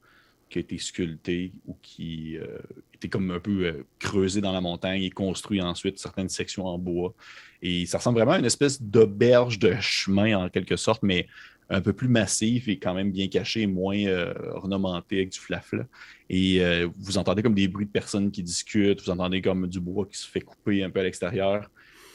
qui 0.50 0.60
a 0.60 0.62
été 0.62 0.78
sculpté 0.78 1.54
ou 1.66 1.76
qui 1.82 2.38
euh, 2.38 2.58
était 2.94 3.08
comme 3.10 3.32
un 3.32 3.40
peu 3.40 3.86
creusé 4.00 4.42
dans 4.42 4.52
la 4.52 4.62
montagne 4.62 5.02
et 5.02 5.10
construit 5.10 5.62
ensuite 5.62 5.98
certaines 5.98 6.30
sections 6.30 6.66
en 6.66 6.78
bois. 6.78 7.14
Et 7.62 7.86
ça 7.86 7.98
ressemble 7.98 8.20
vraiment 8.20 8.34
à 8.34 8.40
une 8.40 8.46
espèce 8.46 8.82
d'auberge 8.82 9.58
de 9.58 9.74
chemin 9.80 10.38
en 10.38 10.50
quelque 10.50 10.76
sorte, 10.76 11.02
mais 11.02 11.28
un 11.70 11.82
peu 11.82 11.94
plus 11.94 12.08
massif 12.08 12.68
et 12.68 12.78
quand 12.78 12.94
même 12.94 13.12
bien 13.12 13.28
caché, 13.28 13.68
moins 13.68 13.98
euh, 13.98 14.34
ornementé 14.54 15.18
avec 15.18 15.30
du 15.32 15.40
flafla. 15.40 15.86
Et 16.30 16.62
euh, 16.62 16.88
vous 17.00 17.18
entendez 17.18 17.44
comme 17.44 17.54
des 17.54 17.68
bruits 17.68 17.86
de 17.86 17.92
personnes 17.92 18.32
qui 18.32 18.44
discutent, 18.44 19.02
vous 19.02 19.12
entendez 19.12 19.42
comme 19.42 19.68
du 19.68 19.80
bois 19.80 20.06
qui 20.06 20.18
se 20.18 20.28
fait 20.28 20.42
couper 20.42 20.84
un 20.84 20.90
peu 20.90 21.00
à 21.00 21.04
l'extérieur. 21.04 21.70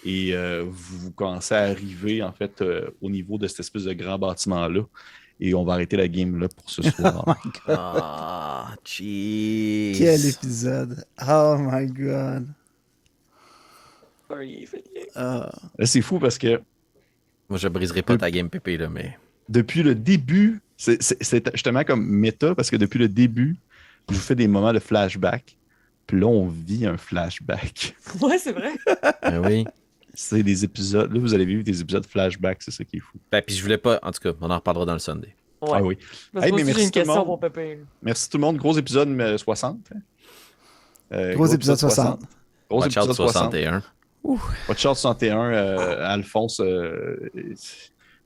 Et 0.05 0.33
euh, 0.33 0.65
vous 0.69 1.11
commencez 1.12 1.55
à 1.55 1.65
arriver 1.65 2.23
en 2.23 2.33
fait 2.33 2.62
euh, 2.62 2.91
au 3.01 3.11
niveau 3.11 3.39
de 3.39 3.47
cette 3.47 3.61
espèce 3.61 3.85
de 3.85 3.93
grand 3.93 4.19
bâtiment-là. 4.19 4.83
Et 5.41 5.55
on 5.55 5.65
va 5.65 5.75
arrêter 5.75 5.97
la 5.97 6.09
game 6.09 6.39
là 6.41 6.49
pour 6.49 6.69
ce 6.70 6.83
soir. 6.83 7.25
Ah, 7.69 8.75
jeez. 8.85 9.95
Quel 9.97 10.27
épisode. 10.27 11.05
Oh 11.27 11.57
my 11.59 11.87
god. 11.87 12.49
Ah. 15.15 15.51
Là, 15.79 15.87
C'est 15.87 16.03
fou 16.03 16.19
parce 16.19 16.39
que 16.39 16.61
Moi, 17.49 17.59
je 17.59 17.69
briserai 17.69 18.03
pas 18.03 18.16
ta 18.16 18.31
game 18.31 18.51
pépé, 18.51 18.77
là, 18.77 18.89
mais. 18.89 19.16
Depuis 19.49 19.83
le 19.83 19.95
début, 19.95 20.61
c'est 20.77 21.01
justement 21.55 21.85
comme 21.85 22.07
méta 22.07 22.55
parce 22.55 22.70
que 22.70 22.77
depuis 22.77 22.99
le 22.99 23.09
début, 23.09 23.57
je 24.09 24.15
vous 24.15 24.20
fais 24.20 24.35
des 24.35 24.49
moments 24.49 24.73
de 24.73 24.79
flashback. 24.79 25.57
Puis 26.07 26.19
là, 26.20 26.27
on 26.27 26.47
vit 26.49 26.87
un 26.87 26.97
flashback. 26.97 27.95
Ouais, 28.20 28.39
c'est 28.39 28.53
vrai. 28.53 28.73
Ben 29.23 29.45
oui. 29.47 29.66
C'est 30.15 30.43
des 30.43 30.65
épisodes. 30.65 31.12
Là, 31.12 31.20
vous 31.20 31.35
allez 31.35 31.45
vivre 31.45 31.62
des 31.62 31.81
épisodes 31.81 32.07
flashback, 32.07 32.62
c'est 32.62 32.70
ça 32.70 32.83
qui 32.85 32.97
est 32.97 33.01
fou. 33.01 33.19
Ben, 33.31 33.43
puis 33.43 33.55
je 33.55 33.62
voulais 33.62 33.79
pas. 33.79 33.99
En 34.03 34.11
tout 34.11 34.20
cas, 34.20 34.37
on 34.41 34.51
en 34.51 34.57
reparlera 34.57 34.87
dans 34.87 34.95
le 34.95 34.99
Sunday. 34.99 35.35
Ouais. 35.61 35.70
Ah 35.75 35.83
oui. 35.83 35.99
Hey, 36.41 36.53
mais 36.53 36.65
merci 36.65 36.85
une 36.85 36.91
tout 36.91 36.99
le 36.99 37.05
question 37.05 37.25
pour 37.25 37.39
Pépé. 37.41 37.81
Merci 38.03 38.31
tout 38.31 38.39
le 38.39 38.43
monde. 38.43 38.57
Gros 38.57 38.77
épisode 38.79 39.09
euh, 39.20 39.37
60. 39.39 39.79
hein. 39.95 39.99
Euh, 41.12 41.35
Gros 41.35 41.47
épisode 41.47 41.77
60. 41.79 42.20
Gros 42.70 42.81
Watch 42.81 42.97
épisode 42.97 43.15
60. 43.15 43.53
61. 43.53 43.83
Watch 44.25 44.87
Out 44.87 44.97
61. 44.97 45.53
euh, 45.53 46.07
Alphonse 46.07 46.61
euh, 46.61 47.16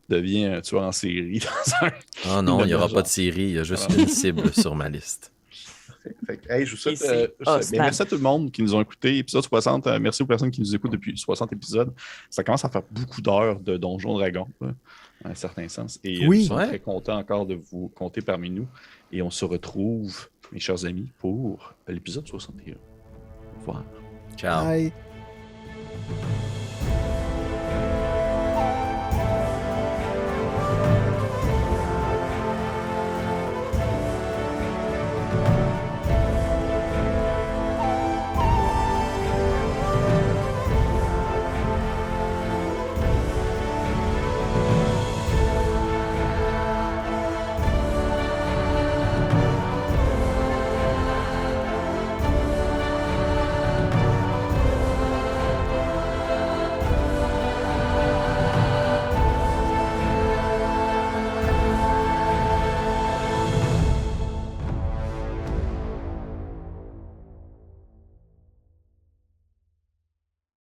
devient 0.09 0.45
un 0.47 0.61
tueur 0.61 0.83
en 0.83 0.93
série. 0.93 1.41
Dans 1.74 1.87
un... 1.87 2.39
Oh 2.39 2.43
non, 2.43 2.61
il 2.65 2.69
n'y 2.69 2.74
aura 2.74 2.87
Genre. 2.87 2.95
pas 2.97 3.03
de 3.03 3.09
série. 3.09 3.45
Il 3.45 3.53
y 3.53 3.59
a 3.59 3.65
juste 3.65 3.89
une 3.97 4.09
cible 4.09 4.53
sur 4.61 4.74
ma 4.74 4.89
liste. 4.89 5.33
Fait 6.27 6.37
que, 6.37 6.53
hey, 6.53 6.66
je 6.66 6.73
vous 6.73 6.77
souhaite. 6.77 7.01
Euh, 7.03 7.29
je- 7.41 7.77
merci 7.79 8.03
à 8.03 8.05
tout 8.05 8.16
le 8.16 8.20
monde 8.23 8.51
qui 8.51 8.61
nous 8.62 8.74
ont 8.74 8.81
écoutés. 8.81 9.19
Épisode 9.19 9.45
60. 9.45 9.87
euh, 9.87 9.99
merci 10.01 10.23
aux 10.23 10.27
personnes 10.27 10.51
qui 10.51 10.61
nous 10.61 10.74
écoutent 10.74 10.91
depuis 10.93 11.16
60 11.16 11.53
épisodes. 11.53 11.93
Ça 12.29 12.43
commence 12.43 12.65
à 12.65 12.69
faire 12.69 12.83
beaucoup 12.91 13.20
d'heures 13.23 13.61
de 13.61 13.77
Donjon 13.77 14.15
Dragon, 14.19 14.49
là, 14.61 14.74
dans 15.24 15.31
un 15.31 15.35
certain 15.37 15.69
sens. 15.69 16.01
Et 16.03 16.24
euh, 16.24 16.27
Oui. 16.27 16.41
nous 16.41 16.47
sommes 16.49 16.57
Ouais. 16.57 16.66
très 16.66 16.79
contents 16.81 17.16
encore 17.19 17.47
de 17.47 17.55
vous 17.70 17.89
compter 17.95 18.20
parmi 18.20 18.51
nous. 18.51 18.66
Et 19.12 19.23
on 19.23 19.31
se 19.31 19.45
retrouve, 19.45 20.29
mes 20.51 20.59
chers 20.59 20.85
amis, 20.85 21.09
pour 21.19 21.73
l'épisode 21.87 22.27
61. 22.27 22.73
Au 22.74 23.61
revoir. 23.61 23.85
Ciao. 24.37 24.65
Bye. 24.65 24.93